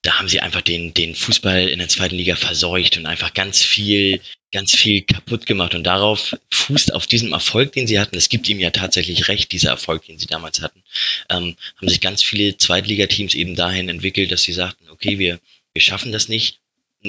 da 0.03 0.17
haben 0.17 0.27
sie 0.27 0.39
einfach 0.39 0.61
den, 0.61 0.93
den 0.93 1.13
Fußball 1.13 1.67
in 1.67 1.79
der 1.79 1.89
zweiten 1.89 2.15
Liga 2.15 2.35
verseucht 2.35 2.97
und 2.97 3.05
einfach 3.05 3.33
ganz 3.33 3.61
viel, 3.61 4.19
ganz 4.51 4.75
viel 4.75 5.03
kaputt 5.03 5.45
gemacht. 5.45 5.75
Und 5.75 5.83
darauf 5.83 6.35
fußt 6.51 6.93
auf 6.93 7.05
diesem 7.05 7.33
Erfolg, 7.33 7.73
den 7.73 7.85
sie 7.87 7.99
hatten, 7.99 8.15
es 8.15 8.29
gibt 8.29 8.49
ihm 8.49 8.59
ja 8.59 8.71
tatsächlich 8.71 9.27
recht, 9.27 9.51
dieser 9.51 9.69
Erfolg, 9.69 10.05
den 10.05 10.17
sie 10.17 10.27
damals 10.27 10.61
hatten, 10.61 10.81
ähm, 11.29 11.55
haben 11.77 11.89
sich 11.89 12.01
ganz 12.01 12.23
viele 12.23 12.57
Zweitligateams 12.57 13.35
eben 13.35 13.55
dahin 13.55 13.89
entwickelt, 13.89 14.31
dass 14.31 14.43
sie 14.43 14.53
sagten, 14.53 14.89
okay, 14.89 15.19
wir, 15.19 15.39
wir 15.73 15.81
schaffen 15.81 16.11
das 16.11 16.29
nicht, 16.29 16.61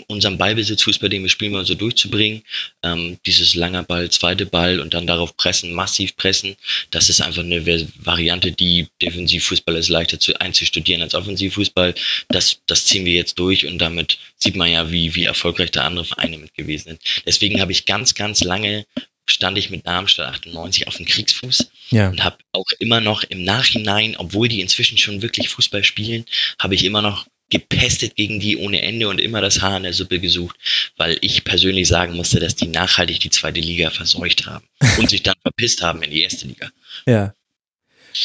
unseren 0.09 0.39
Ballbesitzfußball, 0.39 1.11
den 1.11 1.23
wir 1.23 1.29
spielen 1.29 1.53
wollen, 1.53 1.67
so 1.67 1.75
durchzubringen. 1.75 2.43
Ähm, 2.83 3.19
dieses 3.27 3.55
langer 3.55 3.83
Ball, 3.83 4.11
zweite 4.11 4.47
Ball 4.47 4.81
und 4.81 4.95
dann 4.95 5.07
darauf 5.07 5.37
pressen, 5.37 5.73
massiv 5.73 6.17
pressen. 6.17 6.57
Das 6.91 7.09
ist 7.09 7.21
einfach 7.21 7.43
eine 7.43 7.65
Variante, 7.97 8.53
die 8.53 8.89
Defensivfußball 9.01 9.77
ist 9.77 9.89
leichter 9.89 10.19
zu 10.19 10.39
einzustudieren 10.41 11.03
als 11.03 11.15
Offensivfußball. 11.15 11.95
Das, 12.29 12.61
das 12.67 12.87
ziehen 12.87 13.05
wir 13.05 13.15
jetzt 13.15 13.39
durch 13.39 13.67
und 13.67 13.79
damit 13.79 14.19
sieht 14.37 14.57
man 14.57 14.71
ja, 14.71 14.91
wie, 14.91 15.15
wie 15.15 15.25
erfolgreich 15.25 15.71
da 15.71 15.85
andere 15.85 16.05
Vereine 16.05 16.39
mit 16.39 16.55
gewesen 16.55 16.91
sind. 16.91 17.01
Deswegen 17.27 17.61
habe 17.61 17.73
ich 17.73 17.85
ganz, 17.85 18.15
ganz 18.15 18.43
lange 18.43 18.87
stand 19.27 19.57
ich 19.57 19.71
mit 19.71 19.87
Darmstadt 19.87 20.35
98 20.35 20.89
auf 20.89 20.97
dem 20.97 21.07
Kriegsfuß 21.07 21.71
ja. 21.91 22.09
und 22.09 22.25
habe 22.25 22.39
auch 22.53 22.67
immer 22.81 23.01
noch 23.01 23.23
im 23.25 23.45
Nachhinein, 23.45 24.17
obwohl 24.17 24.49
die 24.49 24.61
inzwischen 24.61 24.99
schon 24.99 25.23
wirklich 25.23 25.49
Fußball 25.49 25.85
spielen, 25.85 26.25
habe 26.59 26.75
ich 26.75 26.85
immer 26.85 27.03
noch 27.03 27.27
gepestet 27.53 28.17
gegen 28.17 28.41
die 28.41 28.57
ohne 28.57 28.81
Ende 28.83 29.09
und 29.09 29.21
immer 29.21 29.41
das 29.41 29.61
Haar 29.61 29.77
in 29.77 29.83
der 29.85 29.93
Suppe 29.93 30.19
gesucht, 30.19 30.57
weil 30.97 31.19
ich 31.21 31.45
persönlich 31.45 31.87
sagen 31.87 32.17
musste, 32.17 32.41
dass 32.41 32.57
die 32.57 32.67
nachhaltig 32.67 33.21
die 33.21 33.31
zweite 33.31 33.61
Liga 33.61 33.91
verseucht 33.91 34.47
haben 34.47 34.65
und 34.99 35.11
sich 35.11 35.23
dann 35.23 35.35
verpisst 35.43 35.83
haben 35.83 36.03
in 36.03 36.11
die 36.11 36.23
erste 36.23 36.49
Liga. 36.49 36.71
Ja. 37.07 37.35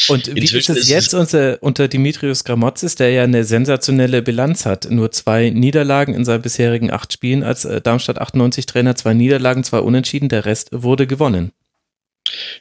Und 0.10 0.34
wie 0.34 0.40
Inzwischen 0.40 0.76
ist 0.76 0.84
es 0.84 0.90
jetzt 0.90 1.14
unter, 1.14 1.60
unter 1.62 1.88
Dimitrios 1.88 2.44
Gramotzis, 2.44 2.96
der 2.96 3.12
ja 3.12 3.24
eine 3.24 3.44
sensationelle 3.44 4.22
Bilanz 4.22 4.66
hat? 4.66 4.90
Nur 4.90 5.12
zwei 5.12 5.50
Niederlagen 5.50 6.14
in 6.14 6.26
seinen 6.26 6.42
bisherigen 6.42 6.92
acht 6.92 7.14
Spielen 7.14 7.44
als 7.44 7.66
äh, 7.66 7.82
Darmstadt 7.82 8.20
98 8.20 8.66
Trainer, 8.66 8.96
zwei 8.96 9.14
Niederlagen, 9.14 9.64
zwei 9.64 9.80
Unentschieden, 9.80 10.30
der 10.30 10.46
Rest 10.46 10.70
wurde 10.72 11.08
gewonnen. 11.08 11.52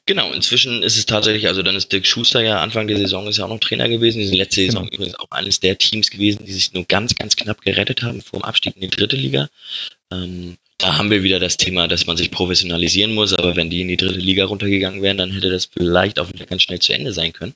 Genau, 0.07 0.33
inzwischen 0.33 0.83
ist 0.83 0.97
es 0.97 1.07
tatsächlich, 1.07 1.49
also 1.49 1.63
dann 1.63 1.77
ist 1.77 1.93
Dirk 1.93 2.07
Schuster 2.07 2.41
ja 2.43 2.61
Anfang 2.61 2.87
der 2.87 2.99
Saison 2.99 3.27
ist 3.27 3.39
ja 3.39 3.45
auch 3.45 3.49
noch 3.49 3.61
Trainer 3.61 3.89
gewesen. 3.89 4.21
Die 4.21 4.37
letzte 4.37 4.65
Saison 4.65 4.85
genau. 4.85 4.95
übrigens 4.95 5.19
auch 5.19 5.31
eines 5.31 5.61
der 5.61 5.79
Teams 5.79 6.11
gewesen, 6.11 6.45
die 6.45 6.53
sich 6.53 6.73
nur 6.73 6.85
ganz, 6.85 7.15
ganz 7.15 7.37
knapp 7.37 7.61
gerettet 7.63 8.03
haben 8.03 8.21
vor 8.23 8.41
dem 8.41 8.45
Abstieg 8.45 8.75
in 8.77 8.83
die 8.83 8.97
dritte 8.97 9.17
Liga. 9.17 9.49
Ähm, 10.13 10.57
da 10.79 10.99
haben 10.99 11.11
wir 11.11 11.23
wieder 11.23 11.41
das 11.41 11.57
Thema, 11.57 11.89
dass 11.89 12.07
man 12.07 12.19
sich 12.19 12.31
professionalisieren 12.31 13.15
muss, 13.15 13.33
aber 13.33 13.57
wenn 13.57 13.71
die 13.71 13.81
in 13.81 13.89
die 13.89 13.97
dritte 13.97 14.19
Liga 14.19 14.45
runtergegangen 14.45 15.01
wären, 15.01 15.17
dann 15.17 15.33
hätte 15.33 15.49
das 15.51 15.65
vielleicht 15.65 16.19
auch 16.19 16.31
wieder 16.31 16.45
ganz 16.45 16.63
schnell 16.63 16.81
zu 16.81 16.93
Ende 16.93 17.13
sein 17.13 17.33
können. 17.33 17.55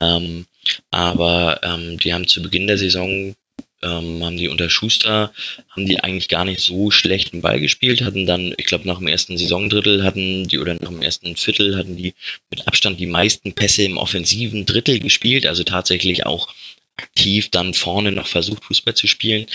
Ähm, 0.00 0.46
aber 0.90 1.60
ähm, 1.62 1.98
die 1.98 2.12
haben 2.12 2.28
zu 2.28 2.42
Beginn 2.42 2.66
der 2.66 2.76
Saison 2.76 3.34
ähm, 3.82 4.24
haben 4.24 4.36
die 4.36 4.48
unter 4.48 4.70
Schuster, 4.70 5.32
haben 5.70 5.86
die 5.86 6.00
eigentlich 6.00 6.28
gar 6.28 6.44
nicht 6.44 6.60
so 6.60 6.90
schlechten 6.90 7.40
Ball 7.40 7.60
gespielt, 7.60 8.02
hatten 8.02 8.26
dann, 8.26 8.54
ich 8.56 8.66
glaube, 8.66 8.86
nach 8.86 8.98
dem 8.98 9.08
ersten 9.08 9.36
Saisondrittel 9.36 10.04
hatten 10.04 10.46
die, 10.48 10.58
oder 10.58 10.74
nach 10.74 10.90
dem 10.90 11.02
ersten 11.02 11.36
Viertel 11.36 11.76
hatten 11.76 11.96
die 11.96 12.14
mit 12.50 12.66
Abstand 12.66 13.00
die 13.00 13.06
meisten 13.06 13.52
Pässe 13.52 13.82
im 13.82 13.98
offensiven 13.98 14.66
Drittel 14.66 14.98
gespielt, 14.98 15.46
also 15.46 15.64
tatsächlich 15.64 16.26
auch 16.26 16.48
aktiv 17.02 17.50
dann 17.50 17.74
vorne 17.74 18.12
noch 18.12 18.26
versucht, 18.26 18.64
Fußball 18.64 18.94
zu 18.94 19.06
spielen. 19.06 19.46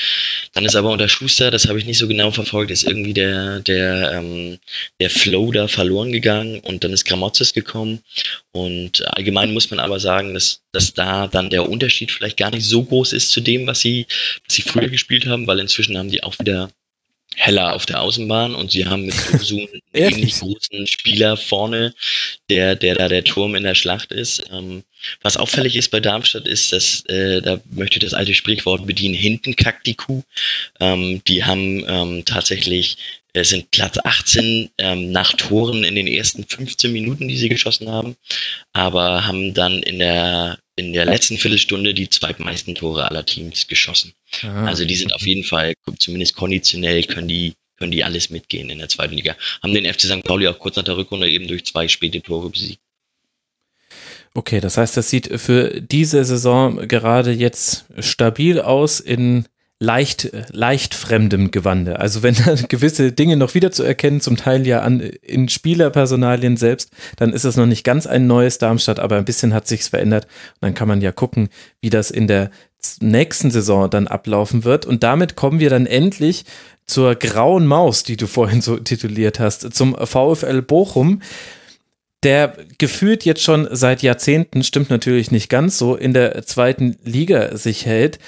Dann 0.54 0.66
ist 0.66 0.76
aber 0.76 0.92
unter 0.92 1.10
Schuster, 1.10 1.52
das 1.52 1.68
habe 1.68 1.80
ich 1.80 1.86
nicht 1.86 1.98
so 1.98 2.08
genau 2.08 2.32
verfolgt, 2.32 2.72
ist 2.72 2.84
irgendwie 2.84 3.14
der, 3.14 3.60
der, 3.62 4.12
ähm, 4.14 4.60
der 5.00 5.10
Flow 5.10 5.52
da 5.52 5.68
verloren 5.68 6.12
gegangen 6.12 6.60
und 6.60 6.84
dann 6.84 6.94
ist 6.94 7.06
Gramotzes 7.06 7.54
gekommen. 7.54 8.04
Und 8.52 9.06
allgemein 9.16 9.54
muss 9.54 9.70
man 9.72 9.80
aber 9.80 10.00
sagen, 10.00 10.34
dass, 10.34 10.62
dass 10.72 10.94
da 10.94 11.28
dann 11.28 11.50
der 11.50 11.70
Unterschied 11.70 12.12
vielleicht 12.12 12.38
gar 12.38 12.52
nicht 12.52 12.66
so 12.66 12.84
groß 12.84 13.14
ist 13.14 13.32
zu 13.32 13.42
dem, 13.42 13.68
was 13.68 13.80
sie, 13.80 14.06
was 14.46 14.56
sie 14.56 14.62
früher 14.62 14.90
gespielt 14.90 15.26
haben, 15.26 15.48
weil 15.48 15.60
inzwischen 15.60 15.98
haben 15.98 16.12
die 16.12 16.24
auch 16.24 16.38
wieder 16.40 16.70
heller 17.38 17.76
auf 17.76 17.86
der 17.86 18.02
Außenbahn 18.02 18.56
und 18.56 18.72
sie 18.72 18.88
haben 18.88 19.06
mit 19.06 19.16
Zoom 19.40 19.68
einen 19.72 19.82
ähnlich 19.94 20.40
großen 20.40 20.88
Spieler 20.88 21.38
vorne, 21.38 21.94
der, 22.50 22.76
der 22.76 22.96
da 22.96 23.08
der 23.08 23.24
Turm 23.24 23.56
in 23.56 23.64
der 23.64 23.76
Schlacht 23.76 24.12
ist. 24.12 24.44
Ähm, 24.52 24.84
was 25.22 25.38
auffällig 25.38 25.76
ist 25.76 25.90
bei 25.90 26.00
Darmstadt 26.00 26.48
ist, 26.48 26.74
dass, 26.74 27.06
äh, 27.06 27.42
da 27.42 27.60
möchte 27.72 27.98
ich 27.98 28.04
das 28.04 28.14
alte 28.14 28.34
Sprichwort 28.34 28.86
bedienen, 28.86 29.16
hinten 29.16 29.56
kackt 29.56 29.88
die 29.88 29.96
Kuh. 29.96 30.24
Ähm, 30.80 31.22
die 31.28 31.44
haben 31.44 31.84
ähm, 31.88 32.26
tatsächlich 32.26 32.98
äh, 33.34 33.44
sind 33.44 33.72
Platz 33.72 33.98
18 34.04 34.70
ähm, 34.78 35.12
nach 35.12 35.34
Toren 35.34 35.84
in 35.84 35.96
den 35.96 36.08
ersten 36.08 36.46
15 36.46 36.92
Minuten, 36.92 37.28
die 37.28 37.38
sie 37.38 37.50
geschossen 37.50 37.90
haben, 37.90 38.16
aber 38.74 39.28
haben 39.28 39.54
dann 39.54 39.84
in 39.84 40.00
der 40.00 40.58
in 40.78 40.94
der 40.94 41.06
letzten 41.06 41.38
Viertelstunde 41.38 41.94
die 41.94 42.08
zweitmeisten 42.08 42.76
Tore 42.76 43.06
aller 43.10 43.26
Teams 43.26 43.68
geschossen. 43.68 44.14
Ah. 44.44 44.66
Also 44.66 44.86
die 44.86 44.96
sind 44.96 45.12
auf 45.12 45.26
jeden 45.26 45.44
Fall, 45.44 45.74
zumindest 45.98 46.36
konditionell, 46.36 47.04
können 47.04 47.28
die, 47.28 47.56
können 47.78 47.92
die 47.92 48.04
alles 48.04 48.30
mitgehen 48.30 48.70
in 48.70 48.78
der 48.78 48.88
zweiten 48.88 49.16
Liga. 49.16 49.36
Haben 49.64 49.74
den 49.74 49.92
FC 49.92 50.02
St. 50.02 50.24
Pauli 50.24 50.48
auch 50.48 50.60
kurz 50.60 50.76
nach 50.76 50.84
der 50.84 50.96
Rückrunde 50.96 51.30
eben 51.30 51.48
durch 51.48 51.66
zwei 51.66 51.88
späte 51.88 52.22
Tore 52.22 52.52
besiegt. 52.52 52.80
Okay, 54.38 54.60
das 54.60 54.78
heißt, 54.78 54.96
das 54.96 55.10
sieht 55.10 55.42
für 55.42 55.82
diese 55.82 56.24
Saison 56.24 56.88
gerade 56.88 57.32
jetzt 57.32 57.86
stabil 57.98 58.62
aus 58.62 59.00
in 59.00 59.46
leicht, 59.80 60.30
leicht 60.52 60.94
fremdem 60.94 61.50
Gewande. 61.50 62.00
Also 62.00 62.22
wenn 62.22 62.36
da 62.46 62.54
gewisse 62.54 63.12
Dinge 63.12 63.36
noch 63.36 63.56
wieder 63.56 63.72
zu 63.72 63.82
erkennen, 63.82 64.22
zum 64.22 64.38
Teil 64.38 64.68
ja 64.68 64.82
an, 64.82 65.00
in 65.00 65.50
Spielerpersonalien 65.50 66.56
selbst, 66.56 66.92
dann 67.16 67.34
ist 67.34 67.46
es 67.46 67.58
noch 67.58 67.66
nicht 67.66 67.84
ganz 67.84 68.06
ein 68.06 68.28
neues 68.28 68.60
Darmstadt, 68.60 69.00
aber 69.00 69.18
ein 69.18 69.26
bisschen 69.26 69.56
hat 69.56 69.68
sich's 69.68 69.88
verändert. 69.88 70.26
Und 70.26 70.68
dann 70.68 70.76
kann 70.76 70.88
man 70.88 71.02
ja 71.02 71.12
gucken, 71.12 71.50
wie 71.82 71.90
das 71.90 72.12
in 72.12 72.28
der 72.28 72.52
nächsten 73.02 73.50
Saison 73.50 73.90
dann 73.90 74.06
ablaufen 74.06 74.64
wird. 74.64 74.86
Und 74.86 75.02
damit 75.02 75.36
kommen 75.36 75.60
wir 75.60 75.72
dann 75.72 75.88
endlich 75.88 76.46
zur 76.86 77.16
grauen 77.16 77.66
Maus, 77.66 78.04
die 78.04 78.18
du 78.18 78.28
vorhin 78.28 78.62
so 78.62 78.78
tituliert 78.78 79.40
hast, 79.40 79.74
zum 79.74 79.96
VfL 79.96 80.62
Bochum 80.62 81.24
der 82.24 82.58
gefühlt 82.78 83.26
jetzt 83.26 83.44
schon 83.44 83.68
seit 83.72 84.02
Jahrzehnten, 84.02 84.64
stimmt 84.64 84.90
natürlich 84.90 85.32
nicht 85.32 85.50
ganz 85.50 85.78
so, 85.78 85.96
in 85.96 86.14
der 86.14 86.44
zweiten 86.46 86.98
Liga 87.04 87.56
sich 87.58 87.86
hält, 87.86 88.20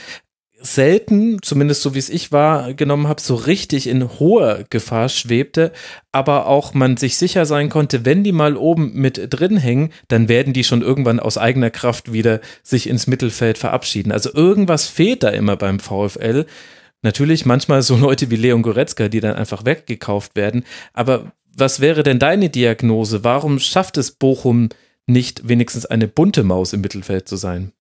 selten, 0.61 1.41
zumindest 1.41 1.81
so 1.81 1.95
wie 1.95 1.99
es 1.99 2.09
ich 2.09 2.31
wahrgenommen 2.31 3.07
habe, 3.07 3.21
so 3.21 3.35
richtig 3.35 3.87
in 3.87 4.19
hoher 4.19 4.65
Gefahr 4.69 5.09
schwebte, 5.09 5.71
aber 6.11 6.47
auch 6.47 6.73
man 6.73 6.97
sich 6.97 7.17
sicher 7.17 7.45
sein 7.45 7.69
konnte, 7.69 8.05
wenn 8.05 8.23
die 8.23 8.31
mal 8.31 8.57
oben 8.57 8.93
mit 8.93 9.27
drin 9.29 9.57
hängen, 9.57 9.91
dann 10.09 10.27
werden 10.27 10.53
die 10.53 10.63
schon 10.63 10.81
irgendwann 10.81 11.19
aus 11.19 11.37
eigener 11.37 11.69
Kraft 11.69 12.11
wieder 12.11 12.41
sich 12.61 12.89
ins 12.89 13.07
Mittelfeld 13.07 13.57
verabschieden. 13.57 14.11
Also 14.11 14.33
irgendwas 14.33 14.87
fehlt 14.87 15.23
da 15.23 15.29
immer 15.29 15.55
beim 15.55 15.79
VfL. 15.79 16.45
Natürlich 17.01 17.45
manchmal 17.45 17.81
so 17.81 17.95
Leute 17.95 18.29
wie 18.29 18.35
Leon 18.35 18.61
Goretzka, 18.61 19.07
die 19.07 19.21
dann 19.21 19.35
einfach 19.35 19.63
weggekauft 19.63 20.35
werden. 20.35 20.65
Aber 20.93 21.31
was 21.55 21.79
wäre 21.79 22.03
denn 22.03 22.19
deine 22.19 22.49
Diagnose? 22.49 23.23
Warum 23.23 23.59
schafft 23.59 23.97
es 23.97 24.11
Bochum 24.11 24.69
nicht 25.07 25.47
wenigstens 25.47 25.85
eine 25.85 26.07
bunte 26.07 26.43
Maus 26.43 26.73
im 26.73 26.81
Mittelfeld 26.81 27.27
zu 27.27 27.35
sein? 27.35 27.71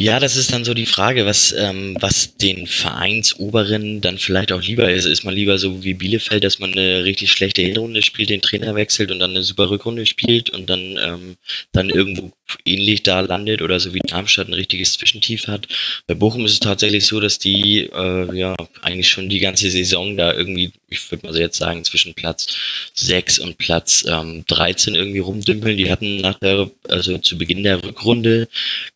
Ja, 0.00 0.20
das 0.20 0.36
ist 0.36 0.52
dann 0.52 0.64
so 0.64 0.74
die 0.74 0.86
Frage, 0.86 1.26
was, 1.26 1.52
ähm, 1.58 1.96
was 1.98 2.36
den 2.36 2.68
Vereinsoberen 2.68 4.00
dann 4.00 4.18
vielleicht 4.18 4.52
auch 4.52 4.62
lieber 4.62 4.88
ist. 4.92 5.06
Ist 5.06 5.24
man 5.24 5.34
lieber 5.34 5.58
so 5.58 5.82
wie 5.82 5.94
Bielefeld, 5.94 6.44
dass 6.44 6.60
man 6.60 6.72
eine 6.72 7.02
richtig 7.02 7.32
schlechte 7.32 7.62
Hinrunde 7.62 8.02
spielt, 8.02 8.30
den 8.30 8.40
Trainer 8.40 8.76
wechselt 8.76 9.10
und 9.10 9.18
dann 9.18 9.30
eine 9.30 9.42
super 9.42 9.70
Rückrunde 9.70 10.06
spielt 10.06 10.50
und 10.50 10.70
dann, 10.70 10.98
ähm, 11.02 11.36
dann 11.72 11.90
irgendwo 11.90 12.30
ähnlich 12.64 13.02
da 13.02 13.20
landet 13.20 13.62
oder 13.62 13.80
so 13.80 13.94
wie 13.94 14.00
Darmstadt 14.00 14.48
ein 14.48 14.54
richtiges 14.54 14.94
Zwischentief 14.94 15.46
hat. 15.46 15.68
Bei 16.06 16.14
Bochum 16.14 16.44
ist 16.44 16.52
es 16.52 16.60
tatsächlich 16.60 17.06
so, 17.06 17.20
dass 17.20 17.38
die 17.38 17.88
äh, 17.92 18.36
ja 18.36 18.54
eigentlich 18.82 19.08
schon 19.08 19.28
die 19.28 19.40
ganze 19.40 19.70
Saison 19.70 20.16
da 20.16 20.32
irgendwie, 20.32 20.72
ich 20.88 21.10
würde 21.10 21.26
mal 21.26 21.32
so 21.32 21.40
jetzt 21.40 21.58
sagen, 21.58 21.84
zwischen 21.84 22.14
Platz 22.14 22.46
6 22.94 23.38
und 23.40 23.58
Platz 23.58 24.04
ähm, 24.08 24.44
13 24.46 24.94
irgendwie 24.94 25.18
rumdümpeln. 25.18 25.76
Die 25.76 25.90
hatten 25.90 26.18
nach 26.18 26.38
der, 26.38 26.70
also 26.88 27.18
zu 27.18 27.38
Beginn 27.38 27.62
der 27.62 27.82
Rückrunde, 27.82 28.48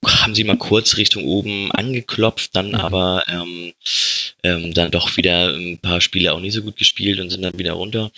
haben 0.07 0.35
sie 0.35 0.45
mal 0.45 0.57
kurz 0.57 0.97
Richtung 0.97 1.25
oben 1.25 1.71
angeklopft, 1.73 2.57
dann 2.57 2.69
mhm. 2.69 2.75
aber 2.77 3.25
ähm, 3.29 3.73
ähm, 4.43 4.75
dann 4.75 4.91
doch 4.91 5.17
wieder 5.17 5.55
ein 5.55 5.79
paar 5.79 6.01
Spiele 6.01 6.33
auch 6.33 6.41
nicht 6.41 6.55
so 6.55 6.63
gut 6.63 6.77
gespielt 6.77 7.21
und 7.21 7.31
sind 7.31 7.43
dann 7.43 7.59
wieder 7.59 7.73
runter 7.73 8.11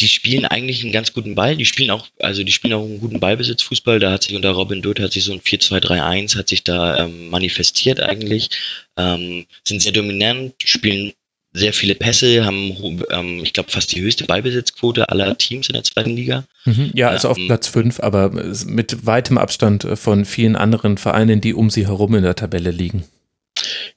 die 0.00 0.08
spielen 0.08 0.44
eigentlich 0.44 0.82
einen 0.82 0.92
ganz 0.92 1.12
guten 1.12 1.34
Ball. 1.34 1.56
Die 1.56 1.64
spielen 1.64 1.90
auch, 1.90 2.06
also 2.18 2.42
die 2.42 2.52
spielen 2.52 2.74
auch 2.74 2.84
einen 2.84 3.00
guten 3.00 3.20
Ballbesitzfußball. 3.20 4.00
Da 4.00 4.10
hat 4.10 4.24
sich 4.24 4.34
unter 4.34 4.50
Robin 4.50 4.82
Dutt 4.82 4.98
hat 5.00 5.12
sich 5.12 5.24
so 5.24 5.32
ein 5.32 5.40
4-2-3-1 5.40 6.36
hat 6.36 6.48
sich 6.48 6.64
da 6.64 6.98
ähm, 6.98 7.30
manifestiert 7.30 8.00
eigentlich. 8.00 8.50
Ähm, 8.96 9.46
sind 9.66 9.82
sehr 9.82 9.92
dominant, 9.92 10.54
spielen 10.64 11.12
sehr 11.56 11.72
viele 11.72 11.94
Pässe, 11.94 12.44
haben, 12.44 13.00
ähm, 13.10 13.40
ich 13.44 13.52
glaube, 13.52 13.70
fast 13.70 13.94
die 13.94 14.00
höchste 14.00 14.24
Ballbesitzquote 14.24 15.08
aller 15.08 15.38
Teams 15.38 15.68
in 15.68 15.74
der 15.74 15.84
zweiten 15.84 16.16
Liga. 16.16 16.44
Mhm, 16.64 16.90
ja, 16.94 17.10
also 17.10 17.28
auf 17.28 17.38
ähm, 17.38 17.46
Platz 17.46 17.68
5, 17.68 18.00
aber 18.00 18.30
mit 18.30 19.06
weitem 19.06 19.38
Abstand 19.38 19.86
von 19.94 20.24
vielen 20.24 20.56
anderen 20.56 20.98
Vereinen, 20.98 21.40
die 21.40 21.54
um 21.54 21.70
sie 21.70 21.86
herum 21.86 22.16
in 22.16 22.24
der 22.24 22.34
Tabelle 22.34 22.72
liegen. 22.72 23.04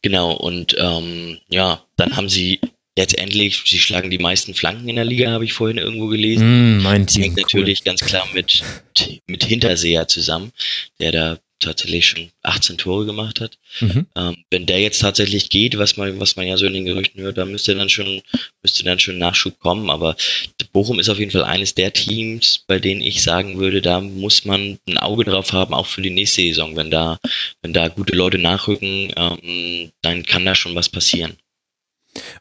Genau, 0.04 0.34
und 0.34 0.76
ähm, 0.78 1.40
ja, 1.50 1.82
dann 1.96 2.16
haben 2.16 2.30
sie 2.30 2.60
letztendlich, 2.98 3.62
sie 3.66 3.80
schlagen 3.80 4.10
die 4.10 4.18
meisten 4.18 4.54
Flanken 4.54 4.90
in 4.90 4.98
der 4.98 5.06
Liga, 5.06 5.32
habe 5.32 5.46
ich 5.46 5.54
vorhin 5.54 5.78
irgendwo 5.78 6.08
gelesen. 6.08 6.80
Mm, 6.80 6.84
mein 6.84 7.06
das 7.06 7.14
Team, 7.14 7.24
hängt 7.24 7.38
natürlich 7.38 7.84
ganz 7.84 8.02
klar 8.02 8.28
mit, 8.34 8.64
mit 9.28 9.46
Hinterseher 9.46 10.08
zusammen, 10.08 10.52
der 11.00 11.12
da 11.12 11.40
tatsächlich 11.60 12.06
schon 12.06 12.30
18 12.44 12.78
Tore 12.78 13.06
gemacht 13.06 13.42
hat. 13.42 13.58
Mhm. 13.80 14.06
Ähm, 14.16 14.38
wenn 14.52 14.66
der 14.66 14.80
jetzt 14.80 15.00
tatsächlich 15.00 15.50
geht, 15.50 15.78
was 15.78 15.98
man, 15.98 16.20
was 16.20 16.36
man 16.36 16.46
ja 16.46 16.58
so 16.58 16.66
in 16.66 16.74
den 16.74 16.86
Gerüchten 16.86 17.22
hört, 17.22 17.38
da 17.38 17.46
müsste 17.46 17.76
dann 17.76 17.90
schon, 17.90 18.22
müsste 18.62 18.84
dann 18.84 19.00
schon 19.00 19.18
Nachschub 19.18 19.60
kommen. 19.60 19.90
Aber 19.90 20.16
Bochum 20.72 21.00
ist 21.00 21.10
auf 21.10 21.20
jeden 21.20 21.32
Fall 21.32 21.44
eines 21.44 21.74
der 21.74 21.94
Teams, 21.94 22.64
bei 22.68 22.80
denen 22.80 23.02
ich 23.02 23.24
sagen 23.24 23.58
würde, 23.58 23.82
da 23.82 24.02
muss 24.02 24.46
man 24.46 24.78
ein 24.88 24.98
Auge 24.98 25.24
drauf 25.24 25.52
haben, 25.54 25.74
auch 25.74 25.88
für 25.88 26.02
die 26.02 26.12
nächste 26.12 26.42
Saison. 26.42 26.76
Wenn 26.76 26.92
da, 26.92 27.20
wenn 27.62 27.74
da 27.74 27.88
gute 27.88 28.16
Leute 28.16 28.38
nachrücken, 28.38 29.12
ähm, 29.16 29.92
dann 30.04 30.24
kann 30.24 30.46
da 30.46 30.54
schon 30.54 30.76
was 30.76 30.90
passieren. 30.90 31.38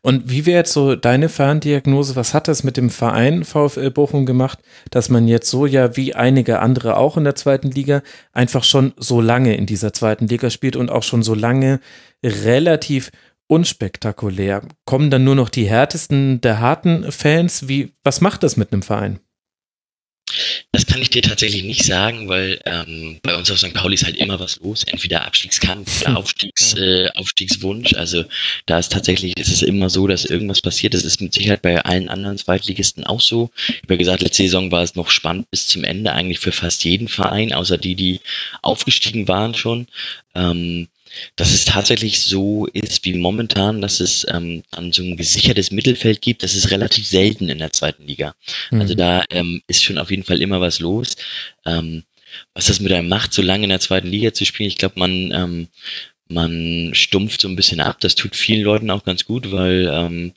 Und 0.03 0.31
wie 0.31 0.47
wäre 0.47 0.59
jetzt 0.59 0.73
so 0.73 0.97
deine 0.97 1.29
Ferndiagnose? 1.29 2.17
Was 2.17 2.35
hat 2.35 2.49
das 2.49 2.65
mit 2.65 2.77
dem 2.77 2.91
Verein 2.91 3.45
VfL 3.45 3.91
Bochum 3.91 4.27
gemacht, 4.27 4.59
dass 4.91 5.09
man 5.09 5.29
jetzt 5.29 5.51
so 5.51 5.67
ja 5.67 5.97
wie 5.97 6.15
einige 6.15 6.61
andere 6.61 6.97
auch 6.97 7.17
in 7.17 7.25
der 7.25 7.35
zweiten 7.35 7.71
Liga 7.71 8.03
einfach 8.33 8.65
schon 8.65 8.93
so 8.97 9.21
lange 9.21 9.57
in 9.57 9.67
dieser 9.67 9.93
zweiten 9.93 10.29
Liga 10.29 10.51
spielt 10.51 10.77
und 10.77 10.91
auch 10.91 11.03
schon 11.03 11.23
so 11.23 11.35
lange 11.35 11.81
relativ 12.25 13.11
unspektakulär? 13.49 14.63
Kommen 14.85 15.11
dann 15.11 15.25
nur 15.25 15.35
noch 15.35 15.49
die 15.49 15.69
härtesten 15.69 16.41
der 16.41 16.61
harten 16.61 17.11
Fans? 17.13 17.69
Wie, 17.69 17.93
was 18.03 18.21
macht 18.21 18.43
das 18.43 18.57
mit 18.57 18.73
einem 18.73 18.83
Verein? 18.83 19.21
Das 20.77 20.85
kann 20.85 21.01
ich 21.01 21.09
dir 21.09 21.23
tatsächlich 21.23 21.65
nicht 21.65 21.85
sagen, 21.85 22.29
weil 22.29 22.61
ähm, 22.67 23.19
bei 23.23 23.35
uns 23.35 23.51
auf 23.51 23.57
St. 23.57 23.73
Pauli 23.73 23.95
ist 23.95 24.05
halt 24.05 24.19
immer 24.19 24.39
was 24.39 24.61
los. 24.61 24.85
Entweder 24.85 25.25
Abstiegskampf 25.25 26.03
oder 26.03 26.19
Aufstiegs, 26.19 26.75
äh, 26.75 27.09
Aufstiegswunsch. 27.15 27.95
Also 27.95 28.27
da 28.67 28.79
ist 28.79 28.93
tatsächlich, 28.93 29.39
ist 29.39 29.51
es 29.51 29.63
immer 29.63 29.89
so, 29.89 30.07
dass 30.07 30.27
irgendwas 30.27 30.61
passiert. 30.61 30.93
Das 30.93 31.03
ist 31.03 31.23
mit 31.23 31.33
Sicherheit 31.33 31.63
bei 31.63 31.83
allen 31.83 32.11
anderen 32.11 32.37
Zweitligisten 32.37 33.05
auch 33.05 33.23
so. 33.23 33.49
Ich 33.69 33.85
habe 33.85 33.95
ja 33.95 33.97
gesagt, 33.97 34.21
letzte 34.21 34.43
Saison 34.43 34.71
war 34.71 34.83
es 34.83 34.97
noch 34.97 35.09
spannend 35.09 35.51
bis 35.51 35.67
zum 35.67 35.83
Ende 35.83 36.13
eigentlich 36.13 36.41
für 36.41 36.53
fast 36.53 36.85
jeden 36.85 37.09
Verein, 37.09 37.55
außer 37.55 37.79
die, 37.79 37.95
die 37.95 38.21
aufgestiegen 38.61 39.29
waren 39.29 39.55
schon. 39.55 39.87
Ähm, 40.35 40.89
dass 41.37 41.53
es 41.53 41.65
tatsächlich 41.65 42.21
so 42.21 42.67
ist 42.67 43.05
wie 43.05 43.15
momentan, 43.15 43.81
dass 43.81 44.01
es 44.01 44.27
ähm, 44.31 44.63
dann 44.71 44.93
so 44.93 45.03
ein 45.03 45.17
gesichertes 45.17 45.71
Mittelfeld 45.71 46.21
gibt, 46.21 46.43
das 46.43 46.55
ist 46.55 46.71
relativ 46.71 47.07
selten 47.07 47.49
in 47.49 47.59
der 47.59 47.73
zweiten 47.73 48.07
Liga. 48.07 48.35
Mhm. 48.71 48.81
Also 48.81 48.95
da 48.95 49.25
ähm, 49.31 49.63
ist 49.67 49.83
schon 49.83 49.99
auf 49.99 50.11
jeden 50.11 50.25
Fall 50.25 50.43
immer 50.43 50.61
was 50.61 50.81
los. 50.81 51.17
Ähm, 51.65 52.05
was 52.55 52.67
das 52.67 52.81
mit 52.81 52.93
einem 52.93 53.09
macht, 53.09 53.33
so 53.33 53.43
lange 53.43 53.65
in 53.65 53.71
der 53.71 53.81
zweiten 53.81 54.09
Liga 54.09 54.33
zu 54.33 54.45
spielen, 54.45 54.69
ich 54.69 54.79
glaube, 54.79 54.99
man, 54.99 55.33
ähm, 55.33 55.69
man 56.29 56.91
stumpft 56.93 57.41
so 57.41 57.49
ein 57.49 57.57
bisschen 57.57 57.81
ab. 57.81 57.99
Das 58.01 58.15
tut 58.15 58.37
vielen 58.37 58.63
Leuten 58.63 58.91
auch 58.91 59.05
ganz 59.05 59.25
gut, 59.25 59.53
weil 59.53 59.89
ähm, 59.91 60.33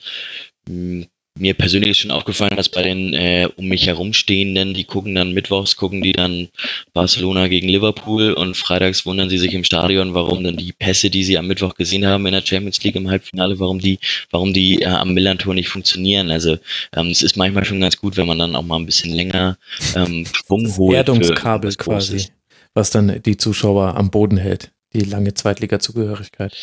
mir 1.40 1.54
persönlich 1.54 1.92
ist 1.92 1.98
schon 2.00 2.12
aufgefallen, 2.12 2.56
dass 2.56 2.70
bei 2.70 2.84
den 2.84 3.14
äh, 3.14 3.48
um 3.56 3.68
mich 3.68 3.88
herumstehenden, 3.88 4.74
die 4.74 4.84
gucken 4.84 5.16
dann 5.16 5.34
mittwochs, 5.34 5.76
gucken 5.76 6.02
die 6.02 6.12
dann 6.12 6.50
Barcelona 6.94 7.48
gegen 7.48 7.70
Liverpool 7.70 8.34
und 8.34 8.56
freitags 8.56 9.06
wundern 9.06 9.30
sie 9.30 9.38
sich 9.38 9.54
im 9.54 9.64
Stadion, 9.64 10.14
warum 10.14 10.44
dann 10.44 10.58
die 10.58 10.74
Pässe, 10.74 11.10
die 11.10 11.24
sie 11.24 11.38
am 11.38 11.48
Mittwoch 11.48 11.76
gesehen 11.76 12.06
haben 12.06 12.26
in 12.26 12.34
der 12.34 12.46
Champions 12.46 12.84
League 12.84 12.96
im 12.96 13.10
Halbfinale, 13.10 13.60
warum 13.60 13.80
die, 13.80 14.00
warum 14.32 14.54
die 14.54 14.82
äh, 14.82 14.86
am 14.86 15.14
Millantor 15.14 15.54
nicht 15.54 15.70
funktionieren. 15.70 16.30
Also 16.30 16.58
ähm, 16.96 17.08
es 17.08 17.24
ist 17.24 17.38
manchmal 17.38 17.66
schon 17.66 17.82
ganz 17.82 17.98
gut, 17.98 18.18
wenn 18.18 18.28
man 18.28 18.40
dann 18.40 18.56
auch 18.56 18.64
mal 18.64 18.78
ein 18.78 18.86
bisschen 18.86 19.14
länger 19.14 19.58
ähm, 19.96 20.26
Schwung 20.26 20.76
holt. 20.78 20.96
Erdungskabel 20.96 21.74
quasi, 21.76 22.28
was 22.74 22.90
dann 22.92 23.22
die 23.24 23.38
Zuschauer 23.38 23.96
am 23.96 24.12
Boden 24.12 24.38
hält 24.38 24.72
die 24.94 25.02
lange 25.02 25.34
Zweitliga-Zugehörigkeit. 25.34 26.56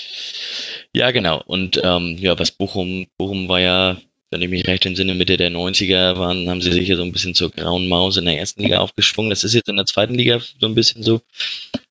Ja, 0.93 1.11
genau. 1.11 1.43
Und 1.47 1.81
ähm, 1.83 2.17
ja, 2.19 2.39
was 2.39 2.51
Bochum, 2.51 3.07
Bochum 3.19 3.49
war 3.49 3.61
ja 3.61 3.97
wenn 4.37 4.43
ich 4.43 4.51
mich 4.51 4.67
recht 4.67 4.85
entsinne, 4.85 5.15
Mitte 5.15 5.39
der 5.39 5.51
90er 5.51 6.19
waren, 6.19 6.51
haben 6.51 6.61
sie 6.61 6.71
sich 6.71 6.85
hier 6.85 6.99
so 6.99 7.03
ein 7.03 7.13
bisschen 7.13 7.35
zur 7.35 7.51
grauen 7.51 7.89
Maus 7.89 8.19
in 8.19 8.27
der 8.27 8.39
ersten 8.39 8.63
Liga 8.63 8.81
aufgeschwungen. 8.81 9.31
Das 9.31 9.45
ist 9.45 9.55
jetzt 9.55 9.71
in 9.71 9.77
der 9.77 9.87
zweiten 9.87 10.15
Liga 10.15 10.41
so 10.61 10.67
ein 10.67 10.75
bisschen 10.75 11.03
so. 11.03 11.23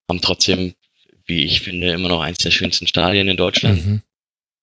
Haben 0.07 0.21
trotzdem, 0.21 0.75
wie 1.25 1.43
ich 1.43 1.61
finde, 1.61 1.91
immer 1.91 2.07
noch 2.07 2.21
eins 2.21 2.37
der 2.37 2.51
schönsten 2.51 2.85
Stadien 2.85 3.27
in 3.27 3.37
Deutschland. 3.37 3.83
Mhm. 3.83 4.01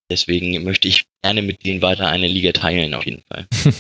Deswegen 0.09 0.63
möchte 0.63 0.87
ich 0.87 1.07
gerne 1.23 1.43
mit 1.43 1.65
denen 1.65 1.83
weiter 1.83 2.09
eine 2.09 2.27
Liga 2.27 2.51
teilen, 2.53 2.95
auf 2.95 3.07
jeden 3.07 3.23
Fall. 3.23 3.47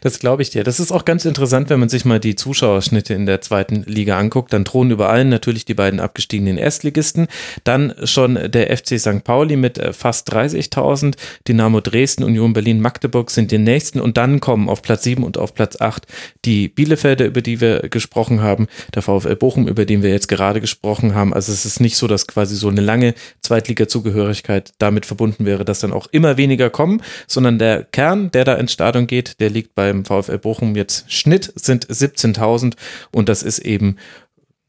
das 0.00 0.18
glaube 0.18 0.40
ich 0.40 0.50
dir. 0.50 0.64
Das 0.64 0.80
ist 0.80 0.90
auch 0.90 1.04
ganz 1.04 1.26
interessant, 1.26 1.68
wenn 1.68 1.80
man 1.80 1.90
sich 1.90 2.06
mal 2.06 2.18
die 2.18 2.34
Zuschauerschnitte 2.34 3.12
in 3.12 3.26
der 3.26 3.42
zweiten 3.42 3.84
Liga 3.86 4.18
anguckt. 4.18 4.54
Dann 4.54 4.64
drohen 4.64 4.90
über 4.90 5.10
allen 5.10 5.28
natürlich 5.28 5.66
die 5.66 5.74
beiden 5.74 6.00
abgestiegenen 6.00 6.56
Erstligisten. 6.56 7.28
Dann 7.64 7.94
schon 8.04 8.38
der 8.50 8.74
FC 8.74 8.98
St. 8.98 9.22
Pauli 9.22 9.56
mit 9.56 9.76
äh, 9.76 9.92
fast 9.92 10.32
30.000. 10.32 11.16
Dynamo 11.46 11.82
Dresden, 11.82 12.24
Union 12.24 12.54
Berlin, 12.54 12.80
Magdeburg 12.80 13.30
sind 13.30 13.50
die 13.50 13.58
nächsten. 13.58 14.00
Und 14.00 14.16
dann 14.16 14.40
kommen 14.40 14.70
auf 14.70 14.80
Platz 14.80 15.02
7 15.02 15.22
und 15.24 15.36
auf 15.36 15.54
Platz 15.54 15.78
8 15.78 16.06
die 16.46 16.68
Bielefelder, 16.68 17.26
über 17.26 17.42
die 17.42 17.60
wir 17.60 17.80
gesprochen 17.90 18.40
haben. 18.40 18.66
Der 18.94 19.02
VfL 19.02 19.36
Bochum, 19.36 19.68
über 19.68 19.84
den 19.84 20.02
wir 20.02 20.10
jetzt 20.10 20.28
gerade 20.28 20.62
gesprochen 20.62 21.14
haben. 21.14 21.34
Also 21.34 21.52
es 21.52 21.66
ist 21.66 21.80
nicht 21.80 21.98
so, 21.98 22.06
dass 22.06 22.26
quasi 22.26 22.56
so 22.56 22.68
eine 22.68 22.80
lange 22.80 23.14
Zweitliga-Zugehörigkeit 23.42 24.72
damit 24.78 25.04
verbunden 25.04 25.44
wäre, 25.44 25.66
dass 25.66 25.80
dann 25.80 25.92
auch 25.92 26.06
immer 26.12 26.38
weniger 26.38 26.70
kommen, 26.78 27.02
sondern 27.26 27.58
der 27.58 27.82
Kern, 27.82 28.30
der 28.30 28.44
da 28.44 28.54
ins 28.54 28.72
Stadion 28.72 29.08
geht, 29.08 29.40
der 29.40 29.50
liegt 29.50 29.74
beim 29.74 30.04
VfL 30.04 30.38
Bochum 30.38 30.76
jetzt 30.76 31.10
Schnitt 31.12 31.52
sind 31.56 31.88
17.000 31.88 32.74
und 33.10 33.28
das 33.28 33.42
ist 33.42 33.58
eben 33.58 33.96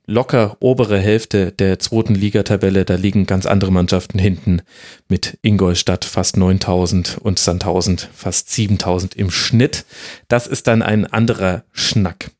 locker 0.07 0.57
obere 0.59 0.97
Hälfte 0.97 1.51
der 1.51 1.77
zweiten 1.77 2.15
Ligatabelle. 2.15 2.83
Da 2.83 2.95
liegen 2.95 3.27
ganz 3.27 3.45
andere 3.45 3.71
Mannschaften 3.71 4.17
hinten 4.17 4.63
mit 5.07 5.37
Ingolstadt 5.43 6.03
fast 6.03 6.35
9000 6.35 7.19
und 7.21 7.37
Sandhausen 7.37 7.99
fast 8.15 8.49
7000 8.49 9.13
im 9.13 9.29
Schnitt. 9.29 9.85
Das 10.29 10.47
ist 10.47 10.65
dann 10.65 10.81
ein 10.81 11.05
anderer 11.05 11.63
Schnack. 11.73 12.31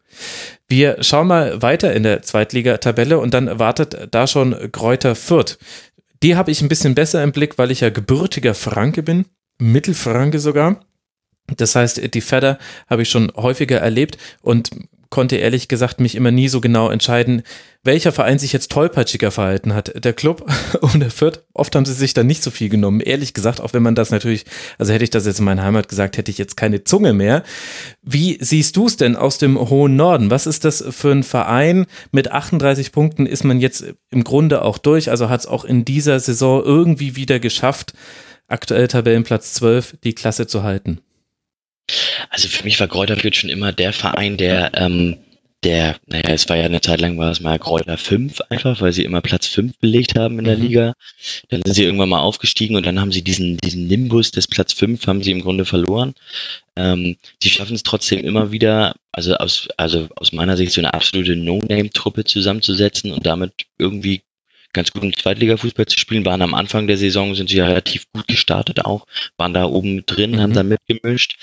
Wir 0.67 1.03
schauen 1.03 1.28
mal 1.28 1.61
weiter 1.61 1.93
in 1.93 2.01
der 2.01 2.24
Zweitligatabelle 2.24 3.20
und 3.20 3.36
dann 3.36 3.59
wartet 3.59 4.07
da 4.09 4.26
schon 4.26 4.72
Kräuter 4.72 5.13
Fürth. 5.13 5.59
Die 6.24 6.36
habe 6.36 6.49
ich 6.49 6.61
ein 6.61 6.70
bisschen 6.70 6.95
besser 6.95 7.24
im 7.24 7.32
Blick, 7.32 7.57
weil 7.57 7.72
ich 7.72 7.82
ja 7.82 7.89
gebürtiger 7.89 8.53
Franke 8.53 9.03
bin. 9.03 9.26
Mittelfranke 9.60 10.39
sogar. 10.39 10.82
Das 11.57 11.76
heißt, 11.76 12.14
die 12.14 12.22
Fedder 12.22 12.60
habe 12.88 13.03
ich 13.03 13.10
schon 13.10 13.32
häufiger 13.36 13.80
erlebt 13.80 14.18
und 14.41 14.70
konnte 15.10 15.38
ehrlich 15.38 15.68
gesagt 15.68 15.99
mich 15.99 16.16
immer 16.16 16.32
nie 16.32 16.49
so 16.49 16.62
genau 16.62 16.89
entscheiden, 16.89 17.41
welcher 17.84 18.12
Verein 18.12 18.38
sich 18.38 18.53
jetzt 18.53 18.72
tollpatschiger 18.72 19.32
verhalten 19.32 19.74
hat. 19.74 20.03
Der 20.03 20.14
Club 20.14 20.47
oder 20.82 21.10
Fürth. 21.10 21.43
Oft 21.53 21.76
haben 21.76 21.86
sie 21.86 21.93
sich 21.93 22.14
da 22.14 22.24
nicht 22.24 22.43
so 22.43 22.51
viel 22.51 22.70
genommen. 22.70 22.99
Ehrlich 22.99 23.34
gesagt, 23.34 23.62
auch 23.62 23.74
wenn 23.74 23.82
man 23.82 23.95
das 23.95 24.12
natürlich, 24.12 24.45
also 24.78 24.93
hätte 24.93 25.03
ich 25.03 25.10
das 25.10 25.26
jetzt 25.26 25.39
in 25.39 25.45
meiner 25.45 25.64
Heimat 25.64 25.89
gesagt, 25.89 26.18
hätte 26.18 26.30
ich 26.30 26.38
jetzt 26.38 26.57
keine 26.57 26.84
Zunge 26.84 27.14
mehr. 27.14 27.43
Wie 28.03 28.38
siehst 28.39 28.76
du 28.76 28.86
es 28.86 28.97
denn 28.97 29.16
aus 29.16 29.38
dem 29.39 29.57
hohen 29.57 29.95
Norden? 29.95 30.30
Was 30.30 30.45
ist 30.45 30.66
das 30.66 30.84
für 30.89 31.12
ein 31.12 31.24
Verein? 31.24 31.86
Mit 32.12 32.32
38 32.32 32.91
Punkten 32.91 33.26
ist 33.26 33.43
man 33.43 33.60
jetzt 33.60 33.86
im 34.12 34.24
Grunde 34.24 34.62
auch 34.62 34.78
durch. 34.78 35.10
Also 35.10 35.30
hat 35.30 35.39
es 35.39 35.47
auch 35.47 35.66
in 35.66 35.86
dieser 35.86 36.20
Saison 36.20 36.64
irgendwie 36.64 37.16
wieder 37.16 37.39
geschafft, 37.39 37.93
aktuell 38.50 38.88
Tabellenplatz 38.88 39.54
12, 39.54 39.97
die 40.04 40.14
Klasse 40.14 40.47
zu 40.47 40.64
halten? 40.64 41.02
Also 42.30 42.47
für 42.47 42.64
mich 42.64 42.80
war 42.80 42.88
Kräuter 42.88 43.16
Fürth 43.16 43.36
schon 43.36 43.50
immer 43.50 43.72
der 43.72 43.93
Verein, 43.93 44.38
der, 44.38 44.72
ähm, 44.76 45.18
der, 45.64 45.97
naja, 46.06 46.30
es 46.30 46.47
war 46.47 46.56
ja 46.56 46.66
eine 46.66 46.80
Zeit 46.80 47.02
lang 47.02 47.18
war 47.18 47.32
es 47.32 47.41
mal 47.41 47.60
Kräuter 47.60 47.97
5 47.97 48.39
einfach, 48.50 48.80
weil 48.80 48.93
sie 48.93 49.04
immer 49.04 49.22
Platz 49.22 49.47
5 49.47 49.78
belegt 49.80 50.18
haben 50.18 50.39
in 50.39 50.45
der 50.45 50.58
mhm. 50.58 50.64
Liga. 50.64 50.93
Dann 51.50 51.62
sind 51.66 51.74
sie 51.74 51.84
irgendwann 51.84 52.10
mal 52.10 52.22
aufgestiegen 52.22 52.78
und 52.78 52.86
dann 52.86 53.00
haben 53.00 53.12
sie 53.12 53.24
diesen, 53.24 53.58
diesen 53.58 53.88
Nimbus 53.88 54.32
des 54.32 54.47
Platz 54.47 54.72
5 54.74 55.06
haben 55.08 55.22
sie 55.22 55.32
im 55.32 55.41
Grunde 55.41 55.66
verloren. 55.66 56.14
Ähm, 56.78 57.18
sie 57.41 57.50
schaffen 57.50 57.76
es 57.76 57.84
trotzdem 57.84 58.20
immer 58.20 58.52
wieder, 58.52 58.95
also 59.12 59.36
aus, 59.36 59.68
also 59.76 60.08
aus 60.16 60.32
meiner 60.32 60.56
Sicht 60.56 60.72
so 60.72 60.80
eine 60.80 60.93
absolute 60.93 61.36
No-Name-Truppe 61.36 62.24
zusammenzusetzen 62.24 63.12
und 63.12 63.26
damit 63.26 63.52
irgendwie 63.78 64.22
ganz 64.74 64.91
guten 64.91 65.13
Zweitliga-Fußball 65.13 65.88
zu 65.88 65.97
spielen, 65.97 66.26
waren 66.26 66.41
am 66.41 66.53
Anfang 66.53 66.88
der 66.88 66.97
Saison, 66.97 67.34
sind 67.36 67.49
sie 67.49 67.57
ja 67.57 67.65
relativ 67.65 68.05
gut 68.13 68.28
gestartet 68.28 68.86
auch, 68.86 69.07
waren 69.38 69.53
da 69.53 69.65
oben 69.65 70.05
drin, 70.05 70.32
mhm. 70.32 70.41
haben 70.41 70.53
da 70.53 70.63
mitgemischt, 70.63 71.38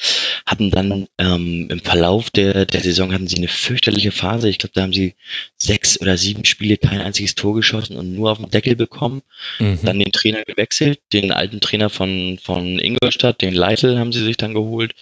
hatten 0.46 0.70
dann 0.70 1.08
ähm, 1.18 1.68
im 1.70 1.80
Verlauf 1.80 2.30
der, 2.30 2.66
der 2.66 2.80
Saison 2.80 3.12
hatten 3.12 3.26
sie 3.26 3.36
eine 3.36 3.48
fürchterliche 3.48 4.12
Phase. 4.12 4.48
Ich 4.48 4.58
glaube, 4.58 4.72
da 4.74 4.82
haben 4.82 4.92
sie 4.92 5.14
sechs 5.56 6.00
oder 6.00 6.16
sieben 6.16 6.44
Spiele 6.44 6.76
kein 6.76 7.00
einziges 7.00 7.34
Tor 7.34 7.54
geschossen 7.54 7.96
und 7.96 8.14
nur 8.14 8.30
auf 8.30 8.38
den 8.38 8.50
Deckel 8.50 8.76
bekommen. 8.76 9.22
Mhm. 9.58 9.78
Dann 9.82 9.98
den 9.98 10.12
Trainer 10.12 10.44
gewechselt, 10.44 11.00
den 11.12 11.32
alten 11.32 11.60
Trainer 11.60 11.90
von, 11.90 12.38
von 12.42 12.78
Ingolstadt, 12.78 13.42
den 13.42 13.54
Leitl 13.54 13.98
haben 13.98 14.12
sie 14.12 14.24
sich 14.24 14.36
dann 14.36 14.54
geholt. 14.54 14.94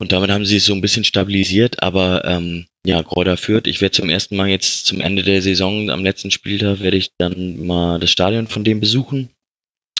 Und 0.00 0.12
damit 0.12 0.30
haben 0.30 0.44
sie 0.44 0.56
es 0.56 0.64
so 0.64 0.74
ein 0.74 0.80
bisschen 0.80 1.04
stabilisiert, 1.04 1.82
aber 1.82 2.24
ähm, 2.24 2.66
ja, 2.86 3.02
Kräuter 3.02 3.36
führt. 3.36 3.66
Ich 3.66 3.80
werde 3.80 3.96
zum 3.96 4.08
ersten 4.08 4.36
Mal 4.36 4.48
jetzt 4.48 4.86
zum 4.86 5.00
Ende 5.00 5.22
der 5.24 5.42
Saison, 5.42 5.90
am 5.90 6.04
letzten 6.04 6.30
Spieltag, 6.30 6.80
werde 6.80 6.96
ich 6.96 7.10
dann 7.18 7.66
mal 7.66 7.98
das 7.98 8.10
Stadion 8.10 8.46
von 8.46 8.62
dem 8.62 8.78
besuchen. 8.78 9.30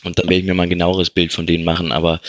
Und 0.05 0.18
dann 0.18 0.26
werde 0.28 0.40
ich 0.40 0.46
mir 0.46 0.55
mal 0.55 0.64
ein 0.64 0.70
genaueres 0.70 1.11
Bild 1.11 1.32
von 1.32 1.46
denen 1.46 1.64
machen. 1.64 1.90
Aber 1.90 2.20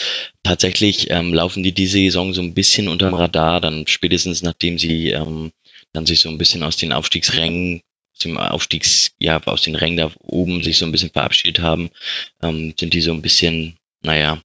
tatsächlich 0.42 1.12
ähm, 1.12 1.34
laufen 1.34 1.62
die 1.62 1.72
diese 1.72 2.00
Saison 2.00 2.34
so 2.34 2.42
ein 2.42 2.56
bisschen 2.56 2.88
unterm 2.88 3.14
Radar, 3.14 3.62
dann 3.62 3.86
spätestens 3.86 4.42
nachdem 4.42 4.80
sie 4.80 5.12
ähm, 5.12 5.52
dann 5.94 6.08
sich 6.08 6.20
so 6.22 6.30
ein 6.30 6.40
bisschen 6.40 6.64
aus 6.64 6.78
den 6.78 6.92
Aufstiegsrängen, 6.92 7.82
aus 8.14 8.20
dem 8.20 8.38
Aufstiegs, 8.38 9.12
ja, 9.20 9.42
aus 9.46 9.62
den 9.62 9.76
Rängen 9.76 9.98
da 9.98 10.12
oben 10.20 10.64
sich 10.64 10.80
so 10.80 10.86
ein 10.86 10.92
bisschen 10.92 11.12
verabschiedet 11.12 11.60
haben, 11.60 11.92
ähm, 12.42 12.74
sind 12.80 12.96
die 12.96 13.02
so 13.02 13.12
ein 13.12 13.22
bisschen, 13.22 13.78
naja, 14.02 14.42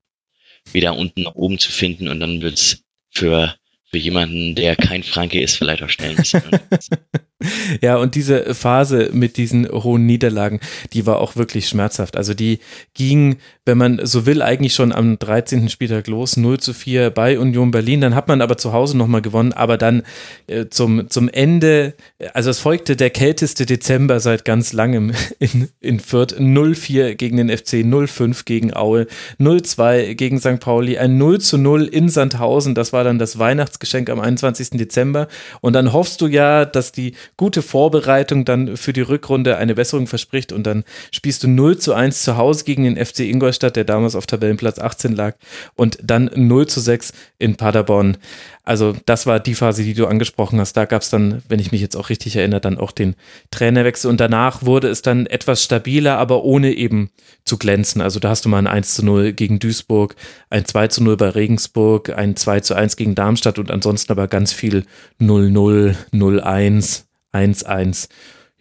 wieder 0.73 0.97
unten 0.97 1.23
nach 1.23 1.35
oben 1.35 1.59
zu 1.59 1.73
finden 1.73 2.09
und 2.09 2.21
dann 2.21 2.43
wird's 2.43 2.84
für 3.15 3.55
für 3.95 3.99
jemanden, 3.99 4.57
der 4.57 4.75
kein 4.75 5.05
Franke 5.05 5.41
ist, 5.41 5.57
vielleicht 5.57 5.83
auch 5.85 5.89
schnell 5.89 6.11
ein 6.11 6.17
bisschen. 6.17 6.43
ja, 7.81 7.97
und 7.97 8.15
diese 8.15 8.55
Phase 8.55 9.11
mit 9.13 9.37
diesen 9.37 9.69
hohen 9.69 10.07
Niederlagen, 10.07 10.61
die 10.93 11.05
war 11.05 11.19
auch 11.19 11.35
wirklich 11.35 11.69
schmerzhaft. 11.69 12.17
Also 12.17 12.33
die 12.33 12.61
ging, 12.95 13.37
wenn 13.65 13.77
man 13.77 14.01
so 14.05 14.25
will, 14.25 14.41
eigentlich 14.41 14.75
schon 14.75 14.93
am 14.93 15.19
13. 15.19 15.69
Spieltag 15.69 16.07
los, 16.07 16.37
0 16.37 16.61
zu 16.61 16.73
4 16.73 17.11
bei 17.11 17.39
Union 17.39 17.73
Berlin. 17.73 18.01
Dann 18.01 18.15
hat 18.15 18.29
man 18.29 18.41
aber 18.41 18.57
zu 18.57 18.73
Hause 18.73 18.97
nochmal 18.97 19.21
gewonnen, 19.21 19.53
aber 19.53 19.77
dann 19.77 20.05
äh, 20.47 20.67
zum, 20.71 21.11
zum 21.11 21.29
Ende, 21.29 21.95
also 22.35 22.51
es 22.51 22.61
folgte 22.61 22.95
der 22.95 23.11
kälteste 23.11 23.67
Dezember 23.67 24.21
seit 24.21 24.45
ganz 24.45 24.73
langem 24.73 25.13
in, 25.41 25.69
in 25.81 25.99
Fürth. 25.99 26.35
0-4 26.39 27.15
gegen 27.15 27.37
den 27.37 27.49
FC, 27.49 27.75
0-5 27.85 28.45
gegen 28.45 28.75
Aue, 28.75 29.09
0-2 29.41 30.15
gegen 30.15 30.39
St. 30.39 30.61
Pauli, 30.61 30.99
ein 30.99 31.19
0 31.19 31.41
zu 31.41 31.59
0 31.59 31.85
in 31.85 32.09
Sandhausen. 32.09 32.77
Das 32.77 32.93
war 32.93 33.03
dann 33.03 33.19
das 33.19 33.41
Weihnachtsgeschenk 33.41 34.09
am 34.09 34.21
21. 34.21 34.71
Dezember. 34.71 35.27
Und 35.61 35.73
dann 35.73 35.93
hoffst 35.93 36.21
du 36.21 36.29
ja, 36.29 36.65
dass 36.65 36.93
die 36.93 37.15
gute 37.37 37.63
Vorbereitung 37.63 38.45
dann 38.45 38.77
für 38.77 38.93
die 38.93 39.01
Rückrunde 39.01 39.57
eine 39.57 39.75
Besserung 39.75 40.07
verspricht. 40.07 40.53
Und 40.53 40.67
dann 40.67 40.85
spielst 41.11 41.43
du 41.43 41.49
0 41.49 41.79
zu 41.79 41.95
1 41.95 42.23
zu 42.23 42.37
Hause 42.37 42.65
gegen 42.65 42.85
den 42.85 42.97
FC 42.97 43.21
Ingolstadt, 43.21 43.77
der 43.77 43.85
damals 43.85 44.15
auf 44.15 44.27
Tabellenplatz 44.27 44.79
18 44.79 45.15
lag. 45.15 45.37
Und 45.75 45.99
dann 46.03 46.31
0 46.35 46.67
zu 46.67 46.81
6 46.81 47.13
in 47.39 47.57
Paderborn. 47.57 48.17
Also 48.65 48.97
das 49.05 49.27
war 49.27 49.41
die 49.41 49.55
Phase, 49.55 49.83
die 49.83 49.93
du 49.93 50.07
angesprochen 50.07 50.59
hast. 50.59 50.75
Da 50.75 50.87
gab 50.87 51.03
es 51.03 51.11
dann, 51.11 51.43
wenn 51.49 51.61
ich 51.61 51.71
mich 51.71 51.83
jetzt 51.83 51.97
auch 51.97 52.09
richtig 52.09 52.35
erinnere, 52.37 52.63
dann 52.63 52.79
auch 52.79 52.93
den 52.93 53.15
Trainerwechsel 53.51 54.11
und 54.11 54.21
danach 54.21 54.65
wurde 54.65 54.89
es 54.89 55.03
dann 55.03 55.27
etwas 55.27 55.63
stabiler, 55.63 56.19
aber 56.19 56.45
ohne 56.45 56.73
eben 56.73 57.11
zu 57.45 57.59
glänzen. 57.59 58.01
Also 58.01 58.21
da 58.21 58.31
hast 58.31 58.47
du 58.47 58.49
mal 58.49 58.59
ein 58.59 58.67
1 58.67 58.95
zu 58.95 59.05
0 59.05 59.35
gegen 59.35 59.59
Duisburg, 59.59 60.17
ein 60.49 60.65
2 60.65 60.89
zu 60.89 61.05
0 61.05 61.19
bei 61.19 61.29
Regensburg, 61.29 62.09
ein 62.17 62.37
2 62.37 62.61
zu 62.61 62.75
1 62.75 62.97
gegen 62.97 63.15
Darmstadt 63.15 63.59
und 63.59 63.71
ansonsten 63.71 64.13
aber 64.13 64.29
ganz 64.29 64.55
viel 64.55 64.87
0-0, 65.21 65.95
0-1, 66.13 67.05
1-1. 67.35 68.09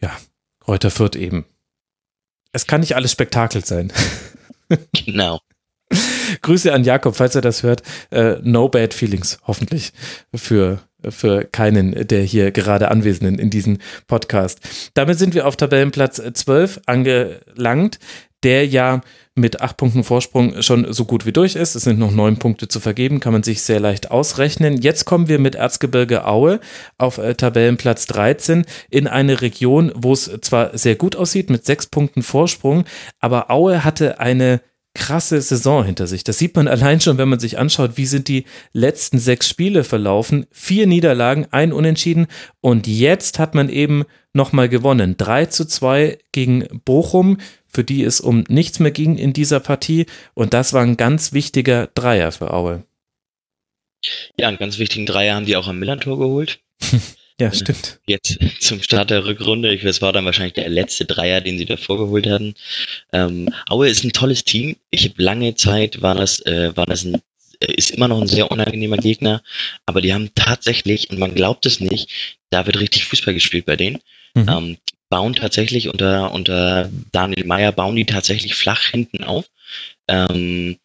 Ja, 0.01 0.11
Kräuter 0.59 0.91
Fürth 0.91 1.15
eben. 1.15 1.45
Es 2.51 2.67
kann 2.67 2.81
nicht 2.81 2.95
alles 2.95 3.11
Spektakel 3.11 3.63
sein. 3.63 3.91
Genau. 5.05 5.39
Grüße 6.41 6.73
an 6.73 6.83
Jakob, 6.83 7.15
falls 7.15 7.35
er 7.35 7.41
das 7.41 7.61
hört. 7.61 7.83
Äh, 8.09 8.37
no 8.41 8.69
bad 8.69 8.93
feelings, 8.95 9.37
hoffentlich, 9.45 9.91
für, 10.33 10.79
für 11.07 11.43
keinen 11.43 12.07
der 12.07 12.23
hier 12.23 12.51
gerade 12.51 12.89
Anwesenden 12.89 13.37
in 13.37 13.51
diesem 13.51 13.77
Podcast. 14.07 14.61
Damit 14.95 15.19
sind 15.19 15.35
wir 15.35 15.45
auf 15.45 15.57
Tabellenplatz 15.57 16.19
12 16.33 16.81
angelangt, 16.87 17.99
der 18.41 18.65
ja 18.65 19.01
mit 19.35 19.61
acht 19.61 19.77
Punkten 19.77 20.03
Vorsprung 20.03 20.61
schon 20.61 20.93
so 20.93 21.05
gut 21.05 21.25
wie 21.25 21.31
durch 21.31 21.55
ist. 21.55 21.75
Es 21.75 21.83
sind 21.83 21.97
noch 21.97 22.11
neun 22.11 22.37
Punkte 22.37 22.67
zu 22.67 22.79
vergeben, 22.79 23.19
kann 23.19 23.33
man 23.33 23.43
sich 23.43 23.63
sehr 23.63 23.79
leicht 23.79 24.11
ausrechnen. 24.11 24.77
Jetzt 24.77 25.05
kommen 25.05 25.27
wir 25.27 25.39
mit 25.39 25.55
Erzgebirge 25.55 26.27
Aue 26.27 26.59
auf 26.97 27.17
äh, 27.17 27.33
Tabellenplatz 27.33 28.05
13 28.07 28.65
in 28.89 29.07
eine 29.07 29.41
Region, 29.41 29.91
wo 29.95 30.13
es 30.13 30.29
zwar 30.41 30.77
sehr 30.77 30.95
gut 30.95 31.15
aussieht 31.15 31.49
mit 31.49 31.65
sechs 31.65 31.87
Punkten 31.87 32.21
Vorsprung, 32.21 32.85
aber 33.19 33.49
Aue 33.49 33.83
hatte 33.83 34.19
eine 34.19 34.61
krasse 34.93 35.41
Saison 35.41 35.83
hinter 35.83 36.05
sich. 36.05 36.23
Das 36.23 36.37
sieht 36.37 36.55
man 36.55 36.67
allein 36.69 37.01
schon, 37.01 37.17
wenn 37.17 37.29
man 37.29 37.39
sich 37.39 37.57
anschaut, 37.57 37.91
wie 37.95 38.05
sind 38.05 38.27
die 38.27 38.45
letzten 38.71 39.17
sechs 39.17 39.49
Spiele 39.49 39.83
verlaufen. 39.83 40.45
Vier 40.51 40.85
Niederlagen, 40.85 41.47
ein 41.51 41.73
Unentschieden 41.73 42.27
und 42.61 42.87
jetzt 42.87 43.39
hat 43.39 43.55
man 43.55 43.69
eben 43.69 44.03
nochmal 44.33 44.69
gewonnen. 44.69 45.15
3 45.17 45.47
zu 45.47 45.65
2 45.65 46.17
gegen 46.31 46.67
Bochum, 46.85 47.37
für 47.73 47.83
die 47.83 48.03
es 48.03 48.21
um 48.21 48.43
nichts 48.47 48.79
mehr 48.79 48.91
ging 48.91 49.17
in 49.17 49.33
dieser 49.33 49.59
Partie 49.59 50.05
und 50.33 50.53
das 50.53 50.73
war 50.73 50.83
ein 50.83 50.97
ganz 50.97 51.33
wichtiger 51.33 51.87
Dreier 51.93 52.31
für 52.31 52.53
Aue. 52.53 52.83
Ja, 54.37 54.49
einen 54.49 54.57
ganz 54.57 54.77
wichtigen 54.79 55.05
Dreier 55.05 55.35
haben 55.35 55.45
die 55.45 55.55
auch 55.55 55.67
am 55.67 55.79
Millantor 55.79 56.17
geholt. 56.19 56.59
Ja, 57.39 57.47
äh, 57.47 57.55
stimmt. 57.55 57.99
Jetzt 58.05 58.37
zum 58.59 58.81
Start 58.83 59.09
der 59.09 59.25
Rückrunde. 59.25 59.73
Ich, 59.73 59.81
das 59.81 60.03
war 60.03 60.13
dann 60.13 60.25
wahrscheinlich 60.25 60.53
der 60.53 60.69
letzte 60.69 61.05
Dreier, 61.05 61.41
den 61.41 61.57
sie 61.57 61.65
davor 61.65 61.97
geholt 61.97 62.27
hatten. 62.27 62.53
Ähm, 63.11 63.49
Aue 63.67 63.89
ist 63.89 64.03
ein 64.03 64.13
tolles 64.13 64.43
Team. 64.43 64.75
Ich 64.91 65.05
habe 65.05 65.21
lange 65.21 65.55
Zeit 65.55 66.03
war 66.03 66.13
das, 66.13 66.41
äh, 66.41 66.75
war 66.75 66.85
das 66.85 67.05
ein 67.05 67.21
äh, 67.59 67.73
ist 67.73 67.91
immer 67.91 68.07
noch 68.07 68.21
ein 68.21 68.27
sehr 68.27 68.51
unangenehmer 68.51 68.97
Gegner, 68.97 69.41
aber 69.85 70.01
die 70.01 70.13
haben 70.13 70.31
tatsächlich, 70.35 71.09
und 71.09 71.19
man 71.19 71.33
glaubt 71.33 71.65
es 71.65 71.79
nicht, 71.79 72.09
da 72.49 72.65
wird 72.65 72.79
richtig 72.79 73.05
Fußball 73.05 73.33
gespielt 73.33 73.65
bei 73.65 73.75
denen. 73.75 73.99
Mhm. 74.35 74.49
Ähm, 74.49 74.77
bauen 75.13 75.35
tatsächlich 75.35 75.89
unter, 75.89 76.31
unter 76.31 76.89
Daniel 77.11 77.45
Meyer, 77.45 77.71
bauen 77.71 77.95
die 77.95 78.07
tatsächlich 78.07 78.55
flach 78.55 78.81
hinten 78.89 79.23
auf. 79.23 79.45
Ähm, 80.07 80.77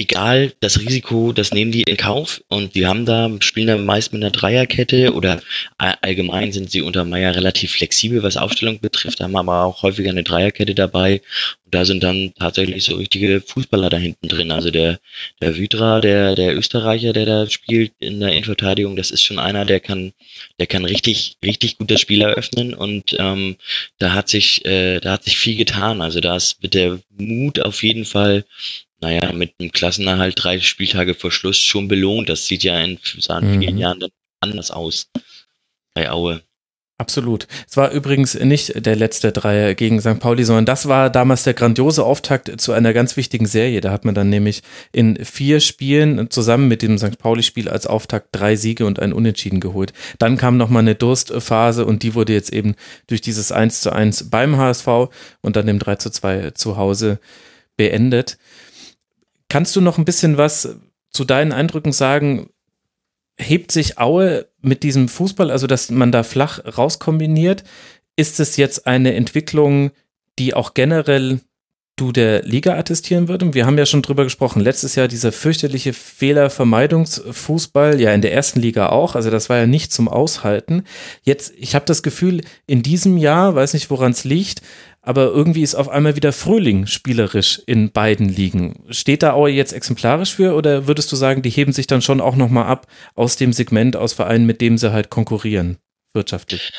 egal, 0.00 0.52
das 0.60 0.80
Risiko, 0.80 1.32
das 1.32 1.52
nehmen 1.52 1.72
die 1.72 1.82
in 1.82 1.96
Kauf 1.96 2.42
und 2.48 2.74
die 2.74 2.86
haben 2.86 3.04
da, 3.04 3.30
spielen 3.40 3.68
da 3.68 3.76
meist 3.76 4.12
mit 4.12 4.22
einer 4.22 4.30
Dreierkette 4.30 5.12
oder 5.14 5.40
allgemein 5.78 6.52
sind 6.52 6.70
sie 6.70 6.82
unter 6.82 7.04
Meier 7.04 7.34
relativ 7.34 7.72
flexibel, 7.72 8.22
was 8.22 8.36
Aufstellung 8.36 8.80
betrifft, 8.80 9.20
haben 9.20 9.36
aber 9.36 9.64
auch 9.64 9.82
häufiger 9.82 10.10
eine 10.10 10.22
Dreierkette 10.22 10.74
dabei 10.74 11.20
und 11.64 11.74
da 11.74 11.84
sind 11.84 12.02
dann 12.02 12.32
tatsächlich 12.38 12.84
so 12.84 12.96
richtige 12.96 13.40
Fußballer 13.40 13.90
da 13.90 13.98
hinten 13.98 14.28
drin. 14.28 14.50
Also 14.50 14.70
der, 14.70 14.98
der 15.40 15.56
Wydra, 15.56 16.00
der, 16.00 16.34
der 16.34 16.56
Österreicher, 16.56 17.12
der 17.12 17.26
da 17.26 17.48
spielt 17.48 17.92
in 18.00 18.20
der 18.20 18.32
Innenverteidigung, 18.32 18.96
das 18.96 19.10
ist 19.10 19.22
schon 19.22 19.38
einer, 19.38 19.64
der 19.64 19.80
kann, 19.80 20.12
der 20.58 20.66
kann 20.66 20.84
richtig, 20.84 21.36
richtig 21.44 21.78
gut 21.78 21.90
das 21.90 22.00
Spiel 22.00 22.22
eröffnen 22.22 22.74
und 22.74 23.14
ähm, 23.18 23.56
da 23.98 24.14
hat 24.14 24.28
sich, 24.28 24.64
äh, 24.64 25.00
da 25.00 25.12
hat 25.12 25.24
sich 25.24 25.38
viel 25.38 25.56
getan. 25.56 26.00
Also 26.00 26.20
da 26.20 26.36
ist 26.36 26.62
mit 26.62 26.74
der 26.74 26.98
Mut 27.18 27.60
auf 27.60 27.82
jeden 27.82 28.04
Fall 28.04 28.44
naja, 29.00 29.32
mit 29.32 29.54
einem 29.58 29.72
Klassenerhalt 29.72 30.42
drei 30.42 30.60
Spieltage 30.60 31.14
vor 31.14 31.30
Schluss 31.30 31.58
schon 31.58 31.88
belohnt. 31.88 32.28
Das 32.28 32.46
sieht 32.46 32.62
ja 32.62 32.78
in 32.80 32.92
mhm. 32.92 33.60
vielen 33.60 33.78
Jahren 33.78 34.00
dann 34.00 34.10
anders 34.40 34.70
aus 34.70 35.08
bei 35.94 36.10
Aue. 36.10 36.42
Absolut. 37.00 37.46
Es 37.66 37.78
war 37.78 37.92
übrigens 37.92 38.34
nicht 38.34 38.84
der 38.84 38.94
letzte 38.94 39.32
Dreier 39.32 39.74
gegen 39.74 40.02
St. 40.02 40.20
Pauli, 40.20 40.44
sondern 40.44 40.66
das 40.66 40.86
war 40.86 41.08
damals 41.08 41.44
der 41.44 41.54
grandiose 41.54 42.04
Auftakt 42.04 42.60
zu 42.60 42.72
einer 42.72 42.92
ganz 42.92 43.16
wichtigen 43.16 43.46
Serie. 43.46 43.80
Da 43.80 43.90
hat 43.90 44.04
man 44.04 44.14
dann 44.14 44.28
nämlich 44.28 44.62
in 44.92 45.16
vier 45.24 45.60
Spielen 45.60 46.28
zusammen 46.30 46.68
mit 46.68 46.82
dem 46.82 46.98
St. 46.98 47.16
Pauli-Spiel 47.16 47.70
als 47.70 47.86
Auftakt 47.86 48.28
drei 48.32 48.54
Siege 48.54 48.84
und 48.84 49.00
ein 49.00 49.14
Unentschieden 49.14 49.60
geholt. 49.60 49.94
Dann 50.18 50.36
kam 50.36 50.58
nochmal 50.58 50.82
eine 50.82 50.94
Durstphase 50.94 51.86
und 51.86 52.02
die 52.02 52.14
wurde 52.14 52.34
jetzt 52.34 52.52
eben 52.52 52.74
durch 53.06 53.22
dieses 53.22 53.50
1 53.50 53.80
zu 53.80 53.94
1 53.94 54.28
beim 54.28 54.58
HSV 54.58 55.08
und 55.40 55.56
dann 55.56 55.68
dem 55.68 55.78
3 55.78 55.96
zu 55.96 56.10
2 56.10 56.50
zu 56.50 56.76
Hause 56.76 57.18
beendet. 57.78 58.36
Kannst 59.50 59.76
du 59.76 59.82
noch 59.82 59.98
ein 59.98 60.06
bisschen 60.06 60.38
was 60.38 60.76
zu 61.10 61.24
deinen 61.24 61.52
Eindrücken 61.52 61.92
sagen? 61.92 62.48
Hebt 63.36 63.72
sich 63.72 63.98
Aue 63.98 64.46
mit 64.62 64.84
diesem 64.84 65.08
Fußball, 65.08 65.50
also 65.50 65.66
dass 65.66 65.90
man 65.90 66.12
da 66.12 66.22
flach 66.22 66.60
rauskombiniert? 66.78 67.64
Ist 68.16 68.38
es 68.38 68.56
jetzt 68.56 68.86
eine 68.86 69.14
Entwicklung, 69.14 69.90
die 70.38 70.54
auch 70.54 70.72
generell 70.72 71.40
du 71.96 72.12
der 72.12 72.42
Liga 72.42 72.78
attestieren 72.78 73.26
würdest? 73.26 73.54
Wir 73.54 73.66
haben 73.66 73.76
ja 73.76 73.86
schon 73.86 74.02
drüber 74.02 74.22
gesprochen. 74.22 74.60
Letztes 74.60 74.94
Jahr 74.94 75.08
dieser 75.08 75.32
fürchterliche 75.32 75.94
Fehlervermeidungsfußball, 75.94 78.00
ja 78.00 78.14
in 78.14 78.22
der 78.22 78.32
ersten 78.32 78.60
Liga 78.60 78.90
auch. 78.90 79.16
Also 79.16 79.30
das 79.30 79.48
war 79.48 79.56
ja 79.56 79.66
nicht 79.66 79.92
zum 79.92 80.06
Aushalten. 80.06 80.84
Jetzt, 81.22 81.52
ich 81.56 81.74
habe 81.74 81.86
das 81.86 82.04
Gefühl, 82.04 82.42
in 82.66 82.84
diesem 82.84 83.16
Jahr, 83.16 83.56
weiß 83.56 83.74
nicht, 83.74 83.90
woran 83.90 84.12
es 84.12 84.22
liegt, 84.22 84.62
aber 85.02 85.26
irgendwie 85.26 85.62
ist 85.62 85.74
auf 85.74 85.88
einmal 85.88 86.16
wieder 86.16 86.32
Frühling 86.32 86.86
spielerisch 86.86 87.60
in 87.66 87.90
beiden 87.90 88.28
Ligen. 88.28 88.84
Steht 88.90 89.22
da 89.22 89.32
Aue 89.32 89.50
jetzt 89.50 89.72
exemplarisch 89.72 90.34
für 90.34 90.54
oder 90.54 90.86
würdest 90.86 91.10
du 91.10 91.16
sagen, 91.16 91.42
die 91.42 91.50
heben 91.50 91.72
sich 91.72 91.86
dann 91.86 92.02
schon 92.02 92.20
auch 92.20 92.36
nochmal 92.36 92.66
ab 92.66 92.86
aus 93.14 93.36
dem 93.36 93.52
Segment, 93.52 93.96
aus 93.96 94.12
Vereinen, 94.12 94.46
mit 94.46 94.60
dem 94.60 94.76
sie 94.76 94.92
halt 94.92 95.10
konkurrieren, 95.10 95.78
wirtschaftlich? 96.12 96.72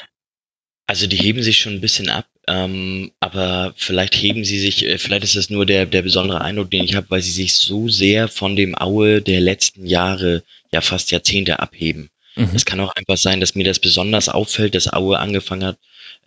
Also 0.88 1.08
die 1.08 1.18
heben 1.18 1.42
sich 1.42 1.58
schon 1.60 1.74
ein 1.74 1.82
bisschen 1.82 2.10
ab, 2.10 2.28
ähm, 2.48 3.12
aber 3.22 3.74
vielleicht 3.78 4.14
heben 4.14 4.44
sie 4.44 4.60
sich, 4.60 4.86
äh, 4.86 4.98
vielleicht 4.98 5.24
ist 5.24 5.38
das 5.38 5.50
nur 5.50 5.66
der, 5.66 5.86
der 5.86 6.02
besondere 6.02 6.42
Eindruck, 6.42 6.70
den 6.70 6.84
ich 6.84 6.96
habe, 6.96 7.10
weil 7.10 7.22
sie 7.22 7.32
sich 7.32 7.54
so 7.54 7.88
sehr 7.88 8.28
von 8.28 8.56
dem 8.56 8.78
Aue 8.78 9.22
der 9.22 9.40
letzten 9.40 9.86
Jahre, 9.86 10.44
ja 10.72 10.82
fast 10.82 11.12
Jahrzehnte 11.12 11.60
abheben. 11.60 12.10
Mhm. 12.36 12.50
Es 12.54 12.66
kann 12.66 12.80
auch 12.82 12.94
einfach 12.96 13.18
sein, 13.18 13.40
dass 13.40 13.56
mir 13.56 13.64
das 13.64 13.80
besonders 13.80 14.28
auffällt, 14.30 14.76
dass 14.76 14.92
Aue 14.92 15.18
angefangen 15.18 15.64
hat, 15.64 15.78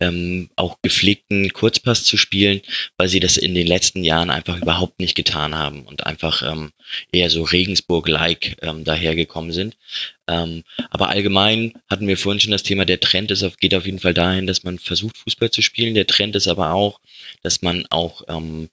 ähm, 0.01 0.51
auch 0.57 0.79
gepflegten 0.83 1.53
Kurzpass 1.53 2.05
zu 2.05 2.17
spielen, 2.17 2.61
weil 2.97 3.09
sie 3.09 3.21
das 3.21 3.37
in 3.37 3.55
den 3.55 3.67
letzten 3.67 4.03
Jahren 4.05 4.31
einfach 4.31 4.61
überhaupt 4.61 4.99
nicht 5.01 5.15
getan 5.15 5.55
haben 5.55 5.83
und 5.83 6.07
einfach 6.07 6.43
ähm, 6.43 6.73
eher 7.13 7.31
so 7.31 7.43
Regensburg-like 7.43 8.57
ähm, 8.63 8.85
dahergekommen 8.85 9.53
sind. 9.53 9.77
Ähm, 10.27 10.65
aber 10.91 11.09
allgemein 11.11 11.75
hatten 11.89 12.09
wir 12.09 12.17
vorhin 12.17 12.41
schon 12.41 12.53
das 12.53 12.63
Thema, 12.63 12.85
der 12.85 13.01
Trend 13.01 13.31
ist 13.31 13.43
auf, 13.43 13.57
geht 13.57 13.75
auf 13.75 13.87
jeden 13.87 14.01
Fall 14.01 14.15
dahin, 14.15 14.47
dass 14.47 14.65
man 14.65 14.79
versucht, 14.79 15.19
Fußball 15.19 15.51
zu 15.51 15.63
spielen. 15.63 15.95
Der 15.95 16.07
Trend 16.07 16.35
ist 16.37 16.49
aber 16.49 16.73
auch, 16.73 17.01
dass 17.43 17.63
man 17.63 17.87
auch 17.91 18.23
ähm, 18.29 18.69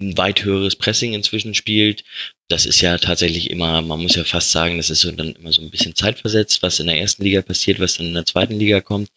ein 0.00 0.16
weit 0.16 0.44
höheres 0.44 0.76
Pressing 0.76 1.14
inzwischen 1.14 1.54
spielt. 1.54 2.04
Das 2.48 2.66
ist 2.66 2.80
ja 2.80 2.98
tatsächlich 2.98 3.50
immer, 3.50 3.82
man 3.82 4.02
muss 4.02 4.14
ja 4.14 4.24
fast 4.24 4.50
sagen, 4.50 4.76
das 4.76 4.90
ist 4.90 5.00
so 5.00 5.10
dann 5.10 5.34
immer 5.34 5.52
so 5.52 5.62
ein 5.62 5.70
bisschen 5.70 5.94
zeitversetzt, 5.94 6.62
was 6.62 6.80
in 6.80 6.86
der 6.86 6.98
ersten 6.98 7.24
Liga 7.24 7.42
passiert, 7.42 7.80
was 7.80 7.96
dann 7.96 8.08
in 8.08 8.14
der 8.14 8.26
zweiten 8.26 8.58
Liga 8.58 8.80
kommt. 8.80 9.08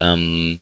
Ähm, 0.00 0.60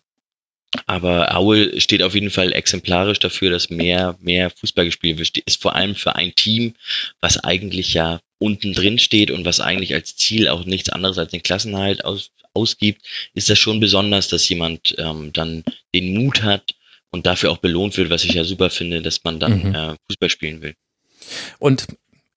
aber 0.87 1.35
Aue 1.35 1.81
steht 1.81 2.03
auf 2.03 2.15
jeden 2.15 2.31
Fall 2.31 2.53
exemplarisch 2.53 3.19
dafür, 3.19 3.51
dass 3.51 3.71
mehr, 3.71 4.17
mehr 4.21 4.51
Fußball 4.51 4.85
gespielt 4.85 5.19
wird. 5.19 5.39
Ist 5.39 5.63
vor 5.63 5.75
allem 5.75 5.95
für 5.95 6.17
ein 6.17 6.35
Team, 6.35 6.75
was 7.21 7.39
eigentlich 7.39 7.95
ja 7.95 8.21
unten 8.39 8.75
drin 8.75 8.99
steht 8.99 9.31
und 9.31 9.45
was 9.45 9.61
eigentlich 9.61 9.95
als 9.95 10.17
Ziel 10.17 10.49
auch 10.49 10.65
nichts 10.65 10.91
anderes 10.91 11.19
als 11.19 11.31
den 11.31 11.43
Klassenhalt 11.43 12.05
aus, 12.05 12.31
ausgibt, 12.53 13.03
ist 13.35 13.49
das 13.49 13.59
schon 13.59 13.81
besonders, 13.81 14.29
dass 14.29 14.49
jemand 14.49 14.95
ähm, 14.99 15.33
dann 15.33 15.65
den 15.95 16.15
Mut 16.15 16.43
hat, 16.43 16.75
und 17.11 17.27
dafür 17.27 17.51
auch 17.51 17.59
belohnt 17.59 17.97
wird, 17.97 18.11
was 18.11 18.25
ich 18.25 18.35
ja 18.35 18.45
super 18.45 18.71
finde, 18.71 19.03
dass 19.03 19.25
man 19.25 19.41
dann 19.41 19.69
mhm. 19.69 19.75
äh, 19.75 19.95
Fußball 20.09 20.31
spielen 20.31 20.63
will. 20.63 20.75
Und 21.59 21.87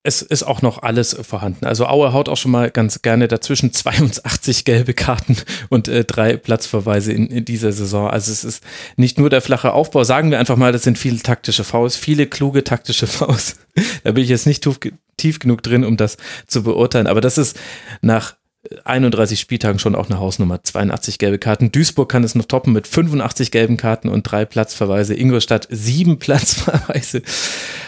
es 0.02 0.22
ist 0.22 0.44
auch 0.44 0.62
noch 0.62 0.82
alles 0.82 1.14
vorhanden. 1.22 1.66
Also 1.66 1.86
Aue 1.86 2.14
haut 2.14 2.30
auch 2.30 2.38
schon 2.38 2.52
mal 2.52 2.72
ganz 2.72 3.02
gerne 3.02 3.28
dazwischen 3.28 3.74
82 3.74 4.64
gelbe 4.64 4.94
Karten 4.94 5.36
und 5.68 5.90
äh, 5.90 6.06
drei 6.06 6.38
Platzverweise 6.38 7.12
in, 7.12 7.28
in, 7.28 7.44
dieser 7.44 7.74
Saison. 7.74 8.10
Also 8.10 8.32
es 8.32 8.46
ist 8.46 8.64
nicht 8.96 9.20
nur 9.20 9.30
der 9.30 9.42
flache 9.42 9.74
Aufbau, 9.74 10.06
sagen 10.06 10.32
wir 10.32 10.40
einfach 10.40 10.56
mal, 10.56 10.72
das 10.72 10.84
sind 10.84 10.98
viele 10.98 11.20
taktische 11.20 11.66
Faust, 11.66 11.98
viele 11.98 12.28
kluge 12.28 12.64
taktische 12.64 13.08
Faust. 13.08 13.60
da 14.04 14.14
bin 14.14 14.24
ich 14.24 14.30
jetzt 14.30 14.48
nicht 14.48 14.64
tief, 14.64 14.80
tief 15.18 15.40
genug 15.40 15.64
drin, 15.64 15.84
um 15.84 15.98
das 15.98 16.16
zu 16.48 16.64
beurteilen. 16.64 17.08
Aber 17.08 17.22
das 17.22 17.38
ist 17.38 17.60
nach 18.02 18.36
31 18.84 19.40
Spieltagen 19.40 19.80
schon 19.80 19.96
auch 19.96 20.10
eine 20.10 20.20
Hausnummer. 20.20 20.62
82 20.62 21.18
gelbe 21.18 21.40
Karten. 21.40 21.72
Duisburg 21.72 22.10
kann 22.10 22.26
es 22.26 22.36
noch 22.36 22.46
toppen 22.46 22.74
mit 22.74 22.88
85 22.88 23.52
gelben 23.52 23.78
Karten 23.78 24.10
und 24.10 24.24
drei 24.24 24.44
Platzverweise. 24.44 25.16
Ingolstadt 25.16 25.68
sieben 25.72 26.20
Platzverweise. 26.20 27.22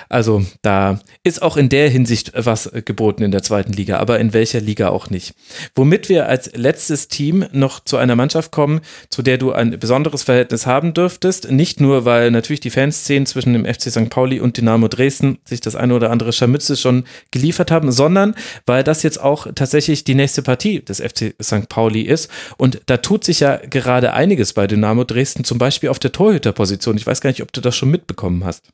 Also 0.07 0.45
da 0.61 0.99
ist 1.23 1.41
auch 1.41 1.57
in 1.57 1.67
der 1.67 1.89
Hinsicht 1.89 2.31
was 2.35 2.71
geboten 2.85 3.23
in 3.23 3.31
der 3.31 3.43
zweiten 3.43 3.73
Liga, 3.73 3.97
aber 3.97 4.19
in 4.19 4.33
welcher 4.33 4.61
Liga 4.61 4.89
auch 4.89 5.09
nicht. 5.09 5.33
Womit 5.75 6.07
wir 6.07 6.27
als 6.27 6.55
letztes 6.55 7.09
Team 7.09 7.45
noch 7.51 7.81
zu 7.83 7.97
einer 7.97 8.15
Mannschaft 8.15 8.51
kommen, 8.51 8.79
zu 9.09 9.21
der 9.21 9.37
du 9.37 9.51
ein 9.51 9.77
besonderes 9.77 10.23
Verhältnis 10.23 10.65
haben 10.65 10.93
dürftest. 10.93 11.51
Nicht 11.51 11.81
nur, 11.81 12.05
weil 12.05 12.31
natürlich 12.31 12.59
die 12.61 12.69
Fanszenen 12.69 13.25
zwischen 13.25 13.53
dem 13.53 13.65
FC 13.65 13.91
St. 13.91 14.09
Pauli 14.09 14.39
und 14.39 14.55
Dynamo 14.55 14.87
Dresden 14.87 15.39
sich 15.43 15.59
das 15.59 15.75
eine 15.75 15.95
oder 15.95 16.11
andere 16.11 16.31
Scharmütze 16.31 16.77
schon 16.77 17.03
geliefert 17.31 17.71
haben, 17.71 17.91
sondern 17.91 18.35
weil 18.65 18.83
das 18.83 19.03
jetzt 19.03 19.21
auch 19.21 19.47
tatsächlich 19.53 20.05
die 20.05 20.15
nächste 20.15 20.41
Partie 20.41 20.60
des 20.63 20.99
FC 20.99 21.35
St. 21.41 21.69
Pauli 21.69 22.01
ist. 22.01 22.29
Und 22.57 22.81
da 22.85 22.97
tut 22.97 23.23
sich 23.23 23.39
ja 23.39 23.57
gerade 23.57 24.13
einiges 24.13 24.53
bei 24.53 24.67
Dynamo 24.67 25.03
Dresden, 25.03 25.43
zum 25.43 25.57
Beispiel 25.57 25.89
auf 25.89 25.99
der 25.99 26.11
Torhüterposition. 26.11 26.97
Ich 26.97 27.07
weiß 27.07 27.21
gar 27.21 27.29
nicht, 27.29 27.41
ob 27.41 27.51
du 27.51 27.61
das 27.61 27.75
schon 27.75 27.91
mitbekommen 27.91 28.45
hast. 28.45 28.71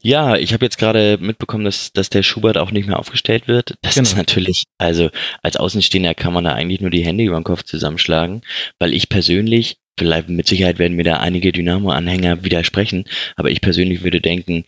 Ja, 0.00 0.36
ich 0.36 0.52
habe 0.52 0.64
jetzt 0.64 0.78
gerade 0.78 1.18
mitbekommen, 1.20 1.64
dass, 1.64 1.92
dass 1.92 2.10
der 2.10 2.22
Schubert 2.22 2.58
auch 2.58 2.70
nicht 2.70 2.86
mehr 2.86 2.98
aufgestellt 2.98 3.48
wird. 3.48 3.76
Das 3.82 3.94
genau. 3.94 4.08
ist 4.08 4.16
natürlich, 4.16 4.64
also 4.78 5.10
als 5.42 5.56
Außenstehender 5.56 6.14
kann 6.14 6.32
man 6.32 6.44
da 6.44 6.52
eigentlich 6.52 6.80
nur 6.80 6.90
die 6.90 7.04
Hände 7.04 7.24
über 7.24 7.36
den 7.36 7.44
Kopf 7.44 7.62
zusammenschlagen, 7.62 8.42
weil 8.78 8.92
ich 8.92 9.08
persönlich, 9.08 9.78
vielleicht 9.98 10.28
mit 10.28 10.46
Sicherheit 10.46 10.78
werden 10.78 10.96
mir 10.96 11.04
da 11.04 11.18
einige 11.18 11.52
Dynamo-Anhänger 11.52 12.44
widersprechen, 12.44 13.06
aber 13.36 13.50
ich 13.50 13.60
persönlich 13.60 14.02
würde 14.04 14.20
denken, 14.20 14.64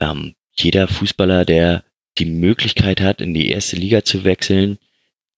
ähm, 0.00 0.34
jeder 0.52 0.88
Fußballer, 0.88 1.44
der 1.44 1.84
die 2.18 2.26
Möglichkeit 2.26 3.00
hat, 3.00 3.20
in 3.20 3.34
die 3.34 3.50
erste 3.50 3.76
Liga 3.76 4.04
zu 4.04 4.24
wechseln, 4.24 4.78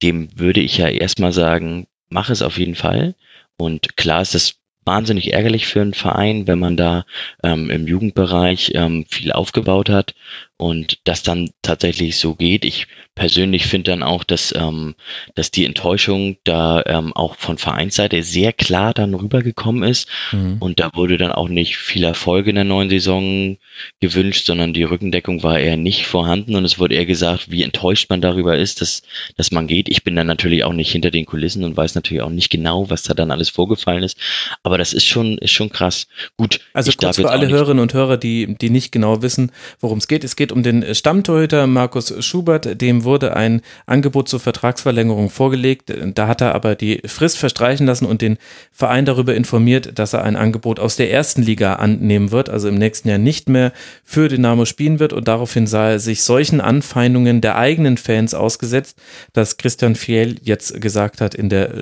dem 0.03 0.29
würde 0.39 0.61
ich 0.61 0.79
ja 0.79 0.89
erstmal 0.89 1.33
sagen, 1.33 1.87
mach 2.09 2.31
es 2.31 2.43
auf 2.43 2.59
jeden 2.59 2.75
Fall. 2.75 3.15
Und 3.57 3.97
klar 3.97 4.23
ist 4.23 4.35
das 4.35 4.55
wahnsinnig 4.85 5.33
ärgerlich 5.33 5.67
für 5.67 5.81
einen 5.81 5.95
Verein, 5.95 6.47
wenn 6.47 6.59
man 6.59 6.77
da 6.77 7.05
ähm, 7.45 7.71
im 7.71 7.87
Jugendbereich 7.87 8.73
ähm, 8.75 9.07
viel 9.09 9.33
aufgebaut 9.33 9.89
hat 9.89 10.15
und 10.57 10.99
das 11.05 11.23
dann 11.23 11.51
tatsächlich 11.63 12.17
so 12.17 12.35
geht. 12.35 12.65
Ich 12.65 12.87
persönlich 13.15 13.67
finde 13.67 13.91
dann 13.91 14.03
auch, 14.03 14.25
dass, 14.25 14.55
ähm, 14.57 14.95
dass 15.35 15.51
die 15.51 15.67
Enttäuschung 15.67 16.37
da 16.45 16.83
ähm, 16.87 17.13
auch 17.15 17.37
von 17.37 17.59
Vereinsseite 17.59 18.23
sehr 18.23 18.53
klar 18.53 18.95
dann 18.95 19.13
rübergekommen 19.13 19.83
ist. 19.83 20.09
Mhm. 20.31 20.57
Und 20.61 20.81
da 20.81 20.91
wurde 20.95 21.19
dann 21.19 21.33
auch 21.33 21.49
nicht 21.49 21.77
viel 21.77 22.05
Erfolg 22.05 22.47
in 22.47 22.55
der 22.55 22.65
neuen 22.65 22.89
Saison 22.89 23.59
gewünscht, 24.01 24.47
sondern 24.47 24.73
die 24.73 24.85
Rückendeckung 24.85 25.43
war 25.43 25.59
eher 25.59 25.77
nicht 25.77 26.07
vorhanden. 26.07 26.57
Und 26.57 26.65
es 26.65 26.79
wurde 26.79 26.95
eher 26.95 27.05
gesagt, 27.05 27.51
wie 27.51 27.63
enttäuscht 27.63 28.09
man 28.09 28.23
darüber 28.23 28.57
ist, 28.57 28.81
dass, 28.81 29.03
dass 29.37 29.51
man 29.51 29.67
geht. 29.67 29.91
Ich 29.91 30.05
bin 30.05 30.17
dann 30.17 30.27
natürlich 30.27 30.65
auch 30.65 30.73
nicht 30.73 30.91
hinter 30.91 31.11
den 31.11 31.27
Kulissen 31.27 31.65
und 31.65 31.77
weiß 31.77 31.95
natürlich 31.95 32.23
auch 32.23 32.31
nicht 32.31 32.49
genau, 32.49 32.89
was 32.89 33.03
da 33.03 33.13
dann 33.13 33.31
alles 33.31 33.51
vorgefallen 33.51 34.03
ist. 34.03 34.17
Aber 34.63 34.79
das 34.79 34.95
ist 34.95 35.07
schon, 35.07 35.37
ist 35.39 35.53
schon 35.53 35.71
krass. 35.71 36.07
Gut. 36.39 36.61
Also 36.73 36.93
kurz 36.93 37.17
für 37.17 37.31
alle 37.31 37.49
Hörerinnen 37.49 37.83
und 37.83 37.93
Hörer, 37.93 38.17
die, 38.17 38.57
die 38.59 38.71
nicht 38.71 38.91
genau 38.91 39.21
wissen, 39.21 39.53
worum 39.81 39.99
es 39.99 40.09
geht. 40.09 40.25
Es 40.25 40.35
geht 40.35 40.42
um 40.51 40.65
den 40.65 40.95
Stammtorhüter 40.95 41.69
Markus 41.69 42.13
Schubert, 42.25 42.81
dem 42.81 43.05
wurde 43.05 43.37
ein 43.37 43.61
Angebot 43.87 44.29
zur 44.29 44.41
Vertragsverlängerung 44.41 45.31
vorgelegt. 45.31 45.93
Da 46.15 46.27
hat 46.27 46.41
er 46.41 46.55
aber 46.55 46.75
die 46.75 47.03
Frist 47.07 47.39
verstreichen 47.39 47.87
lassen 47.87 48.07
und 48.07 48.23
den 48.23 48.39
Verein 48.73 49.05
darüber 49.05 49.35
informiert, 49.35 49.99
dass 49.99 50.15
er 50.15 50.25
ein 50.25 50.35
Angebot 50.35 50.81
aus 50.81 50.97
der 50.97 51.13
ersten 51.13 51.43
Liga 51.43 51.75
annehmen 51.75 52.33
wird, 52.33 52.49
also 52.49 52.69
im 52.69 52.77
nächsten 52.77 53.09
Jahr 53.09 53.19
nicht 53.19 53.49
mehr 53.49 53.73
für 54.03 54.29
Dynamo 54.29 54.65
spielen 54.65 54.99
wird. 54.99 55.13
Und 55.13 55.29
daraufhin 55.29 55.67
sah 55.67 55.91
er 55.91 55.99
sich 56.01 56.23
solchen 56.23 56.61
Anfeindungen 56.61 57.41
der 57.41 57.57
eigenen 57.57 57.99
Fans 57.99 58.35
ausgesetzt, 58.35 58.99
dass 59.35 59.59
Christian 59.59 59.95
Fiel 59.95 60.41
jetzt 60.43 60.81
gesagt 60.81 61.21
hat 61.21 61.35
in 61.35 61.51
der 61.51 61.75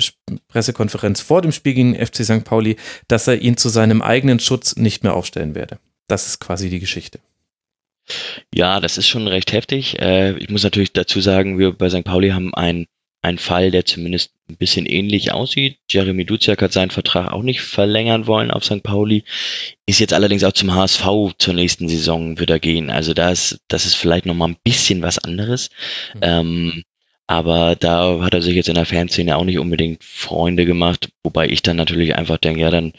Pressekonferenz 0.48 1.20
vor 1.20 1.40
dem 1.40 1.52
Spiel 1.52 1.74
gegen 1.74 1.94
FC 1.94 2.24
St. 2.24 2.44
Pauli, 2.44 2.76
dass 3.06 3.28
er 3.28 3.40
ihn 3.40 3.56
zu 3.56 3.68
seinem 3.68 4.02
eigenen 4.02 4.40
Schutz 4.40 4.76
nicht 4.76 5.04
mehr 5.04 5.14
aufstellen 5.14 5.54
werde. 5.54 5.78
Das 6.08 6.26
ist 6.26 6.40
quasi 6.40 6.68
die 6.70 6.80
Geschichte. 6.80 7.20
Ja, 8.54 8.80
das 8.80 8.98
ist 8.98 9.08
schon 9.08 9.26
recht 9.28 9.52
heftig. 9.52 9.98
Äh, 10.00 10.36
ich 10.38 10.48
muss 10.48 10.62
natürlich 10.62 10.92
dazu 10.92 11.20
sagen, 11.20 11.58
wir 11.58 11.72
bei 11.72 11.88
St. 11.88 12.04
Pauli 12.04 12.30
haben 12.30 12.54
einen, 12.54 12.86
einen 13.22 13.38
Fall, 13.38 13.70
der 13.70 13.84
zumindest 13.84 14.32
ein 14.48 14.56
bisschen 14.56 14.86
ähnlich 14.86 15.32
aussieht. 15.32 15.78
Jeremy 15.88 16.24
Duziak 16.24 16.62
hat 16.62 16.72
seinen 16.72 16.90
Vertrag 16.90 17.32
auch 17.32 17.42
nicht 17.42 17.60
verlängern 17.60 18.26
wollen 18.26 18.50
auf 18.50 18.64
St. 18.64 18.82
Pauli, 18.82 19.24
ist 19.86 20.00
jetzt 20.00 20.12
allerdings 20.12 20.44
auch 20.44 20.52
zum 20.52 20.74
HSV 20.74 21.06
zur 21.38 21.54
nächsten 21.54 21.88
Saison 21.88 22.38
wieder 22.38 22.58
gehen. 22.58 22.90
Also 22.90 23.14
da 23.14 23.30
ist, 23.30 23.60
das 23.68 23.86
ist 23.86 23.94
vielleicht 23.94 24.26
nochmal 24.26 24.50
ein 24.50 24.58
bisschen 24.64 25.02
was 25.02 25.18
anderes. 25.18 25.70
Mhm. 26.14 26.20
Ähm, 26.22 26.82
aber 27.30 27.76
da 27.76 28.22
hat 28.22 28.34
er 28.34 28.42
sich 28.42 28.56
jetzt 28.56 28.68
in 28.68 28.74
der 28.74 28.86
Fanszene 28.86 29.36
auch 29.36 29.44
nicht 29.44 29.60
unbedingt 29.60 30.02
Freunde 30.02 30.66
gemacht, 30.66 31.10
wobei 31.22 31.46
ich 31.46 31.62
dann 31.62 31.76
natürlich 31.76 32.16
einfach 32.16 32.38
denke, 32.38 32.60
ja, 32.60 32.72
dann, 32.72 32.92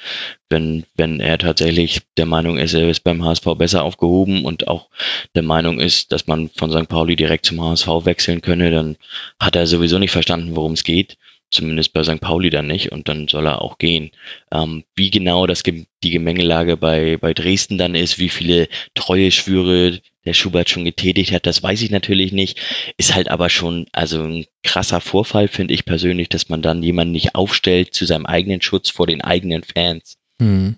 wenn, 0.48 0.86
wenn 0.96 1.20
er 1.20 1.38
tatsächlich 1.38 2.00
der 2.16 2.28
Meinung 2.28 2.58
ist, 2.58 2.74
er 2.74 2.90
ist 2.90 3.02
beim 3.02 3.26
HSV 3.26 3.44
besser 3.58 3.84
aufgehoben 3.84 4.46
und 4.46 4.70
auch 4.70 4.88
der 5.36 5.44
Meinung 5.44 5.82
ist, 5.82 6.14
dass 6.14 6.28
man 6.28 6.50
von 6.56 6.72
St. 6.72 6.88
Pauli 6.88 7.18
direkt 7.18 7.46
zum 7.46 7.62
HSV 7.62 7.88
wechseln 8.06 8.40
könne, 8.40 8.72
dann 8.72 8.96
hat 9.38 9.58
er 9.58 9.68
sowieso 9.68 10.00
nicht 10.00 10.12
verstanden, 10.12 10.56
worum 10.56 10.72
es 10.74 10.86
geht 10.86 11.18
zumindest 11.50 11.92
bei 11.92 12.02
St. 12.02 12.22
Pauli 12.22 12.50
dann 12.50 12.68
nicht 12.68 12.94
und 12.94 13.10
dann 13.10 13.28
soll 13.28 13.46
er 13.48 13.62
auch 13.62 13.78
gehen. 13.80 14.12
Ähm, 14.54 14.86
wie 14.96 15.12
genau 15.12 15.46
das 15.46 15.64
die 15.64 15.86
Gemengelage 16.10 16.78
bei, 16.78 17.18
bei 17.18 17.34
Dresden 17.34 17.78
dann 17.78 17.96
ist, 17.96 18.18
wie 18.18 18.30
viele 18.30 18.70
treue 18.94 19.30
Schwüre 19.32 20.00
der 20.26 20.34
Schubert 20.34 20.70
schon 20.70 20.86
getätigt 20.86 21.32
hat, 21.32 21.46
das 21.46 21.64
weiß 21.64 21.82
ich 21.82 21.92
natürlich 21.92 22.32
nicht. 22.32 22.60
Ist 22.98 23.16
halt 23.16 23.30
aber 23.30 23.50
schon, 23.50 23.86
also 23.92 24.22
ein 24.24 24.46
krasser 24.64 25.02
Vorfall, 25.02 25.48
finde 25.48 25.74
ich 25.74 25.86
persönlich, 25.86 26.30
dass 26.30 26.50
man 26.50 26.62
dann 26.62 26.84
jemanden 26.84 27.14
nicht 27.14 27.36
aufstellt 27.36 27.94
zu 27.94 28.06
seinem 28.06 28.26
eigenen 28.26 28.62
Schutz 28.62 28.90
vor 28.90 29.08
den 29.08 29.22
eigenen 29.22 29.64
Fans. 29.64 30.18
Hm. 30.40 30.76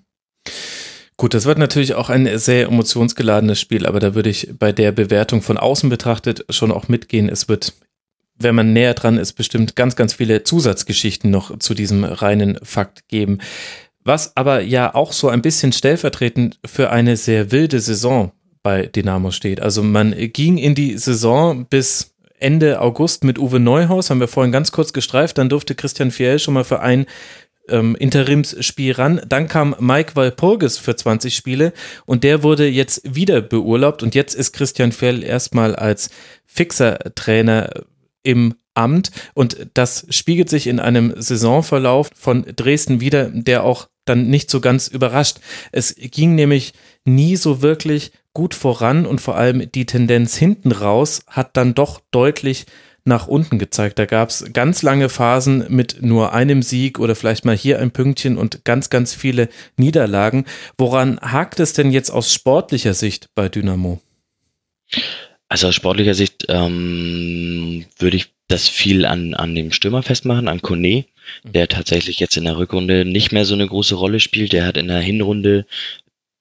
Gut, 1.17 1.33
das 1.33 1.45
wird 1.45 1.57
natürlich 1.57 1.93
auch 1.93 2.09
ein 2.09 2.37
sehr 2.39 2.67
emotionsgeladenes 2.67 3.59
Spiel, 3.59 3.85
aber 3.85 3.99
da 3.99 4.15
würde 4.15 4.29
ich 4.29 4.49
bei 4.57 4.71
der 4.71 4.91
Bewertung 4.91 5.41
von 5.41 5.57
außen 5.57 5.89
betrachtet 5.89 6.45
schon 6.49 6.71
auch 6.71 6.87
mitgehen. 6.87 7.29
Es 7.29 7.47
wird 7.47 7.73
wenn 8.39 8.55
man 8.55 8.73
näher 8.73 8.93
dran 8.93 9.17
ist, 9.17 9.33
bestimmt 9.33 9.75
ganz, 9.75 9.95
ganz 9.95 10.13
viele 10.13 10.43
Zusatzgeschichten 10.43 11.29
noch 11.29 11.57
zu 11.59 11.73
diesem 11.73 12.03
reinen 12.03 12.57
Fakt 12.63 13.07
geben. 13.07 13.39
Was 14.03 14.35
aber 14.35 14.61
ja 14.61 14.93
auch 14.93 15.13
so 15.13 15.29
ein 15.29 15.41
bisschen 15.41 15.71
stellvertretend 15.71 16.59
für 16.65 16.89
eine 16.89 17.15
sehr 17.15 17.51
wilde 17.51 17.79
Saison 17.79 18.31
bei 18.63 18.87
Dynamo 18.87 19.31
steht. 19.31 19.61
Also 19.61 19.83
man 19.83 20.15
ging 20.33 20.57
in 20.57 20.73
die 20.73 20.97
Saison 20.97 21.65
bis 21.65 22.15
Ende 22.39 22.81
August 22.81 23.23
mit 23.23 23.37
Uwe 23.39 23.59
Neuhaus, 23.59 24.09
haben 24.09 24.19
wir 24.19 24.27
vorhin 24.27 24.51
ganz 24.51 24.71
kurz 24.71 24.91
gestreift, 24.91 25.37
dann 25.37 25.49
durfte 25.49 25.75
Christian 25.75 26.11
Fiel 26.11 26.39
schon 26.39 26.53
mal 26.53 26.63
für 26.63 26.81
ein 26.81 27.05
ähm, 27.69 27.95
Interimsspiel 27.95 28.93
ran. 28.93 29.21
Dann 29.27 29.47
kam 29.47 29.75
Mike 29.79 30.15
Walpurgis 30.15 30.77
für 30.77 30.95
20 30.95 31.35
Spiele 31.35 31.73
und 32.05 32.23
der 32.23 32.43
wurde 32.43 32.67
jetzt 32.67 33.01
wieder 33.15 33.41
beurlaubt 33.41 34.03
und 34.03 34.15
jetzt 34.15 34.33
ist 34.33 34.53
Christian 34.53 34.91
Fiel 34.91 35.23
erstmal 35.23 35.75
als 35.75 36.09
fixer 36.45 36.99
Trainer 37.15 37.69
im 38.23 38.55
Amt 38.75 39.11
und 39.33 39.67
das 39.73 40.07
spiegelt 40.09 40.49
sich 40.49 40.67
in 40.67 40.79
einem 40.79 41.13
Saisonverlauf 41.15 42.09
von 42.15 42.43
Dresden 42.55 42.99
wieder, 42.99 43.29
der 43.29 43.63
auch 43.63 43.87
dann 44.05 44.29
nicht 44.29 44.49
so 44.49 44.59
ganz 44.59 44.87
überrascht. 44.87 45.37
Es 45.71 45.95
ging 45.95 46.35
nämlich 46.35 46.73
nie 47.05 47.35
so 47.35 47.61
wirklich 47.61 48.11
gut 48.33 48.53
voran 48.53 49.05
und 49.05 49.21
vor 49.21 49.35
allem 49.35 49.71
die 49.71 49.85
Tendenz 49.85 50.35
hinten 50.35 50.71
raus 50.71 51.23
hat 51.27 51.55
dann 51.57 51.75
doch 51.75 52.01
deutlich 52.11 52.65
nach 53.05 53.27
unten 53.27 53.59
gezeigt. 53.59 53.99
Da 53.99 54.05
gab 54.05 54.29
es 54.29 54.53
ganz 54.53 54.81
lange 54.81 55.09
Phasen 55.09 55.65
mit 55.69 56.01
nur 56.01 56.33
einem 56.33 56.61
Sieg 56.61 56.99
oder 56.99 57.15
vielleicht 57.15 57.45
mal 57.45 57.55
hier 57.55 57.79
ein 57.79 57.91
Pünktchen 57.91 58.37
und 58.37 58.63
ganz, 58.63 58.89
ganz 58.89 59.13
viele 59.13 59.49
Niederlagen. 59.77 60.45
Woran 60.77 61.19
hakt 61.19 61.59
es 61.59 61.73
denn 61.73 61.91
jetzt 61.91 62.09
aus 62.09 62.33
sportlicher 62.33 62.93
Sicht 62.93 63.29
bei 63.35 63.49
Dynamo? 63.49 64.01
Also 65.49 65.67
aus 65.67 65.75
sportlicher 65.75 66.13
Sicht 66.13 66.45
ähm, 66.47 67.85
würde 67.99 68.17
ich 68.17 68.33
das 68.47 68.69
viel 68.69 69.05
an, 69.05 69.33
an 69.33 69.53
dem 69.53 69.71
Stürmer 69.71 70.03
festmachen, 70.03 70.47
an 70.47 70.61
Kone, 70.61 71.05
der 71.43 71.67
tatsächlich 71.67 72.19
jetzt 72.19 72.37
in 72.37 72.45
der 72.45 72.57
Rückrunde 72.57 73.05
nicht 73.05 73.31
mehr 73.31 73.45
so 73.45 73.53
eine 73.53 73.67
große 73.67 73.95
Rolle 73.95 74.19
spielt. 74.19 74.53
Der 74.53 74.65
hat 74.65 74.77
in 74.77 74.87
der 74.87 74.99
Hinrunde 74.99 75.65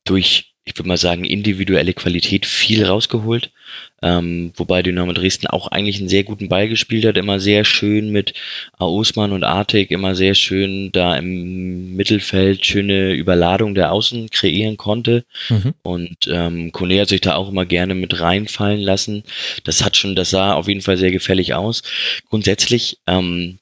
durch 0.04 0.51
ich 0.64 0.78
würde 0.78 0.88
mal 0.88 0.96
sagen, 0.96 1.24
individuelle 1.24 1.92
Qualität 1.92 2.46
viel 2.46 2.84
rausgeholt. 2.84 3.50
Ähm, 4.00 4.52
wobei 4.56 4.82
Dynamo 4.82 5.12
Dresden 5.12 5.46
auch 5.46 5.68
eigentlich 5.68 5.98
einen 5.98 6.08
sehr 6.08 6.24
guten 6.24 6.48
Ball 6.48 6.68
gespielt 6.68 7.04
hat, 7.04 7.16
immer 7.16 7.40
sehr 7.40 7.64
schön 7.64 8.10
mit 8.10 8.34
Osman 8.78 9.32
und 9.32 9.44
Artig, 9.44 9.90
immer 9.90 10.14
sehr 10.14 10.34
schön 10.34 10.92
da 10.92 11.16
im 11.16 11.96
Mittelfeld 11.96 12.64
schöne 12.66 13.12
Überladung 13.12 13.74
der 13.74 13.92
Außen 13.92 14.30
kreieren 14.30 14.76
konnte. 14.76 15.24
Mhm. 15.48 15.74
Und 15.82 16.16
ähm, 16.28 16.70
Kone 16.72 17.00
hat 17.00 17.08
sich 17.08 17.22
da 17.22 17.34
auch 17.34 17.48
immer 17.48 17.64
gerne 17.64 17.94
mit 17.94 18.20
reinfallen 18.20 18.80
lassen. 18.80 19.24
Das 19.64 19.84
hat 19.84 19.96
schon, 19.96 20.14
das 20.14 20.30
sah 20.30 20.52
auf 20.54 20.68
jeden 20.68 20.82
Fall 20.82 20.96
sehr 20.96 21.12
gefällig 21.12 21.54
aus. 21.54 21.82
Grundsätzlich 22.28 22.98
ähm, 23.06 23.58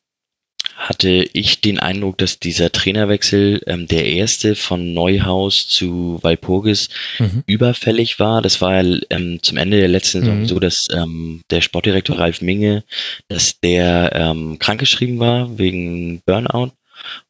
hatte 0.80 1.28
ich 1.34 1.60
den 1.60 1.78
Eindruck, 1.78 2.16
dass 2.16 2.38
dieser 2.38 2.72
Trainerwechsel, 2.72 3.60
ähm, 3.66 3.86
der 3.86 4.06
erste 4.06 4.54
von 4.54 4.94
Neuhaus 4.94 5.68
zu 5.68 6.18
Walpurgis, 6.22 6.88
mhm. 7.18 7.44
überfällig 7.46 8.18
war. 8.18 8.40
Das 8.40 8.62
war 8.62 8.82
ja 8.82 8.98
ähm, 9.10 9.42
zum 9.42 9.58
Ende 9.58 9.78
der 9.78 9.88
letzten 9.88 10.20
Saison 10.20 10.40
mhm. 10.40 10.46
so, 10.46 10.58
dass 10.58 10.88
ähm, 10.90 11.42
der 11.50 11.60
Sportdirektor 11.60 12.18
Ralf 12.18 12.40
Minge, 12.40 12.82
dass 13.28 13.60
der 13.60 14.12
ähm, 14.14 14.58
krankgeschrieben 14.58 15.18
war 15.18 15.58
wegen 15.58 16.22
Burnout. 16.24 16.72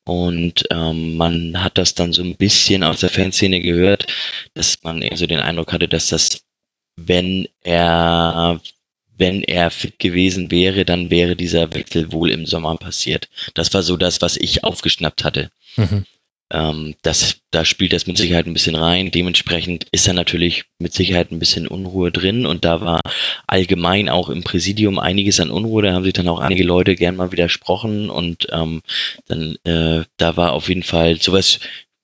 Und 0.04 0.64
ähm, 0.70 1.16
man 1.16 1.62
hat 1.62 1.76
das 1.76 1.94
dann 1.94 2.12
so 2.12 2.22
ein 2.22 2.36
bisschen 2.36 2.84
aus 2.84 3.00
der 3.00 3.10
Fanszene 3.10 3.60
gehört, 3.60 4.06
dass 4.54 4.80
man 4.84 5.02
eher 5.02 5.16
so 5.16 5.26
den 5.26 5.40
Eindruck 5.40 5.72
hatte, 5.72 5.88
dass 5.88 6.08
das, 6.08 6.40
wenn 6.96 7.48
er 7.62 8.60
wenn 9.20 9.42
er 9.42 9.70
fit 9.70 9.98
gewesen 9.98 10.50
wäre, 10.50 10.84
dann 10.84 11.10
wäre 11.10 11.36
dieser 11.36 11.72
Wechsel 11.74 12.10
wohl 12.10 12.30
im 12.30 12.46
Sommer 12.46 12.76
passiert. 12.76 13.28
Das 13.54 13.72
war 13.74 13.82
so 13.82 13.96
das, 13.96 14.20
was 14.22 14.36
ich 14.36 14.64
aufgeschnappt 14.64 15.22
hatte. 15.24 15.50
Mhm. 15.76 16.04
Ähm, 16.52 16.94
das, 17.02 17.36
da 17.52 17.64
spielt 17.64 17.92
das 17.92 18.06
mit 18.06 18.18
Sicherheit 18.18 18.46
ein 18.46 18.54
bisschen 18.54 18.74
rein. 18.74 19.10
Dementsprechend 19.12 19.86
ist 19.92 20.08
da 20.08 20.12
natürlich 20.12 20.64
mit 20.78 20.92
Sicherheit 20.92 21.30
ein 21.30 21.38
bisschen 21.38 21.68
Unruhe 21.68 22.10
drin 22.10 22.44
und 22.44 22.64
da 22.64 22.80
war 22.80 23.00
allgemein 23.46 24.08
auch 24.08 24.28
im 24.28 24.42
Präsidium 24.42 24.98
einiges 24.98 25.38
an 25.38 25.50
Unruhe. 25.50 25.82
Da 25.82 25.92
haben 25.92 26.04
sich 26.04 26.12
dann 26.12 26.28
auch 26.28 26.40
einige 26.40 26.64
Leute 26.64 26.96
gern 26.96 27.16
mal 27.16 27.30
widersprochen 27.30 28.10
und 28.10 28.48
ähm, 28.50 28.82
dann 29.28 29.56
äh, 29.64 30.04
da 30.16 30.36
war 30.36 30.52
auf 30.52 30.68
jeden 30.68 30.82
Fall 30.82 31.20
sowas 31.20 31.60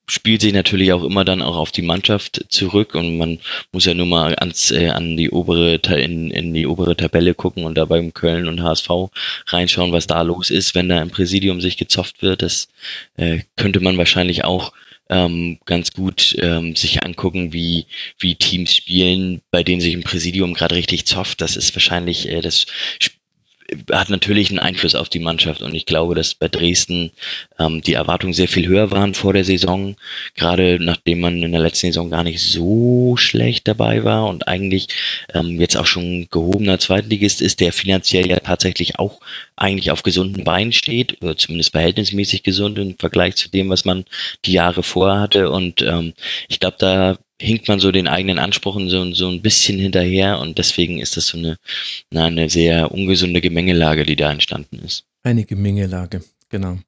spielt 0.08 0.40
sich 0.40 0.52
natürlich 0.52 0.92
auch 0.92 1.04
immer 1.04 1.24
dann 1.24 1.42
auch 1.42 1.56
auf 1.56 1.72
die 1.72 1.82
Mannschaft 1.82 2.46
zurück 2.48 2.94
und 2.94 3.18
man 3.18 3.38
muss 3.72 3.86
ja 3.86 3.94
nur 3.94 4.06
mal 4.06 4.34
ans, 4.36 4.70
äh, 4.70 4.88
an 4.88 5.16
die 5.16 5.30
obere 5.30 5.74
in, 5.74 6.30
in 6.30 6.54
die 6.54 6.66
obere 6.66 6.96
Tabelle 6.96 7.34
gucken 7.34 7.64
und 7.64 7.76
da 7.76 7.84
beim 7.84 8.14
Köln 8.14 8.46
und 8.46 8.62
HSV 8.62 8.88
reinschauen, 9.48 9.92
was 9.92 10.06
da 10.06 10.22
los 10.22 10.50
ist, 10.50 10.74
wenn 10.74 10.88
da 10.88 11.02
im 11.02 11.10
Präsidium 11.10 11.60
sich 11.60 11.76
gezopft 11.76 12.22
wird. 12.22 12.42
Das 12.42 12.68
äh, 13.16 13.40
könnte 13.56 13.80
man 13.80 13.98
wahrscheinlich 13.98 14.44
auch 14.44 14.72
ähm, 15.08 15.58
ganz 15.64 15.92
gut 15.92 16.36
ähm, 16.40 16.74
sich 16.74 17.04
angucken, 17.04 17.52
wie, 17.52 17.86
wie 18.18 18.34
Teams 18.34 18.74
spielen, 18.74 19.40
bei 19.50 19.62
denen 19.62 19.80
sich 19.80 19.94
im 19.94 20.02
Präsidium 20.02 20.54
gerade 20.54 20.74
richtig 20.74 21.06
zofft. 21.06 21.40
Das 21.40 21.56
ist 21.56 21.74
wahrscheinlich 21.74 22.28
äh, 22.28 22.40
das 22.40 22.66
hat 23.90 24.10
natürlich 24.10 24.50
einen 24.50 24.58
Einfluss 24.58 24.94
auf 24.94 25.08
die 25.08 25.18
Mannschaft. 25.18 25.62
Und 25.62 25.74
ich 25.74 25.86
glaube, 25.86 26.14
dass 26.14 26.34
bei 26.34 26.48
Dresden 26.48 27.10
ähm, 27.58 27.82
die 27.82 27.94
Erwartungen 27.94 28.32
sehr 28.32 28.48
viel 28.48 28.66
höher 28.66 28.90
waren 28.90 29.14
vor 29.14 29.32
der 29.32 29.44
Saison, 29.44 29.96
gerade 30.34 30.78
nachdem 30.80 31.20
man 31.20 31.42
in 31.42 31.52
der 31.52 31.60
letzten 31.60 31.88
Saison 31.88 32.10
gar 32.10 32.24
nicht 32.24 32.40
so 32.40 33.16
schlecht 33.16 33.66
dabei 33.68 34.04
war 34.04 34.26
und 34.26 34.48
eigentlich 34.48 34.88
ähm, 35.34 35.60
jetzt 35.60 35.76
auch 35.76 35.86
schon 35.86 36.28
gehobener 36.30 36.78
Zweitligist 36.78 37.42
ist, 37.42 37.60
der 37.60 37.72
finanziell 37.72 38.28
ja 38.28 38.38
tatsächlich 38.40 38.98
auch 38.98 39.20
eigentlich 39.56 39.90
auf 39.90 40.02
gesunden 40.02 40.44
Beinen 40.44 40.72
steht, 40.72 41.22
oder 41.22 41.36
zumindest 41.36 41.72
verhältnismäßig 41.72 42.42
gesund 42.42 42.78
im 42.78 42.96
Vergleich 42.98 43.36
zu 43.36 43.48
dem, 43.48 43.68
was 43.70 43.84
man 43.84 44.04
die 44.44 44.52
Jahre 44.52 44.82
vorher 44.82 45.20
hatte. 45.20 45.50
Und 45.50 45.82
ähm, 45.82 46.12
ich 46.48 46.60
glaube, 46.60 46.76
da 46.78 47.16
hinkt 47.40 47.68
man 47.68 47.80
so 47.80 47.92
den 47.92 48.08
eigenen 48.08 48.38
Ansprüchen 48.38 48.88
so, 48.88 49.12
so 49.12 49.28
ein 49.28 49.42
bisschen 49.42 49.78
hinterher 49.78 50.38
und 50.38 50.58
deswegen 50.58 50.98
ist 50.98 51.16
das 51.16 51.26
so 51.26 51.38
eine, 51.38 51.58
eine 52.14 52.48
sehr 52.48 52.92
ungesunde 52.92 53.40
Gemengelage, 53.40 54.04
die 54.04 54.16
da 54.16 54.32
entstanden 54.32 54.78
ist. 54.78 55.04
Eine 55.22 55.44
Gemengelage. 55.44 56.22
Genau. 56.48 56.78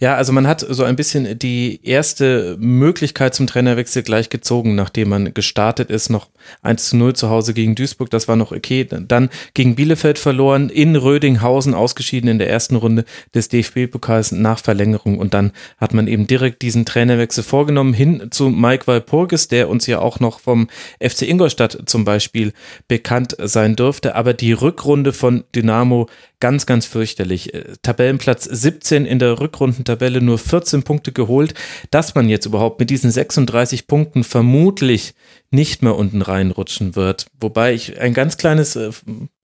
Ja, 0.00 0.14
also 0.16 0.32
man 0.32 0.46
hat 0.46 0.64
so 0.68 0.84
ein 0.84 0.96
bisschen 0.96 1.38
die 1.38 1.80
erste 1.82 2.56
Möglichkeit 2.58 3.34
zum 3.34 3.46
Trainerwechsel 3.46 4.02
gleich 4.02 4.30
gezogen, 4.30 4.74
nachdem 4.74 5.08
man 5.08 5.34
gestartet 5.34 5.90
ist, 5.90 6.10
noch 6.10 6.28
1 6.62 6.90
zu 6.90 6.96
0 6.96 7.14
zu 7.14 7.30
Hause 7.30 7.54
gegen 7.54 7.74
Duisburg, 7.74 8.10
das 8.10 8.28
war 8.28 8.36
noch 8.36 8.52
okay. 8.52 8.84
Dann 8.84 9.30
gegen 9.54 9.74
Bielefeld 9.74 10.18
verloren, 10.18 10.68
in 10.68 10.96
Rödinghausen 10.96 11.74
ausgeschieden 11.74 12.28
in 12.30 12.38
der 12.38 12.50
ersten 12.50 12.76
Runde 12.76 13.04
des 13.34 13.48
DFB-Pokals 13.48 14.32
nach 14.32 14.58
Verlängerung 14.58 15.18
und 15.18 15.34
dann 15.34 15.52
hat 15.78 15.94
man 15.94 16.06
eben 16.06 16.26
direkt 16.26 16.62
diesen 16.62 16.84
Trainerwechsel 16.84 17.42
vorgenommen 17.42 17.94
hin 17.94 18.28
zu 18.30 18.48
Mike 18.48 18.86
Walpurgis, 18.86 19.48
der 19.48 19.68
uns 19.68 19.86
ja 19.86 19.98
auch 19.98 20.20
noch 20.20 20.40
vom 20.40 20.68
FC 21.00 21.22
Ingolstadt 21.22 21.78
zum 21.86 22.04
Beispiel 22.04 22.52
bekannt 22.88 23.36
sein 23.42 23.76
dürfte, 23.76 24.14
aber 24.14 24.34
die 24.34 24.52
Rückrunde 24.52 25.12
von 25.12 25.44
Dynamo 25.54 26.08
ganz, 26.40 26.66
ganz 26.66 26.86
fürchterlich. 26.86 27.52
Tabellenplatz 27.82 28.44
17 28.44 29.06
in 29.06 29.18
der 29.18 29.40
Rückrundentabelle 29.66 30.20
nur 30.20 30.38
14 30.38 30.82
Punkte 30.82 31.12
geholt, 31.12 31.54
dass 31.90 32.14
man 32.14 32.28
jetzt 32.28 32.46
überhaupt 32.46 32.78
mit 32.78 32.90
diesen 32.90 33.10
36 33.10 33.86
Punkten 33.86 34.24
vermutlich 34.24 35.14
nicht 35.50 35.82
mehr 35.82 35.96
unten 35.96 36.22
reinrutschen 36.22 36.94
wird. 36.94 37.26
Wobei 37.40 37.74
ich 37.74 38.00
ein 38.00 38.14
ganz 38.14 38.36
kleines 38.36 38.76
äh, 38.76 38.90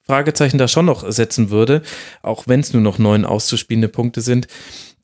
Fragezeichen 0.04 0.58
da 0.58 0.68
schon 0.68 0.86
noch 0.86 1.10
setzen 1.10 1.50
würde, 1.50 1.82
auch 2.22 2.46
wenn 2.46 2.60
es 2.60 2.72
nur 2.72 2.82
noch 2.82 2.98
neun 2.98 3.24
auszuspielende 3.24 3.88
Punkte 3.88 4.20
sind. 4.20 4.46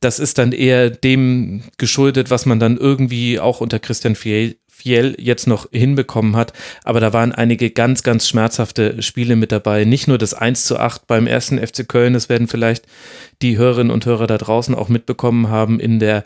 Das 0.00 0.20
ist 0.20 0.38
dann 0.38 0.52
eher 0.52 0.90
dem 0.90 1.62
geschuldet, 1.76 2.30
was 2.30 2.46
man 2.46 2.60
dann 2.60 2.76
irgendwie 2.76 3.40
auch 3.40 3.60
unter 3.60 3.80
Christian 3.80 4.14
Fiel 4.14 4.56
Fiel 4.88 5.14
jetzt 5.18 5.46
noch 5.46 5.68
hinbekommen 5.70 6.34
hat. 6.34 6.54
Aber 6.82 6.98
da 6.98 7.12
waren 7.12 7.32
einige 7.32 7.70
ganz, 7.70 8.02
ganz 8.02 8.26
schmerzhafte 8.26 9.02
Spiele 9.02 9.36
mit 9.36 9.52
dabei. 9.52 9.84
Nicht 9.84 10.08
nur 10.08 10.16
das 10.16 10.32
1 10.32 10.64
zu 10.64 10.78
8 10.78 11.06
beim 11.06 11.26
ersten 11.26 11.58
FC 11.58 11.86
Köln, 11.86 12.14
das 12.14 12.30
werden 12.30 12.48
vielleicht 12.48 12.86
die 13.42 13.58
Hörerinnen 13.58 13.92
und 13.92 14.06
Hörer 14.06 14.26
da 14.26 14.38
draußen 14.38 14.74
auch 14.74 14.88
mitbekommen 14.88 15.50
haben 15.50 15.78
in 15.78 15.98
der 15.98 16.24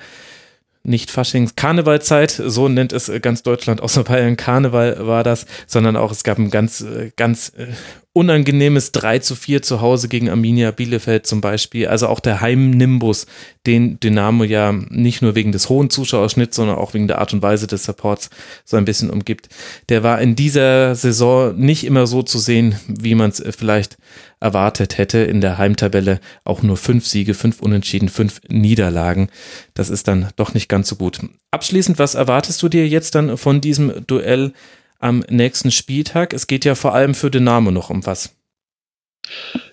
nicht 0.84 1.10
Faschings 1.10 1.54
Karnevalzeit, 1.54 2.30
so 2.30 2.68
nennt 2.68 2.92
es 2.92 3.10
ganz 3.22 3.42
Deutschland, 3.42 3.80
außer 3.80 4.04
Bayern 4.04 4.36
Karneval 4.36 5.06
war 5.06 5.22
das, 5.22 5.46
sondern 5.66 5.96
auch 5.96 6.10
es 6.10 6.24
gab 6.24 6.38
ein 6.38 6.50
ganz, 6.50 6.84
ganz 7.16 7.52
äh, 7.56 7.68
unangenehmes 8.14 8.92
3 8.92 9.20
zu 9.20 9.34
4 9.34 9.62
zu 9.62 9.80
Hause 9.80 10.08
gegen 10.08 10.28
Arminia 10.28 10.70
Bielefeld 10.70 11.26
zum 11.26 11.40
Beispiel. 11.40 11.86
Also 11.86 12.08
auch 12.08 12.20
der 12.20 12.42
Heimnimbus, 12.42 13.26
den 13.66 13.98
Dynamo 14.00 14.44
ja 14.44 14.72
nicht 14.72 15.22
nur 15.22 15.34
wegen 15.34 15.52
des 15.52 15.68
hohen 15.70 15.88
Zuschauerschnitts, 15.88 16.56
sondern 16.56 16.76
auch 16.76 16.92
wegen 16.92 17.08
der 17.08 17.18
Art 17.18 17.32
und 17.32 17.42
Weise 17.42 17.66
des 17.66 17.84
Supports 17.84 18.28
so 18.64 18.76
ein 18.76 18.84
bisschen 18.84 19.08
umgibt. 19.08 19.48
Der 19.88 20.02
war 20.02 20.20
in 20.20 20.36
dieser 20.36 20.94
Saison 20.94 21.56
nicht 21.56 21.84
immer 21.84 22.06
so 22.06 22.22
zu 22.22 22.38
sehen, 22.38 22.76
wie 22.86 23.14
man 23.14 23.30
es 23.30 23.42
vielleicht 23.56 23.96
erwartet 24.42 24.98
hätte. 24.98 25.18
In 25.18 25.40
der 25.40 25.56
Heimtabelle 25.56 26.20
auch 26.44 26.62
nur 26.62 26.76
fünf 26.76 27.06
Siege, 27.06 27.34
fünf 27.34 27.60
Unentschieden, 27.60 28.08
fünf 28.08 28.40
Niederlagen. 28.48 29.30
Das 29.74 29.88
ist 29.88 30.08
dann 30.08 30.28
doch 30.36 30.52
nicht 30.54 30.68
ganz 30.68 30.88
so 30.88 30.96
gut. 30.96 31.20
Abschließend, 31.50 31.98
was 31.98 32.14
erwartest 32.14 32.62
du 32.62 32.68
dir 32.68 32.86
jetzt 32.86 33.14
dann 33.14 33.38
von 33.38 33.60
diesem 33.60 34.06
Duell 34.06 34.52
am 34.98 35.24
nächsten 35.28 35.70
Spieltag. 35.70 36.32
Es 36.32 36.46
geht 36.46 36.64
ja 36.64 36.74
vor 36.74 36.94
allem 36.94 37.14
für 37.14 37.30
Dynamo 37.30 37.70
noch 37.70 37.90
um 37.90 38.04
was. 38.04 38.36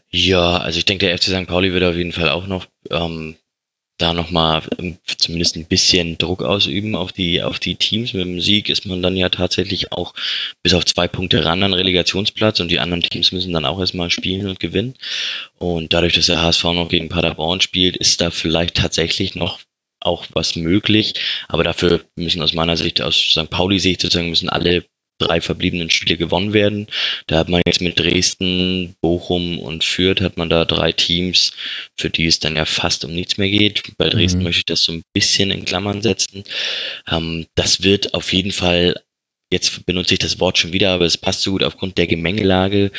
Ja, 0.09 0.57
also 0.57 0.80
ich 0.80 0.86
denke, 0.86 1.05
der 1.05 1.17
FC 1.17 1.26
St. 1.26 1.47
Pauli 1.47 1.72
wird 1.74 1.84
auf 1.84 1.95
jeden 1.95 2.11
Fall 2.11 2.30
auch 2.30 2.47
noch 2.47 2.67
ähm, 2.89 3.36
da 4.00 4.14
nochmal 4.14 4.64
ähm, 4.80 4.97
zumindest 5.06 5.56
ein 5.56 5.66
bisschen 5.66 6.18
Druck 6.18 6.41
ausüben 6.41 6.95
auf 6.95 7.12
die, 7.12 7.43
auf 7.43 7.60
die 7.60 7.76
Teams. 7.76 8.14
Mit 8.14 8.26
dem 8.26 8.41
Sieg 8.41 8.70
ist 8.70 8.86
man 8.86 9.02
dann 9.02 9.16
ja 9.16 9.30
tatsächlich 9.30 9.91
auch 9.91 10.14
bis 10.64 10.74
auf 10.74 10.86
zwei 10.86 11.08
Punkte 11.08 11.45
ran 11.45 11.62
an 11.62 11.74
Relegationsplatz 11.74 12.60
und 12.60 12.70
die 12.70 12.80
anderen 12.80 13.04
Teams 13.04 13.32
müssen 13.32 13.54
dann 13.54 13.66
auch 13.66 13.80
erstmal 13.80 14.10
spielen 14.10 14.47
und 14.47 14.60
gewinnen. 14.60 14.95
Und 15.58 15.93
dadurch, 15.93 16.14
dass 16.14 16.28
der 16.28 16.41
HSV 16.41 16.64
noch 16.64 16.89
gegen 16.89 17.10
Paderborn 17.10 17.62
spielt, 17.62 17.97
ist 17.97 18.22
da 18.22 18.32
vielleicht 18.32 18.76
tatsächlich 18.76 19.36
noch 19.36 19.60
auch 20.00 20.26
was 20.34 20.56
möglich. 20.56 21.16
Aber 21.47 21.64
dafür 21.64 22.02
müssen 22.16 22.41
aus 22.41 22.54
meiner 22.54 22.78
Sicht, 22.78 23.02
aus 23.02 23.16
St. 23.16 23.50
Pauli 23.50 23.80
Sicht 23.80 24.02
sozusagen, 24.02 24.30
müssen 24.30 24.50
alle 24.50 24.86
drei 25.20 25.41
verbliebenen 25.41 25.89
Spiele 25.89 26.17
gewonnen 26.17 26.53
werden. 26.53 26.88
Da 27.28 27.38
hat 27.38 27.49
man 27.49 27.61
jetzt 27.65 27.82
mit 27.82 27.99
Dresden, 27.99 28.95
Bochum 29.01 29.59
und 29.59 29.84
Fürth 29.84 30.22
hat 30.22 30.38
man 30.38 30.49
da 30.49 30.65
drei 30.65 30.91
Teams, 30.91 31.53
für 31.97 32.09
die 32.09 32.26
es 32.26 32.39
dann 32.39 32.55
ja 32.55 32.65
fast 32.65 33.05
um 33.05 33.13
nichts 33.13 33.38
mehr 33.38 33.49
geht. 33.49 33.84
Bei 33.97 34.09
Dresden 34.09 34.39
mhm. 34.39 34.45
möchte 34.45 34.59
ich 34.59 34.65
das 34.65 34.84
so 34.84 34.93
ein 34.93 35.03
bisschen 35.13 35.51
in 35.51 35.65
Klammern 35.65 36.01
setzen. 36.01 36.43
Ähm, 37.09 37.45
das 37.55 37.84
wird 37.84 38.13
auf 38.13 38.34
jeden 38.34 38.51
Fall 38.51 38.95
jetzt 39.51 39.86
benutze 39.86 40.13
ich 40.13 40.20
das 40.20 40.39
Wort 40.39 40.57
schon 40.57 40.74
wieder, 40.74 40.91
aber 40.91 41.05
es 41.05 41.17
passt 41.17 41.41
so 41.41 41.51
gut 41.51 41.63
aufgrund 41.63 41.97
der 41.97 42.07
Gemengelage, 42.07 42.91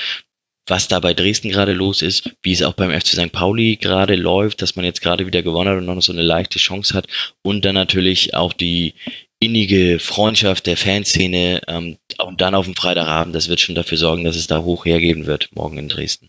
was 0.67 0.89
da 0.89 1.01
bei 1.01 1.15
Dresden 1.15 1.51
gerade 1.51 1.73
los 1.73 2.03
ist, 2.03 2.31
wie 2.43 2.53
es 2.53 2.63
auch 2.63 2.75
beim 2.75 2.91
FC 2.91 3.09
St. 3.09 3.33
Pauli 3.33 3.77
gerade 3.77 4.15
läuft, 4.15 4.63
dass 4.63 4.77
man 4.77 4.85
jetzt 4.85 5.01
gerade 5.01 5.27
wieder 5.27 5.43
gewonnen 5.43 5.71
hat 5.71 5.79
und 5.79 5.87
noch 5.87 6.01
so 6.01 6.13
eine 6.13 6.23
leichte 6.23 6.59
Chance 6.59 6.95
hat 6.95 7.07
und 7.43 7.65
dann 7.65 7.75
natürlich 7.75 8.35
auch 8.35 8.53
die 8.53 8.95
innige 9.41 9.99
Freundschaft 9.99 10.67
der 10.67 10.77
Fanszene 10.77 11.63
ähm, 11.67 11.97
und 12.21 12.41
dann 12.41 12.55
auf 12.55 12.67
dem 12.67 12.77
Freitagabend, 12.77 13.35
das 13.35 13.49
wird 13.49 13.61
schon 13.61 13.75
dafür 13.75 13.99
sorgen, 13.99 14.25
dass 14.25 14.37
es 14.37 14.47
da 14.47 14.63
hoch 14.63 14.85
hergeben 14.85 15.27
wird, 15.27 15.49
morgen 15.53 15.79
in 15.79 15.89
Dresden. 15.89 16.29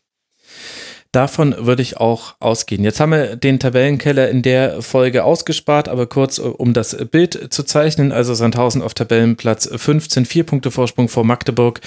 Davon 1.12 1.54
würde 1.58 1.82
ich 1.82 1.98
auch 1.98 2.36
ausgehen. 2.40 2.86
Jetzt 2.86 3.02
haben 3.02 3.12
wir 3.12 3.36
den 3.36 3.60
Tabellenkeller 3.60 4.30
in 4.30 4.42
der 4.42 4.82
Folge 4.82 5.26
ausgespart, 5.26 5.90
aber 5.90 6.08
kurz, 6.08 6.40
um 6.40 6.72
das 6.72 6.96
Bild 7.12 7.54
zu 7.54 7.64
zeichnen. 7.64 8.14
Also 8.14 8.34
Sandhausen 8.34 8.82
auf 8.82 8.94
Tabellenplatz 8.94 9.70
15, 9.76 10.26
vier 10.26 10.46
Punkte 10.46 10.72
Vorsprung 10.72 11.10
vor 11.10 11.26
Magdeburg 11.26 11.82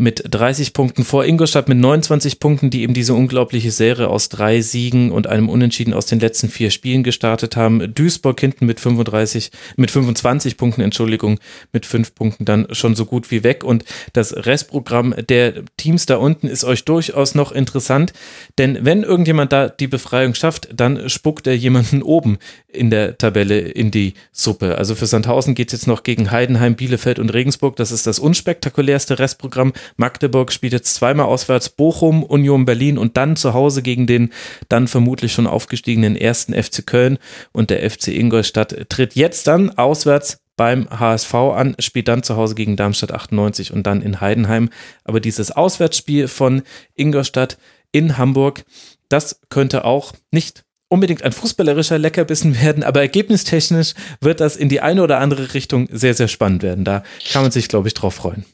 mit 0.00 0.22
30 0.30 0.74
Punkten 0.74 1.02
vor 1.02 1.24
Ingolstadt 1.24 1.68
mit 1.68 1.76
29 1.76 2.38
Punkten, 2.38 2.70
die 2.70 2.82
eben 2.82 2.94
diese 2.94 3.14
unglaubliche 3.14 3.72
Serie 3.72 4.06
aus 4.06 4.28
drei 4.28 4.60
Siegen 4.60 5.10
und 5.10 5.26
einem 5.26 5.48
Unentschieden 5.48 5.92
aus 5.92 6.06
den 6.06 6.20
letzten 6.20 6.48
vier 6.48 6.70
Spielen 6.70 7.02
gestartet 7.02 7.56
haben. 7.56 7.92
Duisburg 7.92 8.38
hinten 8.38 8.66
mit 8.66 8.78
35, 8.78 9.50
mit 9.76 9.90
25 9.90 10.56
Punkten, 10.56 10.82
Entschuldigung, 10.82 11.40
mit 11.72 11.84
fünf 11.84 12.14
Punkten 12.14 12.44
dann 12.44 12.68
schon 12.70 12.94
so 12.94 13.06
gut 13.06 13.32
wie 13.32 13.42
weg. 13.42 13.64
Und 13.64 13.84
das 14.12 14.32
Restprogramm 14.32 15.16
der 15.28 15.64
Teams 15.76 16.06
da 16.06 16.18
unten 16.18 16.46
ist 16.46 16.62
euch 16.62 16.84
durchaus 16.84 17.34
noch 17.34 17.50
interessant, 17.50 18.12
denn 18.56 18.78
wenn 18.82 19.02
irgendjemand 19.02 19.52
da 19.52 19.68
die 19.68 19.88
Befreiung 19.88 20.34
schafft, 20.34 20.68
dann 20.72 21.08
spuckt 21.08 21.48
er 21.48 21.56
jemanden 21.56 22.02
oben 22.02 22.38
in 22.68 22.90
der 22.90 23.18
Tabelle 23.18 23.58
in 23.58 23.90
die 23.90 24.14
Suppe. 24.30 24.78
Also 24.78 24.94
für 24.94 25.06
Sandhausen 25.06 25.56
geht 25.56 25.72
es 25.72 25.80
jetzt 25.80 25.86
noch 25.88 26.04
gegen 26.04 26.30
Heidenheim, 26.30 26.76
Bielefeld 26.76 27.18
und 27.18 27.30
Regensburg. 27.34 27.74
Das 27.74 27.90
ist 27.90 28.06
das 28.06 28.20
unspektakulärste 28.20 29.18
Restprogramm. 29.18 29.72
Magdeburg 29.96 30.52
spielt 30.52 30.72
jetzt 30.72 30.94
zweimal 30.94 31.26
auswärts 31.26 31.68
Bochum, 31.68 32.22
Union 32.22 32.64
Berlin 32.64 32.98
und 32.98 33.16
dann 33.16 33.36
zu 33.36 33.54
Hause 33.54 33.82
gegen 33.82 34.06
den 34.06 34.30
dann 34.68 34.88
vermutlich 34.88 35.32
schon 35.32 35.46
aufgestiegenen 35.46 36.16
ersten 36.16 36.54
FC 36.54 36.86
Köln 36.86 37.18
und 37.52 37.70
der 37.70 37.88
FC 37.88 38.08
Ingolstadt 38.08 38.88
tritt 38.88 39.14
jetzt 39.14 39.46
dann 39.46 39.70
auswärts 39.76 40.38
beim 40.58 40.90
HSV 40.90 41.34
an, 41.34 41.76
spielt 41.78 42.08
dann 42.08 42.22
zu 42.22 42.36
Hause 42.36 42.54
gegen 42.54 42.76
Darmstadt 42.76 43.12
98 43.12 43.72
und 43.72 43.86
dann 43.86 44.02
in 44.02 44.20
Heidenheim. 44.20 44.68
Aber 45.04 45.20
dieses 45.20 45.52
Auswärtsspiel 45.52 46.28
von 46.28 46.62
Ingolstadt 46.94 47.56
in 47.92 48.18
Hamburg, 48.18 48.64
das 49.08 49.40
könnte 49.48 49.84
auch 49.84 50.12
nicht 50.30 50.64
unbedingt 50.88 51.22
ein 51.22 51.32
fußballerischer 51.32 51.98
Leckerbissen 51.98 52.60
werden, 52.62 52.82
aber 52.82 53.00
ergebnistechnisch 53.00 53.94
wird 54.20 54.40
das 54.40 54.56
in 54.56 54.68
die 54.68 54.80
eine 54.80 55.02
oder 55.02 55.20
andere 55.20 55.54
Richtung 55.54 55.88
sehr, 55.90 56.14
sehr 56.14 56.28
spannend 56.28 56.62
werden. 56.62 56.84
Da 56.84 57.02
kann 57.32 57.42
man 57.42 57.50
sich, 57.50 57.68
glaube 57.68 57.88
ich, 57.88 57.94
drauf 57.94 58.14
freuen. 58.14 58.44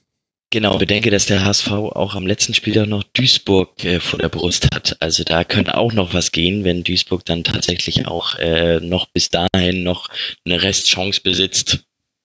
Genau, 0.51 0.79
bedenke, 0.79 1.11
dass 1.11 1.27
der 1.27 1.45
HSV 1.45 1.69
auch 1.69 2.15
am 2.15 2.27
letzten 2.27 2.55
Spieltag 2.55 2.87
noch 2.87 3.03
Duisburg 3.03 3.85
äh, 3.85 3.99
vor 3.99 4.21
der 4.21 4.29
Brust 4.29 4.69
hat. 4.73 4.97
Also 5.01 5.25
da 5.25 5.43
könnte 5.43 5.77
auch 5.77 5.93
noch 5.93 6.15
was 6.15 6.31
gehen, 6.31 6.63
wenn 6.63 6.85
Duisburg 6.85 7.25
dann 7.25 7.43
tatsächlich 7.43 8.07
auch 8.07 8.37
äh, 8.39 8.79
noch 8.79 9.09
bis 9.09 9.31
dahin 9.31 9.83
noch 9.83 10.09
eine 10.45 10.63
Restchance 10.63 11.21
besitzt. 11.21 11.81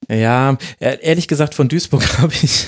Ja, 0.08 0.58
ehrlich 0.80 1.28
gesagt, 1.28 1.56
von 1.56 1.70
Duisburg 1.70 2.18
habe 2.20 2.34
ich, 2.34 2.66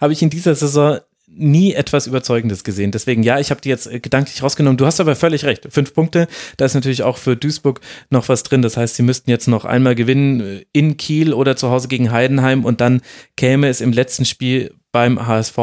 habe 0.00 0.12
ich 0.12 0.22
in 0.22 0.30
dieser 0.30 0.54
Saison 0.54 1.00
nie 1.26 1.74
etwas 1.74 2.06
Überzeugendes 2.06 2.64
gesehen. 2.64 2.92
Deswegen, 2.92 3.22
ja, 3.22 3.38
ich 3.38 3.50
habe 3.50 3.60
die 3.60 3.68
jetzt 3.68 3.86
äh, 3.86 4.00
gedanklich 4.00 4.42
rausgenommen. 4.42 4.76
Du 4.76 4.86
hast 4.86 5.00
aber 5.00 5.16
völlig 5.16 5.44
recht. 5.44 5.66
Fünf 5.70 5.92
Punkte, 5.92 6.28
da 6.56 6.64
ist 6.64 6.74
natürlich 6.74 7.02
auch 7.02 7.18
für 7.18 7.36
Duisburg 7.36 7.80
noch 8.10 8.28
was 8.28 8.42
drin. 8.42 8.62
Das 8.62 8.76
heißt, 8.76 8.96
sie 8.96 9.02
müssten 9.02 9.30
jetzt 9.30 9.48
noch 9.48 9.64
einmal 9.64 9.94
gewinnen 9.94 10.40
äh, 10.40 10.64
in 10.72 10.96
Kiel 10.96 11.32
oder 11.32 11.56
zu 11.56 11.70
Hause 11.70 11.88
gegen 11.88 12.12
Heidenheim 12.12 12.64
und 12.64 12.80
dann 12.80 13.00
käme 13.36 13.68
es 13.68 13.80
im 13.80 13.92
letzten 13.92 14.24
Spiel 14.24 14.72
beim 14.96 15.26
HSV 15.26 15.58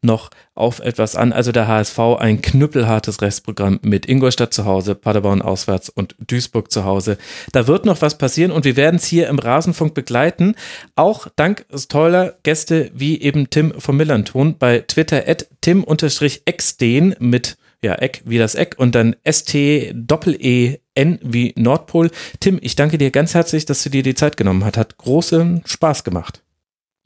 noch 0.00 0.30
auf 0.54 0.80
etwas 0.80 1.14
an. 1.14 1.34
Also 1.34 1.52
der 1.52 1.68
HSV 1.68 1.98
ein 2.18 2.40
knüppelhartes 2.40 3.20
Restprogramm 3.20 3.78
mit 3.82 4.06
Ingolstadt 4.08 4.54
zu 4.54 4.64
Hause, 4.64 4.94
Paderborn 4.94 5.42
auswärts 5.42 5.90
und 5.90 6.16
Duisburg 6.18 6.72
zu 6.72 6.86
Hause. 6.86 7.18
Da 7.52 7.66
wird 7.66 7.84
noch 7.84 8.00
was 8.00 8.16
passieren 8.16 8.52
und 8.52 8.64
wir 8.64 8.76
werden 8.76 8.96
es 8.96 9.04
hier 9.04 9.28
im 9.28 9.38
Rasenfunk 9.38 9.92
begleiten. 9.92 10.54
Auch 10.96 11.26
dank 11.36 11.66
toller 11.90 12.38
Gäste 12.42 12.90
wie 12.94 13.20
eben 13.20 13.50
Tim 13.50 13.78
vom 13.78 13.98
Millanton 13.98 14.56
bei 14.56 14.78
Twitter 14.78 15.28
at 15.28 15.46
tim-exden 15.60 17.16
mit 17.18 17.58
ja, 17.82 17.96
Eck 17.96 18.22
wie 18.24 18.38
das 18.38 18.54
Eck 18.54 18.76
und 18.78 18.94
dann 18.94 19.14
S-T-Doppel-E-N 19.24 21.18
wie 21.22 21.52
Nordpol. 21.54 22.10
Tim, 22.40 22.58
ich 22.62 22.76
danke 22.76 22.96
dir 22.96 23.10
ganz 23.10 23.34
herzlich, 23.34 23.66
dass 23.66 23.82
du 23.82 23.90
dir 23.90 24.02
die 24.02 24.14
Zeit 24.14 24.38
genommen 24.38 24.64
hast. 24.64 24.78
Hat 24.78 24.96
großen 24.96 25.60
Spaß 25.66 26.02
gemacht. 26.02 26.42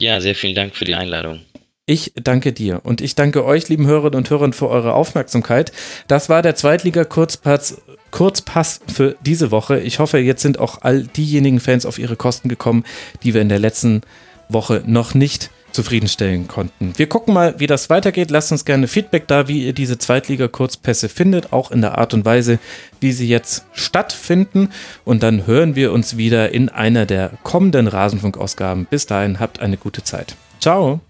Ja, 0.01 0.21
sehr 0.21 0.35
vielen 0.35 0.55
Dank 0.55 0.75
für 0.75 0.85
die 0.85 0.95
Einladung. 0.95 1.41
Ich 1.87 2.13
danke 2.15 2.51
dir 2.51 2.81
und 2.83 2.99
ich 2.99 3.13
danke 3.13 3.45
euch, 3.45 3.69
lieben 3.69 3.85
Hörerinnen 3.85 4.17
und 4.17 4.29
Hörern, 4.31 4.53
für 4.53 4.69
eure 4.69 4.93
Aufmerksamkeit. 4.93 5.71
Das 6.07 6.29
war 6.29 6.41
der 6.41 6.55
Zweitliga-Kurzpass 6.55 7.79
Kurzpass 8.09 8.79
für 8.87 9.15
diese 9.21 9.51
Woche. 9.51 9.79
Ich 9.79 9.99
hoffe, 9.99 10.17
jetzt 10.17 10.41
sind 10.41 10.57
auch 10.57 10.81
all 10.81 11.03
diejenigen 11.03 11.59
Fans 11.59 11.85
auf 11.85 11.99
ihre 11.99 12.15
Kosten 12.15 12.49
gekommen, 12.49 12.85
die 13.23 13.33
wir 13.33 13.41
in 13.41 13.49
der 13.49 13.59
letzten 13.59 14.01
Woche 14.49 14.81
noch 14.85 15.13
nicht 15.13 15.51
zufriedenstellen 15.73 16.47
konnten. 16.47 16.93
Wir 16.95 17.07
gucken 17.07 17.33
mal, 17.33 17.59
wie 17.59 17.67
das 17.67 17.89
weitergeht. 17.89 18.31
Lasst 18.31 18.51
uns 18.51 18.65
gerne 18.65 18.87
Feedback 18.87 19.27
da, 19.27 19.47
wie 19.47 19.65
ihr 19.65 19.73
diese 19.73 19.97
Zweitliga-Kurzpässe 19.97 21.09
findet, 21.09 21.53
auch 21.53 21.69
in 21.69 21.81
der 21.81 21.97
Art 21.97 22.13
und 22.13 22.25
Weise, 22.25 22.57
wie 23.01 23.11
sie 23.11 23.27
jetzt 23.27 23.65
stattfinden. 23.73 24.69
Und 25.03 25.21
dann 25.21 25.45
hören 25.45 25.75
wir 25.75 25.91
uns 25.91 26.17
wieder 26.17 26.51
in 26.51 26.69
einer 26.69 27.05
der 27.05 27.31
kommenden 27.43 27.87
Rasenfunk-Ausgaben. 27.87 28.87
Bis 28.89 29.05
dahin, 29.05 29.39
habt 29.39 29.59
eine 29.59 29.77
gute 29.77 30.03
Zeit. 30.03 30.35
Ciao. 30.59 31.01